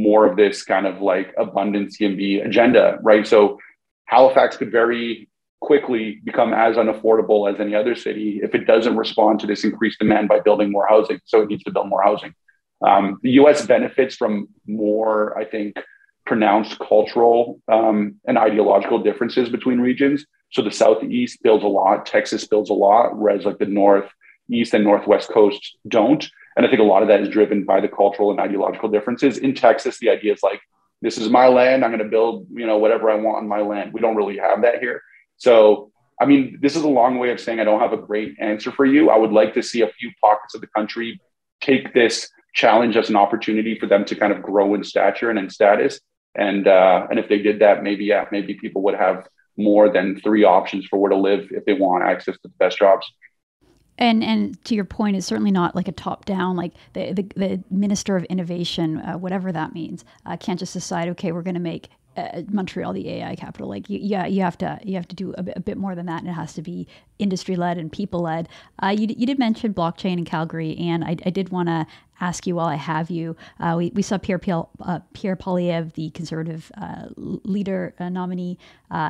more 0.00 0.26
of 0.26 0.36
this 0.36 0.62
kind 0.62 0.86
of 0.86 1.00
like 1.00 1.34
abundant 1.36 1.94
YIMBY 2.00 2.44
agenda, 2.44 2.98
right? 3.02 3.26
So 3.26 3.58
Halifax 4.06 4.56
could 4.56 4.72
very 4.72 5.28
quickly 5.60 6.20
become 6.24 6.54
as 6.54 6.76
unaffordable 6.76 7.52
as 7.52 7.60
any 7.60 7.74
other 7.74 7.94
city 7.94 8.40
if 8.42 8.54
it 8.54 8.66
doesn't 8.66 8.96
respond 8.96 9.40
to 9.40 9.46
this 9.46 9.62
increased 9.62 9.98
demand 9.98 10.28
by 10.28 10.40
building 10.40 10.72
more 10.72 10.86
housing. 10.88 11.20
So 11.26 11.42
it 11.42 11.48
needs 11.48 11.64
to 11.64 11.70
build 11.70 11.88
more 11.88 12.02
housing. 12.02 12.34
Um, 12.82 13.18
the 13.22 13.32
US 13.32 13.66
benefits 13.66 14.16
from 14.16 14.48
more, 14.66 15.38
I 15.38 15.44
think, 15.44 15.76
pronounced 16.24 16.78
cultural 16.78 17.60
um, 17.70 18.16
and 18.26 18.38
ideological 18.38 19.02
differences 19.02 19.48
between 19.50 19.80
regions. 19.80 20.24
So 20.50 20.62
the 20.62 20.70
Southeast 20.70 21.42
builds 21.42 21.64
a 21.64 21.68
lot, 21.68 22.06
Texas 22.06 22.46
builds 22.46 22.70
a 22.70 22.74
lot, 22.74 23.16
whereas 23.16 23.44
like 23.44 23.58
the 23.58 23.66
Northeast 23.66 24.74
and 24.74 24.84
Northwest 24.84 25.28
coasts 25.28 25.76
don't. 25.86 26.26
And 26.60 26.66
I 26.66 26.68
think 26.68 26.82
a 26.82 26.84
lot 26.84 27.00
of 27.00 27.08
that 27.08 27.22
is 27.22 27.30
driven 27.30 27.64
by 27.64 27.80
the 27.80 27.88
cultural 27.88 28.30
and 28.30 28.38
ideological 28.38 28.90
differences. 28.90 29.38
In 29.38 29.54
Texas, 29.54 29.98
the 29.98 30.10
idea 30.10 30.34
is 30.34 30.42
like, 30.42 30.60
this 31.00 31.16
is 31.16 31.30
my 31.30 31.48
land. 31.48 31.82
I'm 31.82 31.90
going 31.90 32.04
to 32.04 32.10
build, 32.10 32.48
you 32.52 32.66
know, 32.66 32.76
whatever 32.76 33.10
I 33.10 33.14
want 33.14 33.38
on 33.38 33.48
my 33.48 33.62
land. 33.62 33.94
We 33.94 34.02
don't 34.02 34.14
really 34.14 34.36
have 34.36 34.60
that 34.60 34.78
here. 34.78 35.00
So, 35.38 35.90
I 36.20 36.26
mean, 36.26 36.58
this 36.60 36.76
is 36.76 36.82
a 36.82 36.88
long 36.88 37.18
way 37.18 37.30
of 37.30 37.40
saying 37.40 37.60
I 37.60 37.64
don't 37.64 37.80
have 37.80 37.94
a 37.94 37.96
great 37.96 38.34
answer 38.40 38.70
for 38.70 38.84
you. 38.84 39.08
I 39.08 39.16
would 39.16 39.32
like 39.32 39.54
to 39.54 39.62
see 39.62 39.80
a 39.80 39.88
few 39.88 40.10
pockets 40.20 40.54
of 40.54 40.60
the 40.60 40.66
country 40.66 41.18
take 41.62 41.94
this 41.94 42.28
challenge 42.54 42.94
as 42.94 43.08
an 43.08 43.16
opportunity 43.16 43.78
for 43.78 43.86
them 43.86 44.04
to 44.04 44.14
kind 44.14 44.30
of 44.30 44.42
grow 44.42 44.74
in 44.74 44.84
stature 44.84 45.30
and 45.30 45.38
in 45.38 45.48
status. 45.48 45.98
And 46.34 46.68
uh, 46.68 47.06
and 47.08 47.18
if 47.18 47.30
they 47.30 47.38
did 47.38 47.60
that, 47.60 47.82
maybe 47.82 48.04
yeah, 48.04 48.26
maybe 48.30 48.52
people 48.52 48.82
would 48.82 48.96
have 48.96 49.26
more 49.56 49.88
than 49.88 50.20
three 50.20 50.44
options 50.44 50.84
for 50.84 50.98
where 50.98 51.08
to 51.08 51.16
live 51.16 51.48
if 51.52 51.64
they 51.64 51.72
want 51.72 52.04
access 52.04 52.34
to 52.34 52.40
the 52.42 52.54
best 52.58 52.76
jobs. 52.76 53.10
And 54.00 54.24
and 54.24 54.62
to 54.64 54.74
your 54.74 54.86
point, 54.86 55.16
it's 55.16 55.26
certainly 55.26 55.50
not 55.50 55.76
like 55.76 55.86
a 55.86 55.92
top 55.92 56.24
down, 56.24 56.56
like 56.56 56.72
the 56.94 57.12
the, 57.12 57.22
the 57.36 57.64
minister 57.70 58.16
of 58.16 58.24
innovation, 58.24 58.98
uh, 58.98 59.18
whatever 59.18 59.52
that 59.52 59.74
means, 59.74 60.04
uh, 60.26 60.36
can't 60.38 60.58
just 60.58 60.72
decide, 60.72 61.08
okay, 61.10 61.32
we're 61.32 61.42
going 61.42 61.54
to 61.54 61.60
make 61.60 61.90
uh, 62.16 62.42
Montreal 62.48 62.92
the 62.92 63.08
AI 63.10 63.36
capital. 63.36 63.68
Like 63.68 63.88
you, 63.88 63.98
yeah, 64.02 64.26
you 64.26 64.42
have 64.42 64.58
to 64.58 64.78
you 64.82 64.96
have 64.96 65.08
to 65.08 65.16
do 65.16 65.34
a 65.38 65.42
bit, 65.42 65.54
a 65.56 65.60
bit 65.60 65.76
more 65.76 65.94
than 65.94 66.06
that, 66.06 66.20
and 66.20 66.28
it 66.28 66.32
has 66.32 66.54
to 66.54 66.62
be 66.62 66.86
industry 67.18 67.56
led 67.56 67.78
and 67.78 67.92
people 67.92 68.22
led. 68.22 68.48
Uh, 68.82 68.88
you, 68.88 69.06
you 69.16 69.26
did 69.26 69.38
mention 69.38 69.74
blockchain 69.74 70.18
in 70.18 70.24
Calgary, 70.24 70.76
and 70.78 71.04
I, 71.04 71.16
I 71.26 71.30
did 71.30 71.50
want 71.50 71.68
to 71.68 71.86
ask 72.20 72.46
you 72.46 72.54
while 72.54 72.66
I 72.66 72.76
have 72.76 73.10
you. 73.10 73.36
Uh, 73.58 73.74
we, 73.78 73.90
we 73.94 74.02
saw 74.02 74.18
Pierre 74.18 74.40
uh, 74.80 75.00
Pierre 75.14 75.36
Poilievre, 75.36 75.92
the 75.94 76.10
Conservative 76.10 76.70
uh, 76.76 77.06
leader 77.16 77.94
uh, 77.98 78.08
nominee. 78.08 78.58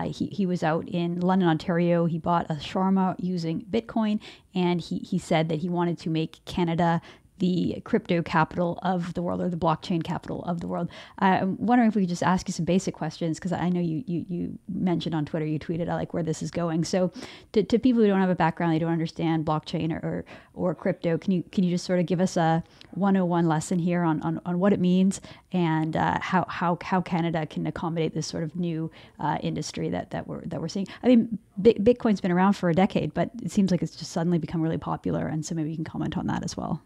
he 0.07 0.27
he 0.27 0.47
was 0.47 0.63
out 0.63 0.89
in 0.89 1.21
London, 1.21 1.49
Ontario. 1.49 2.07
He 2.07 2.19
bought 2.19 2.47
a 2.51 2.55
shawarma 2.55 3.17
using 3.19 3.63
Bitcoin, 3.71 4.21
and 4.55 4.81
he 4.81 4.99
he 4.99 5.19
said 5.19 5.49
that 5.49 5.59
he 5.59 5.69
wanted 5.69 5.99
to 5.99 6.11
make 6.11 6.45
Canada 6.45 7.01
the 7.41 7.81
crypto 7.85 8.23
capital 8.23 8.79
of 8.83 9.15
the 9.15 9.23
world 9.23 9.41
or 9.41 9.49
the 9.49 9.57
blockchain 9.57 10.05
capital 10.05 10.45
of 10.45 10.61
the 10.61 10.69
world. 10.69 10.89
I'm 11.19 11.57
wondering 11.59 11.89
if 11.89 11.97
we 11.97 12.03
could 12.03 12.09
just 12.09 12.23
ask 12.23 12.47
you 12.47 12.53
some 12.53 12.67
basic 12.67 12.95
questions 12.95 13.39
because 13.39 13.53
I 13.53 13.69
know 13.71 13.81
you, 13.81 14.05
you 14.07 14.27
you 14.29 14.59
mentioned 14.69 15.15
on 15.15 15.25
Twitter, 15.25 15.47
you 15.47 15.59
tweeted, 15.59 15.89
I 15.89 15.95
like 15.95 16.15
where 16.15 16.23
this 16.23 16.43
is 16.43 16.51
going. 16.51 16.85
So 16.85 17.11
to, 17.53 17.63
to 17.63 17.79
people 17.79 18.03
who 18.03 18.09
don't 18.09 18.21
have 18.21 18.31
a 18.31 18.35
background, 18.35 18.75
they 18.75 18.79
don't 18.79 18.93
understand 18.93 19.47
blockchain 19.47 19.91
or, 19.91 20.07
or, 20.07 20.25
or 20.55 20.75
crypto, 20.75 21.19
can 21.19 21.33
you 21.33 21.43
can 21.51 21.65
you 21.65 21.71
just 21.71 21.85
sort 21.85 21.99
of 21.99 22.07
give 22.07 22.21
us 22.21 22.37
a 22.37 22.63
101 22.93 23.49
lesson 23.49 23.79
here 23.79 24.03
on, 24.03 24.21
on, 24.23 24.41
on 24.45 24.59
what 24.59 24.73
it 24.73 24.81
means 24.81 25.21
and 25.53 25.97
uh, 25.97 26.19
how, 26.21 26.45
how 26.49 26.79
how 26.83 27.01
Canada 27.01 27.47
can 27.47 27.67
accommodate 27.67 28.15
this 28.15 28.27
sort 28.27 28.45
of 28.45 28.55
new 28.55 28.91
uh, 29.19 29.39
industry 29.43 29.89
that, 29.89 30.11
that 30.11 30.29
we're 30.29 30.43
that 30.43 30.61
we're 30.61 30.69
seeing? 30.69 30.87
I 31.03 31.09
mean, 31.09 31.39
Bitcoin's 31.61 32.21
been 32.21 32.33
around 32.33 32.53
for 32.53 32.69
a 32.69 32.75
decade, 32.75 33.15
but 33.15 33.31
it 33.43 33.51
seems 33.51 33.71
like 33.71 33.83
it's 33.83 33.97
just 33.97 34.13
suddenly 34.13 34.39
become 34.39 34.61
really 34.61 34.79
popular. 34.79 35.27
And 35.27 35.45
so 35.45 35.55
maybe 35.55 35.71
you 35.71 35.77
can 35.77 35.85
comment 35.85 36.19
on 36.19 36.27
that 36.27 36.45
as 36.45 36.57
well. 36.57 36.83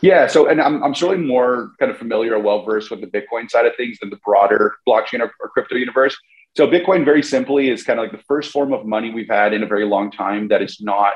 Yeah. 0.00 0.26
So, 0.28 0.48
and 0.48 0.60
I'm, 0.60 0.82
I'm 0.82 0.94
certainly 0.94 1.26
more 1.26 1.72
kind 1.78 1.90
of 1.90 1.98
familiar 1.98 2.34
or 2.34 2.38
well 2.38 2.64
versed 2.64 2.90
with 2.90 3.00
the 3.00 3.06
Bitcoin 3.06 3.50
side 3.50 3.66
of 3.66 3.72
things 3.76 3.98
than 3.98 4.10
the 4.10 4.18
broader 4.24 4.76
blockchain 4.88 5.20
or, 5.20 5.32
or, 5.40 5.48
crypto 5.48 5.74
universe. 5.74 6.16
So, 6.56 6.66
Bitcoin, 6.66 7.04
very 7.04 7.22
simply, 7.22 7.68
is 7.70 7.82
kind 7.82 7.98
of 7.98 8.04
like 8.04 8.12
the 8.12 8.24
first 8.26 8.52
form 8.52 8.72
of 8.72 8.86
money 8.86 9.10
we've 9.10 9.28
had 9.28 9.52
in 9.52 9.62
a 9.62 9.66
very 9.66 9.84
long 9.84 10.10
time 10.10 10.48
that 10.48 10.62
is 10.62 10.80
not, 10.80 11.14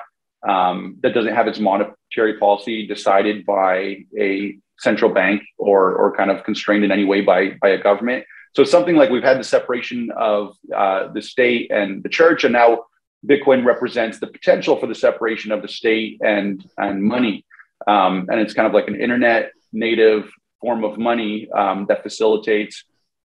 um, 0.49 0.97
that 1.03 1.15
doesn't 1.15 1.35
have 1.35 1.47
its 1.47 1.61
monetary 1.61 2.39
policy 2.39 2.87
decided 2.87 3.47
by 3.47 3.99
a 4.19 4.57
central 4.79 5.13
bank 5.13 5.43
or, 5.59 5.95
or 5.95 6.17
kind 6.17 6.31
of 6.31 6.43
constrained 6.45 6.85
in 6.85 6.91
any 6.91 7.05
way 7.05 7.21
by, 7.21 7.57
by 7.63 7.69
a 7.69 7.79
government. 7.81 8.25
So, 8.55 8.65
something 8.65 8.97
like 8.97 9.11
we've 9.11 9.23
had 9.23 9.39
the 9.39 9.45
separation 9.45 10.11
of 10.17 10.57
uh, 10.75 11.13
the 11.13 11.23
state 11.23 11.71
and 11.71 12.03
the 12.03 12.09
church, 12.09 12.43
and 12.43 12.53
now 12.53 12.85
Bitcoin 13.27 13.65
represents 13.65 14.19
the 14.19 14.27
potential 14.27 14.77
for 14.77 14.89
the 14.89 14.95
separation 14.95 15.53
of 15.53 15.63
the 15.63 15.69
state 15.69 16.21
and, 16.25 16.69
and 16.79 17.03
money. 17.03 17.45
Um, 17.87 18.29
and 18.31 18.41
it's 18.41 18.55
kind 18.55 18.67
of 18.67 18.73
like 18.73 18.89
an 18.89 19.01
internet 19.01 19.53
native 19.73 20.31
form 20.61 20.85
of 20.85 20.99
money 20.99 21.51
um, 21.51 21.87
that 21.89 22.03
facilitates 22.03 22.85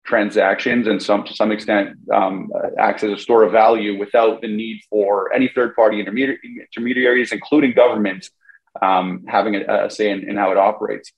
transactions 0.06 0.88
and 0.88 1.02
some 1.02 1.24
to 1.24 1.34
some 1.36 1.52
extent 1.52 1.98
um, 2.14 2.50
acts 2.80 3.04
as 3.04 3.12
a 3.12 3.18
store 3.18 3.44
of 3.44 3.52
value 3.52 3.98
without 4.00 4.42
the 4.42 4.48
need 4.48 4.82
for 4.90 5.32
any 5.34 5.50
third 5.54 5.76
party 5.76 6.00
intermediaries, 6.00 7.32
including 7.32 7.74
governments, 7.74 8.32
um, 8.82 9.24
having 9.28 9.56
a, 9.56 9.86
a 9.86 9.90
say 9.90 10.10
in, 10.10 10.28
in, 10.28 10.36
how 10.36 10.52
it 10.52 10.58
operates. 10.58 11.12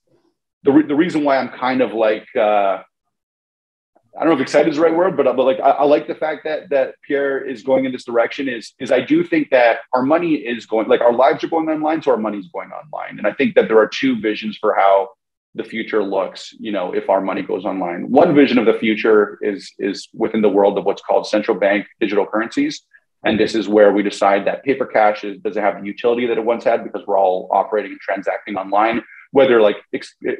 The, 0.64 0.72
re- 0.72 0.86
the 0.86 0.94
reason 0.94 1.24
why 1.24 1.38
I'm 1.38 1.48
kind 1.48 1.80
of 1.80 1.92
like 1.92 2.26
uh, 2.36 2.82
I 4.18 4.24
don't 4.24 4.34
know 4.34 4.36
if 4.36 4.42
excited 4.42 4.70
is 4.70 4.76
the 4.76 4.82
right 4.82 4.94
word, 4.94 5.16
but, 5.16 5.24
but 5.36 5.44
like 5.44 5.58
I, 5.60 5.70
I, 5.70 5.84
like 5.84 6.06
the 6.06 6.14
fact 6.14 6.44
that 6.44 6.68
that 6.68 6.96
Pierre 7.06 7.42
is 7.42 7.62
going 7.62 7.86
in 7.86 7.92
this 7.92 8.04
direction. 8.04 8.48
Is 8.48 8.74
is 8.78 8.92
I 8.92 9.00
do 9.00 9.24
think 9.24 9.50
that 9.50 9.78
our 9.94 10.02
money 10.02 10.34
is 10.34 10.66
going 10.66 10.88
like 10.88 11.00
our 11.00 11.14
lives 11.14 11.42
are 11.44 11.48
going 11.48 11.68
online, 11.68 12.02
so 12.02 12.10
our 12.10 12.18
money 12.18 12.38
is 12.38 12.48
going 12.52 12.70
online, 12.70 13.18
and 13.18 13.26
I 13.26 13.32
think 13.32 13.54
that 13.54 13.68
there 13.68 13.78
are 13.78 13.88
two 13.88 14.20
visions 14.20 14.58
for 14.58 14.74
how 14.74 15.08
the 15.54 15.64
future 15.64 16.02
looks. 16.02 16.52
You 16.58 16.72
know, 16.72 16.92
if 16.92 17.08
our 17.08 17.22
money 17.22 17.42
goes 17.42 17.64
online, 17.64 18.10
one 18.10 18.34
vision 18.34 18.58
of 18.58 18.66
the 18.66 18.74
future 18.74 19.38
is 19.40 19.72
is 19.78 20.08
within 20.12 20.42
the 20.42 20.50
world 20.50 20.76
of 20.76 20.84
what's 20.84 21.02
called 21.02 21.26
central 21.26 21.58
bank 21.58 21.86
digital 21.98 22.26
currencies, 22.26 22.84
and 23.24 23.40
this 23.40 23.54
is 23.54 23.68
where 23.68 23.92
we 23.92 24.02
decide 24.02 24.46
that 24.46 24.64
paper 24.64 24.84
cash 24.84 25.24
is, 25.24 25.38
does 25.38 25.56
it 25.56 25.60
have 25.60 25.80
the 25.80 25.86
utility 25.86 26.26
that 26.26 26.38
it 26.38 26.44
once 26.44 26.64
had 26.64 26.84
because 26.84 27.06
we're 27.06 27.18
all 27.18 27.48
operating 27.52 27.92
and 27.92 28.00
transacting 28.00 28.56
online, 28.56 29.02
whether 29.30 29.60
like 29.62 29.76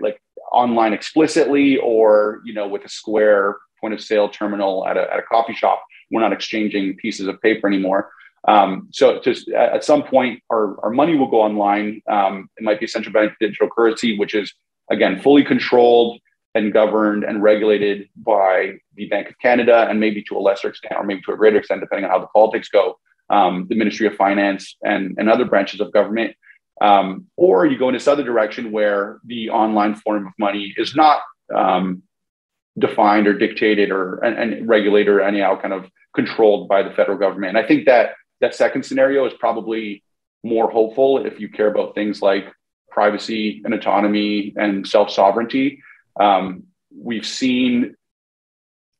like 0.00 0.20
online 0.52 0.92
explicitly 0.92 1.76
or 1.78 2.40
you 2.44 2.52
know 2.52 2.68
with 2.68 2.84
a 2.84 2.88
square 2.88 3.56
point 3.80 3.94
of 3.94 4.00
sale 4.00 4.28
terminal 4.28 4.86
at 4.86 4.96
a, 4.96 5.12
at 5.12 5.18
a 5.18 5.22
coffee 5.22 5.54
shop 5.54 5.82
we're 6.10 6.20
not 6.20 6.32
exchanging 6.32 6.94
pieces 6.96 7.26
of 7.26 7.40
paper 7.40 7.66
anymore. 7.66 8.10
Um, 8.46 8.88
so 8.90 9.20
just 9.20 9.48
at 9.48 9.84
some 9.84 10.02
point 10.02 10.42
our, 10.50 10.78
our 10.84 10.90
money 10.90 11.16
will 11.16 11.30
go 11.30 11.40
online. 11.40 12.02
Um, 12.08 12.50
it 12.56 12.64
might 12.64 12.80
be 12.80 12.86
central 12.86 13.12
bank 13.12 13.32
digital 13.40 13.68
currency 13.68 14.18
which 14.18 14.34
is 14.34 14.52
again 14.90 15.20
fully 15.20 15.44
controlled 15.44 16.20
and 16.54 16.72
governed 16.72 17.24
and 17.24 17.42
regulated 17.42 18.08
by 18.16 18.74
the 18.94 19.06
bank 19.06 19.30
of 19.30 19.38
canada 19.38 19.86
and 19.88 20.00
maybe 20.00 20.22
to 20.22 20.36
a 20.36 20.40
lesser 20.40 20.68
extent 20.68 20.94
or 20.96 21.04
maybe 21.04 21.22
to 21.22 21.32
a 21.32 21.36
greater 21.36 21.56
extent 21.56 21.80
depending 21.80 22.04
on 22.04 22.10
how 22.10 22.18
the 22.18 22.26
politics 22.26 22.68
go 22.68 22.98
um, 23.30 23.66
the 23.68 23.74
ministry 23.74 24.06
of 24.06 24.14
finance 24.14 24.76
and, 24.82 25.14
and 25.18 25.30
other 25.30 25.46
branches 25.46 25.80
of 25.80 25.92
government 25.92 26.36
um, 26.80 27.26
or 27.36 27.66
you 27.66 27.78
go 27.78 27.88
in 27.88 27.94
this 27.94 28.08
other 28.08 28.24
direction 28.24 28.72
where 28.72 29.20
the 29.24 29.50
online 29.50 29.94
form 29.94 30.26
of 30.26 30.32
money 30.38 30.74
is 30.76 30.94
not 30.94 31.20
um, 31.54 32.02
defined 32.78 33.26
or 33.26 33.34
dictated 33.34 33.90
or 33.90 34.16
and, 34.24 34.38
and 34.54 34.68
regulated 34.68 35.08
or 35.08 35.20
anyhow 35.20 35.60
kind 35.60 35.74
of 35.74 35.88
controlled 36.14 36.68
by 36.68 36.82
the 36.82 36.90
federal 36.90 37.18
government. 37.18 37.56
And 37.56 37.64
I 37.64 37.66
think 37.66 37.86
that 37.86 38.14
that 38.40 38.54
second 38.54 38.84
scenario 38.84 39.26
is 39.26 39.32
probably 39.38 40.02
more 40.42 40.70
hopeful 40.70 41.24
if 41.24 41.38
you 41.38 41.48
care 41.48 41.68
about 41.68 41.94
things 41.94 42.20
like 42.20 42.52
privacy 42.90 43.62
and 43.64 43.74
autonomy 43.74 44.52
and 44.56 44.86
self 44.86 45.10
sovereignty. 45.10 45.82
Um, 46.18 46.64
we've 46.94 47.26
seen 47.26 47.94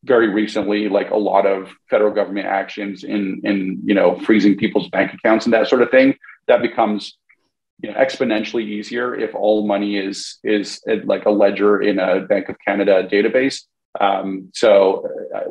very 0.04 0.28
recently 0.28 0.88
like 0.88 1.10
a 1.10 1.16
lot 1.16 1.46
of 1.46 1.70
federal 1.88 2.12
government 2.12 2.46
actions 2.46 3.04
in 3.04 3.40
in 3.44 3.80
you 3.84 3.94
know 3.94 4.18
freezing 4.20 4.56
people's 4.56 4.88
bank 4.88 5.12
accounts 5.14 5.46
and 5.46 5.52
that 5.52 5.68
sort 5.68 5.82
of 5.82 5.90
thing 5.90 6.14
that 6.48 6.60
becomes 6.60 7.18
you 7.82 7.90
know, 7.90 7.98
exponentially 7.98 8.62
easier 8.62 9.14
if 9.14 9.34
all 9.34 9.66
money 9.66 9.98
is 9.98 10.38
is 10.44 10.80
like 11.04 11.26
a 11.26 11.30
ledger 11.30 11.82
in 11.82 11.98
a 11.98 12.20
Bank 12.20 12.48
of 12.48 12.56
Canada 12.64 13.06
database. 13.10 13.62
Um, 14.00 14.50
so, 14.54 15.08
uh, 15.34 15.50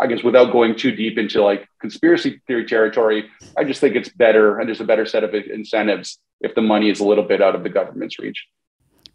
I 0.00 0.06
guess 0.06 0.22
without 0.22 0.52
going 0.52 0.76
too 0.76 0.92
deep 0.92 1.18
into 1.18 1.42
like 1.42 1.68
conspiracy 1.80 2.40
theory 2.46 2.66
territory, 2.66 3.28
I 3.56 3.64
just 3.64 3.80
think 3.80 3.96
it's 3.96 4.08
better 4.08 4.58
and 4.58 4.68
there's 4.68 4.80
a 4.80 4.84
better 4.84 5.06
set 5.06 5.24
of 5.24 5.34
incentives 5.34 6.18
if 6.40 6.54
the 6.54 6.62
money 6.62 6.88
is 6.90 7.00
a 7.00 7.04
little 7.04 7.24
bit 7.24 7.42
out 7.42 7.54
of 7.54 7.62
the 7.62 7.68
government's 7.68 8.18
reach. 8.18 8.46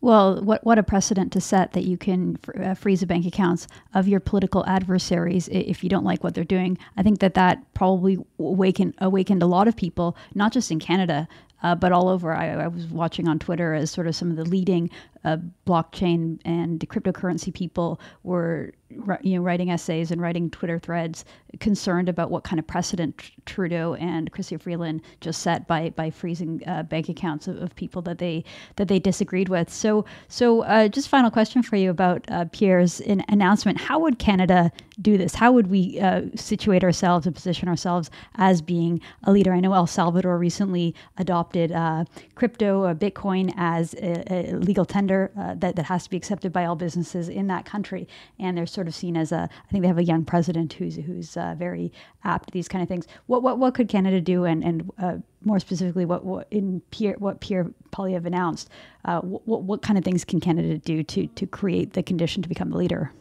Well, 0.02 0.44
what 0.44 0.64
what 0.66 0.80
a 0.80 0.84
precedent 0.84 1.32
to 1.34 1.42
set 1.42 1.74
that 1.74 1.84
you 1.84 1.96
can 1.96 2.40
uh, 2.60 2.74
freeze 2.74 3.02
the 3.02 3.06
bank 3.06 3.26
accounts 3.28 3.68
of 3.94 4.08
your 4.08 4.20
political 4.20 4.66
adversaries 4.66 5.48
if 5.52 5.84
you 5.84 5.90
don't 5.90 6.04
like 6.04 6.24
what 6.24 6.34
they're 6.34 6.44
doing. 6.44 6.80
I 6.98 7.04
think 7.04 7.20
that 7.20 7.36
that 7.36 7.72
probably 7.76 8.18
awakened 8.40 8.96
awakened 8.98 9.44
a 9.44 9.46
lot 9.46 9.68
of 9.68 9.76
people, 9.78 10.18
not 10.34 10.52
just 10.52 10.72
in 10.72 10.80
Canada, 10.80 11.28
uh, 11.64 11.76
but 11.76 11.92
all 11.92 12.10
over. 12.10 12.34
I, 12.34 12.50
I, 12.52 12.68
was 12.68 12.86
watching 12.88 13.28
on 13.28 13.40
Twitter 13.40 13.74
as 13.74 13.92
sort 13.92 14.08
of 14.08 14.16
some 14.16 14.32
of 14.32 14.38
the 14.38 14.46
leading 14.46 14.90
uh, 15.24 15.38
blockchain 15.66 16.40
and 16.46 16.80
cryptocurrency 16.90 17.54
people 17.54 18.00
were 18.24 18.74
you 19.22 19.36
know 19.36 19.42
writing 19.42 19.70
essays 19.70 20.12
and 20.12 20.22
writing 20.22 20.50
Twitter 20.50 20.80
threads 20.80 21.26
concerned 21.60 22.10
about 22.10 22.32
what 22.32 22.44
kind 22.44 22.60
of 22.60 22.68
precedent 22.68 23.32
Trudeau 23.46 23.96
and 23.96 24.32
Chrystia 24.32 24.60
Freeland 24.62 25.02
just 25.20 25.42
set 25.42 25.68
by 25.68 25.90
by 25.92 26.10
freezing 26.10 26.62
uh, 26.68 26.84
bank 26.84 27.10
accounts 27.10 27.48
of, 27.48 27.58
of, 27.62 27.76
people 27.76 28.02
that 28.04 28.18
they 28.18 28.44
that 28.76 28.88
they 28.88 29.00
disagreed 29.00 29.50
with. 29.50 29.72
So 29.72 30.06
so 30.28 30.62
uh, 30.62 30.88
just 30.88 31.10
final 31.10 31.32
question 31.32 31.64
for 31.64 31.76
you 31.76 31.90
about 31.90 32.24
uh, 32.30 32.46
Pierre's 32.52 33.02
announcement. 33.02 33.80
How 33.80 34.00
would 34.00 34.20
Canada 34.20 34.72
do 35.02 35.18
this? 35.18 35.36
How 35.36 35.52
would 35.52 35.68
we 35.68 36.00
uh, 36.00 36.24
situate 36.36 36.84
ourselves 36.84 37.26
and 37.26 37.36
position 37.36 37.68
ourselves 37.68 38.10
as 38.36 38.62
being 38.62 39.02
a 39.24 39.32
leader? 39.32 39.54
I 39.54 39.60
know 39.60 39.74
El 39.74 39.88
Salvador 39.88 40.38
recently 40.38 40.94
adopted 41.18 41.72
uh, 41.72 42.06
crypto, 42.36 42.94
Bitcoin, 42.94 43.54
as 43.58 43.94
a, 43.96 44.52
a 44.52 44.56
legal 44.56 44.86
tender 44.86 45.32
uh, 45.38 45.56
that, 45.56 45.76
that 45.76 45.86
has 45.86 46.04
to 46.04 46.10
be 46.10 46.18
accepted 46.18 46.54
by 46.54 46.66
all 46.66 46.76
businesses 46.76 47.30
in 47.30 47.48
that 47.48 47.66
country. 47.66 48.08
And 48.40 48.58
they're 48.58 48.66
sort 48.82 48.88
of 48.88 48.96
seen 48.96 49.16
as 49.16 49.32
a, 49.32 49.48
I 49.48 49.72
think 49.72 49.84
they 49.84 49.88
have 49.88 50.00
a 50.00 50.04
young 50.04 50.26
president 50.26 50.74
who's, 50.74 50.96
who's 50.96 51.38
uh, 51.38 51.54
very 51.56 51.94
apt 52.24 52.48
to 52.48 52.52
these 52.52 52.68
kind 52.68 52.82
of 52.82 52.88
things. 52.88 53.06
What, 53.28 53.44
what, 53.44 53.60
what 53.60 53.76
could 53.76 53.88
Canada 53.88 54.20
do? 54.20 54.46
And, 54.46 54.64
and 54.64 54.90
uh, 54.98 55.18
more 55.46 55.60
specifically, 55.60 56.04
what, 56.04 56.26
what 56.26 56.48
in 56.50 56.82
Pierre, 56.90 57.14
what 57.20 57.42
Pierre 57.42 57.70
Poilievre 57.92 58.26
announced, 58.26 58.70
uh, 59.06 59.22
what, 59.22 59.62
what 59.62 59.84
kind 59.84 60.00
of 60.00 60.04
things 60.04 60.26
can 60.26 60.40
Canada 60.40 60.80
do 60.80 61.04
to, 61.04 61.28
to 61.28 61.46
create 61.46 61.94
the 61.94 62.02
condition 62.02 62.42
to 62.42 62.50
become 62.50 62.74
a 62.74 62.76
leader? 62.76 63.12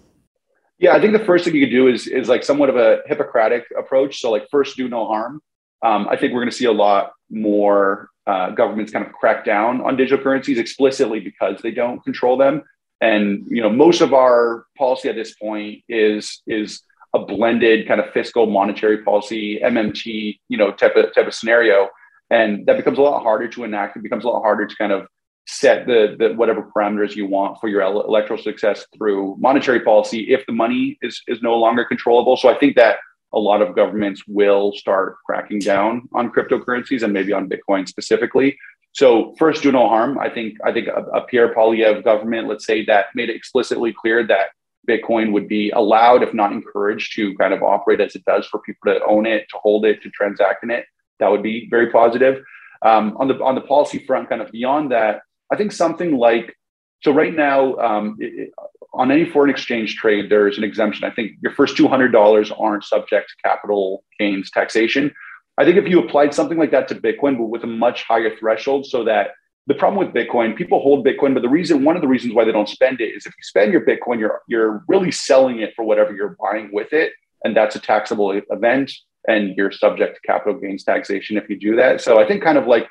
Yeah, 0.79 0.95
I 0.95 1.01
think 1.01 1.13
the 1.13 1.27
first 1.27 1.45
thing 1.45 1.55
you 1.55 1.67
could 1.67 1.73
do 1.73 1.89
is 1.89 2.07
is 2.07 2.31
like 2.31 2.43
somewhat 2.43 2.71
of 2.71 2.77
a 2.77 3.01
Hippocratic 3.05 3.65
approach. 3.79 4.19
So 4.19 4.31
like 4.31 4.49
first 4.51 4.79
do 4.79 4.89
no 4.89 5.07
harm. 5.07 5.43
Um, 5.83 6.09
I 6.09 6.17
think 6.17 6.33
we're 6.33 6.41
going 6.41 6.51
to 6.51 6.57
see 6.57 6.65
a 6.65 6.73
lot 6.73 7.13
more 7.29 8.09
uh, 8.27 8.51
governments 8.53 8.91
kind 8.91 9.05
of 9.05 9.13
crack 9.13 9.45
down 9.45 9.83
on 9.83 9.99
digital 9.99 10.25
currencies 10.25 10.59
explicitly 10.59 11.21
because 11.21 11.61
they 11.61 11.71
don't 11.71 12.03
control 12.03 12.39
them. 12.39 12.63
And 13.01 13.47
you 13.49 13.63
know, 13.63 13.71
most 13.71 14.01
of 14.01 14.13
our 14.13 14.67
policy 14.77 15.09
at 15.09 15.15
this 15.15 15.35
point 15.35 15.83
is 15.89 16.43
is 16.47 16.83
a 17.15 17.19
blended 17.19 17.89
kind 17.89 18.01
of 18.01 18.13
fiscal 18.13 18.47
monetary 18.47 19.03
policy 19.03 19.59
MMT, 19.63 20.39
you 20.49 20.57
know, 20.57 20.71
type 20.71 20.97
of 20.97 21.15
type 21.15 21.27
of 21.27 21.35
scenario, 21.35 21.89
and 22.31 22.67
that 22.67 22.77
becomes 22.77 22.99
a 22.99 23.03
lot 23.03 23.23
harder 23.23 23.49
to 23.49 23.65
enact. 23.65 23.97
It 23.97 24.03
becomes 24.03 24.25
a 24.25 24.29
lot 24.29 24.43
harder 24.43 24.67
to 24.67 24.77
kind 24.77 24.93
of 24.93 25.07
set 25.47 25.87
the, 25.87 26.15
the 26.19 26.35
whatever 26.35 26.71
parameters 26.75 27.17
you 27.17 27.27
want 27.27 27.59
for 27.61 27.69
your 27.69 27.83
electoral 27.83 28.41
success 28.41 28.87
through 28.97 29.37
monetary 29.39 29.81
policy 29.81 30.33
if 30.33 30.47
the 30.47 30.53
money 30.53 30.99
is 31.03 31.23
is 31.27 31.43
no 31.43 31.55
longer 31.55 31.85
controllable. 31.85 32.37
So 32.37 32.49
I 32.49 32.59
think 32.59 32.77
that 32.77 32.99
a 33.33 33.39
lot 33.39 33.63
of 33.63 33.75
governments 33.75 34.23
will 34.27 34.73
start 34.73 35.17
cracking 35.25 35.61
down 35.61 36.09
on 36.15 36.31
cryptocurrencies 36.31 37.03
and 37.03 37.13
maybe 37.13 37.33
on 37.33 37.49
Bitcoin 37.49 37.89
specifically. 37.89 38.57
So 38.93 39.35
first, 39.39 39.63
do 39.63 39.71
no 39.71 39.89
harm. 39.89 40.19
I 40.19 40.29
think 40.29 40.59
I 40.65 40.73
think 40.73 40.89
a, 40.89 41.03
a 41.15 41.21
Pierre 41.23 41.55
Poilievre 41.55 42.03
government, 42.03 42.49
let's 42.49 42.67
say 42.67 42.85
that 42.87 43.07
made 43.15 43.31
it 43.31 43.37
explicitly 43.37 43.95
clear 43.99 44.27
that 44.27 44.49
Bitcoin 44.89 45.33
would 45.33 45.47
be 45.47 45.71
allowed, 45.71 46.23
if 46.23 46.35
not 46.35 46.53
encouraged, 46.53 47.15
to 47.15 47.35
kind 47.37 47.55
of 47.55 47.63
operate 47.63 48.01
as 48.01 48.17
it 48.17 48.25
does 48.25 48.47
for 48.47 48.61
people 48.61 48.93
to 48.93 49.05
own 49.05 49.27
it, 49.27 49.47
to 49.51 49.59
hold 49.59 49.85
it, 49.85 50.03
to 50.03 50.11
transact 50.11 50.65
in 50.65 50.71
it. 50.71 50.87
That 51.21 51.31
would 51.31 51.43
be 51.43 51.69
very 51.71 51.91
positive. 51.91 52.43
Um, 52.83 53.17
on 53.19 53.29
the 53.29 53.35
on 53.43 53.55
the 53.55 53.61
policy 53.61 54.05
front, 54.07 54.29
kind 54.29 54.43
of 54.43 54.51
beyond 54.51 54.91
that, 54.91 55.21
I 55.53 55.57
think 55.57 55.73
something 55.73 56.17
like 56.17 56.57
so 57.03 57.13
right 57.13 57.35
now, 57.35 57.77
um, 57.77 58.17
it, 58.19 58.53
on 58.93 59.11
any 59.11 59.25
foreign 59.25 59.51
exchange 59.51 59.97
trade, 59.97 60.31
there's 60.31 60.59
an 60.59 60.65
exemption. 60.65 61.05
I 61.05 61.11
think 61.11 61.33
your 61.41 61.53
first 61.53 61.77
$200 61.77 62.61
aren't 62.61 62.85
subject 62.85 63.31
to 63.31 63.49
capital 63.49 64.05
gains 64.19 64.51
taxation. 64.51 65.13
I 65.61 65.65
think 65.67 65.77
if 65.77 65.87
you 65.87 66.01
applied 66.01 66.33
something 66.33 66.57
like 66.57 66.71
that 66.71 66.89
to 66.89 66.95
Bitcoin, 66.95 67.37
but 67.37 67.45
with 67.45 67.65
a 67.65 67.67
much 67.67 68.05
higher 68.05 68.35
threshold, 68.35 68.87
so 68.87 69.05
that 69.05 69.33
the 69.67 69.75
problem 69.75 70.03
with 70.03 70.15
Bitcoin, 70.15 70.57
people 70.57 70.81
hold 70.81 71.07
Bitcoin, 71.07 71.35
but 71.35 71.43
the 71.43 71.51
reason, 71.51 71.85
one 71.85 71.97
of 71.97 72.01
the 72.01 72.09
reasons 72.09 72.33
why 72.33 72.47
they 72.47 72.53
don't 72.53 72.67
spend 72.67 73.03
it 73.03 73.15
is 73.15 73.27
if 73.27 73.35
you 73.37 73.43
spend 73.43 73.71
your 73.71 73.85
Bitcoin, 73.85 74.19
you're 74.19 74.41
you're 74.49 74.83
really 74.89 75.13
selling 75.13 75.61
it 75.61 75.75
for 75.77 75.85
whatever 75.85 76.15
you're 76.15 76.35
buying 76.41 76.71
with 76.73 76.95
it, 76.95 77.13
and 77.45 77.55
that's 77.55 77.77
a 77.77 77.79
taxable 77.79 78.31
event, 78.51 78.91
and 79.29 79.55
you're 79.55 79.71
subject 79.71 80.15
to 80.15 80.21
capital 80.23 80.59
gains 80.59 80.83
taxation 80.83 81.37
if 81.37 81.51
you 81.51 81.59
do 81.61 81.77
that. 81.77 82.01
So 82.01 82.19
I 82.19 82.27
think 82.27 82.43
kind 82.43 82.57
of 82.57 82.67
like 82.67 82.89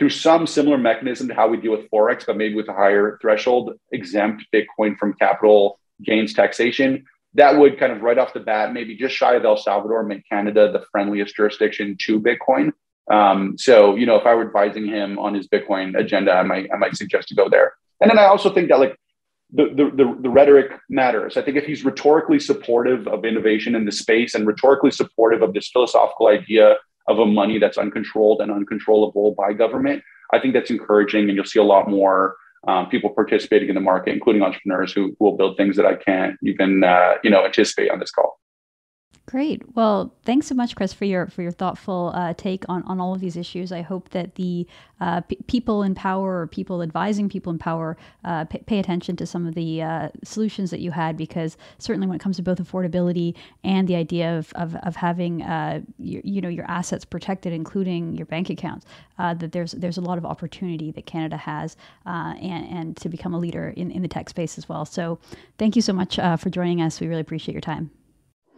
through 0.00 0.10
some 0.10 0.48
similar 0.48 0.78
mechanism 0.78 1.28
to 1.28 1.34
how 1.34 1.46
we 1.46 1.56
deal 1.56 1.70
with 1.70 1.88
Forex, 1.88 2.26
but 2.26 2.36
maybe 2.36 2.56
with 2.56 2.68
a 2.68 2.72
higher 2.72 3.16
threshold, 3.22 3.74
exempt 3.92 4.44
Bitcoin 4.52 4.98
from 4.98 5.14
capital 5.14 5.78
gains 6.02 6.34
taxation. 6.34 7.04
That 7.34 7.56
would 7.56 7.78
kind 7.78 7.92
of 7.92 8.02
right 8.02 8.18
off 8.18 8.34
the 8.34 8.40
bat, 8.40 8.72
maybe 8.72 8.96
just 8.96 9.14
shy 9.14 9.34
of 9.34 9.44
El 9.44 9.56
Salvador, 9.56 10.02
make 10.02 10.28
Canada 10.28 10.70
the 10.70 10.84
friendliest 10.92 11.34
jurisdiction 11.34 11.96
to 12.02 12.20
Bitcoin. 12.20 12.72
Um, 13.10 13.56
so, 13.58 13.96
you 13.96 14.06
know, 14.06 14.16
if 14.16 14.26
I 14.26 14.34
were 14.34 14.46
advising 14.46 14.86
him 14.86 15.18
on 15.18 15.34
his 15.34 15.48
Bitcoin 15.48 15.98
agenda, 15.98 16.32
I 16.32 16.42
might 16.42 16.68
I 16.72 16.76
might 16.76 16.96
suggest 16.96 17.28
to 17.28 17.34
go 17.34 17.48
there. 17.48 17.72
And 18.00 18.10
then 18.10 18.18
I 18.18 18.24
also 18.24 18.52
think 18.52 18.68
that 18.68 18.78
like 18.78 18.96
the, 19.52 19.64
the, 19.66 20.04
the, 20.04 20.18
the, 20.22 20.30
rhetoric 20.30 20.72
matters. 20.88 21.36
I 21.36 21.42
think 21.42 21.58
if 21.58 21.64
he's 21.64 21.84
rhetorically 21.84 22.40
supportive 22.40 23.06
of 23.06 23.24
innovation 23.24 23.74
in 23.74 23.84
the 23.84 23.92
space 23.92 24.34
and 24.34 24.46
rhetorically 24.46 24.90
supportive 24.90 25.42
of 25.42 25.52
this 25.52 25.68
philosophical 25.68 26.28
idea 26.28 26.76
of 27.06 27.18
a 27.18 27.26
money 27.26 27.58
that's 27.58 27.76
uncontrolled 27.76 28.40
and 28.40 28.50
uncontrollable 28.50 29.34
by 29.34 29.52
government, 29.52 30.02
I 30.32 30.38
think 30.38 30.54
that's 30.54 30.70
encouraging, 30.70 31.28
and 31.28 31.36
you'll 31.36 31.44
see 31.44 31.58
a 31.58 31.64
lot 31.64 31.90
more 31.90 32.36
um, 32.68 32.88
people 32.88 33.10
participating 33.10 33.68
in 33.68 33.74
the 33.74 33.80
market, 33.80 34.12
including 34.12 34.42
entrepreneurs 34.42 34.92
who, 34.92 35.16
will 35.18 35.36
build 35.36 35.56
things 35.56 35.76
that 35.76 35.86
I 35.86 35.94
can't 35.94 36.36
even 36.42 36.84
uh, 36.84 37.14
you 37.22 37.30
know 37.30 37.44
anticipate 37.44 37.90
on 37.90 37.98
this 37.98 38.10
call. 38.10 38.38
Great. 39.32 39.62
Well, 39.74 40.14
thanks 40.26 40.46
so 40.46 40.54
much, 40.54 40.76
Chris, 40.76 40.92
for 40.92 41.06
your 41.06 41.26
for 41.28 41.40
your 41.40 41.52
thoughtful 41.52 42.12
uh, 42.14 42.34
take 42.34 42.68
on, 42.68 42.82
on 42.82 43.00
all 43.00 43.14
of 43.14 43.20
these 43.20 43.34
issues. 43.34 43.72
I 43.72 43.80
hope 43.80 44.10
that 44.10 44.34
the 44.34 44.66
uh, 45.00 45.22
p- 45.22 45.38
people 45.46 45.82
in 45.82 45.94
power 45.94 46.40
or 46.40 46.46
people 46.46 46.82
advising 46.82 47.30
people 47.30 47.50
in 47.50 47.58
power 47.58 47.96
uh, 48.26 48.44
p- 48.44 48.58
pay 48.58 48.78
attention 48.78 49.16
to 49.16 49.24
some 49.24 49.46
of 49.46 49.54
the 49.54 49.80
uh, 49.80 50.10
solutions 50.22 50.70
that 50.70 50.80
you 50.80 50.90
had, 50.90 51.16
because 51.16 51.56
certainly 51.78 52.06
when 52.06 52.16
it 52.16 52.18
comes 52.18 52.36
to 52.36 52.42
both 52.42 52.58
affordability 52.58 53.34
and 53.64 53.88
the 53.88 53.96
idea 53.96 54.36
of 54.36 54.52
of, 54.52 54.76
of 54.82 54.96
having 54.96 55.40
uh, 55.40 55.80
your, 55.98 56.20
you 56.26 56.42
know 56.42 56.50
your 56.50 56.70
assets 56.70 57.06
protected, 57.06 57.54
including 57.54 58.14
your 58.14 58.26
bank 58.26 58.50
accounts, 58.50 58.84
uh, 59.18 59.32
that 59.32 59.52
there's 59.52 59.72
there's 59.72 59.96
a 59.96 60.02
lot 60.02 60.18
of 60.18 60.26
opportunity 60.26 60.90
that 60.90 61.06
Canada 61.06 61.38
has, 61.38 61.74
and 62.04 62.68
and 62.68 62.96
to 62.98 63.08
become 63.08 63.32
a 63.32 63.38
leader 63.38 63.70
in 63.78 63.90
in 63.92 64.02
the 64.02 64.08
tech 64.08 64.28
space 64.28 64.58
as 64.58 64.68
well. 64.68 64.84
So, 64.84 65.18
thank 65.56 65.74
you 65.74 65.80
so 65.80 65.94
much 65.94 66.16
for 66.16 66.50
joining 66.50 66.82
us. 66.82 67.00
We 67.00 67.06
really 67.06 67.22
appreciate 67.22 67.54
your 67.54 67.62
time. 67.62 67.90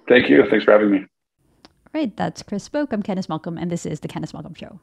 Thank 0.09 0.29
you. 0.29 0.45
Thanks 0.51 0.64
for 0.64 0.73
having 0.73 0.90
me. 0.90 0.99
All 0.99 2.01
right, 2.01 2.17
that's 2.17 2.43
Chris 2.43 2.64
Spoke. 2.64 2.93
I'm 2.93 3.03
Candice 3.03 3.29
Malcolm, 3.29 3.57
and 3.57 3.71
this 3.71 3.87
is 3.87 4.01
The 4.01 4.09
Candice 4.09 4.35
Malcolm 4.35 4.55
Show. 4.55 4.81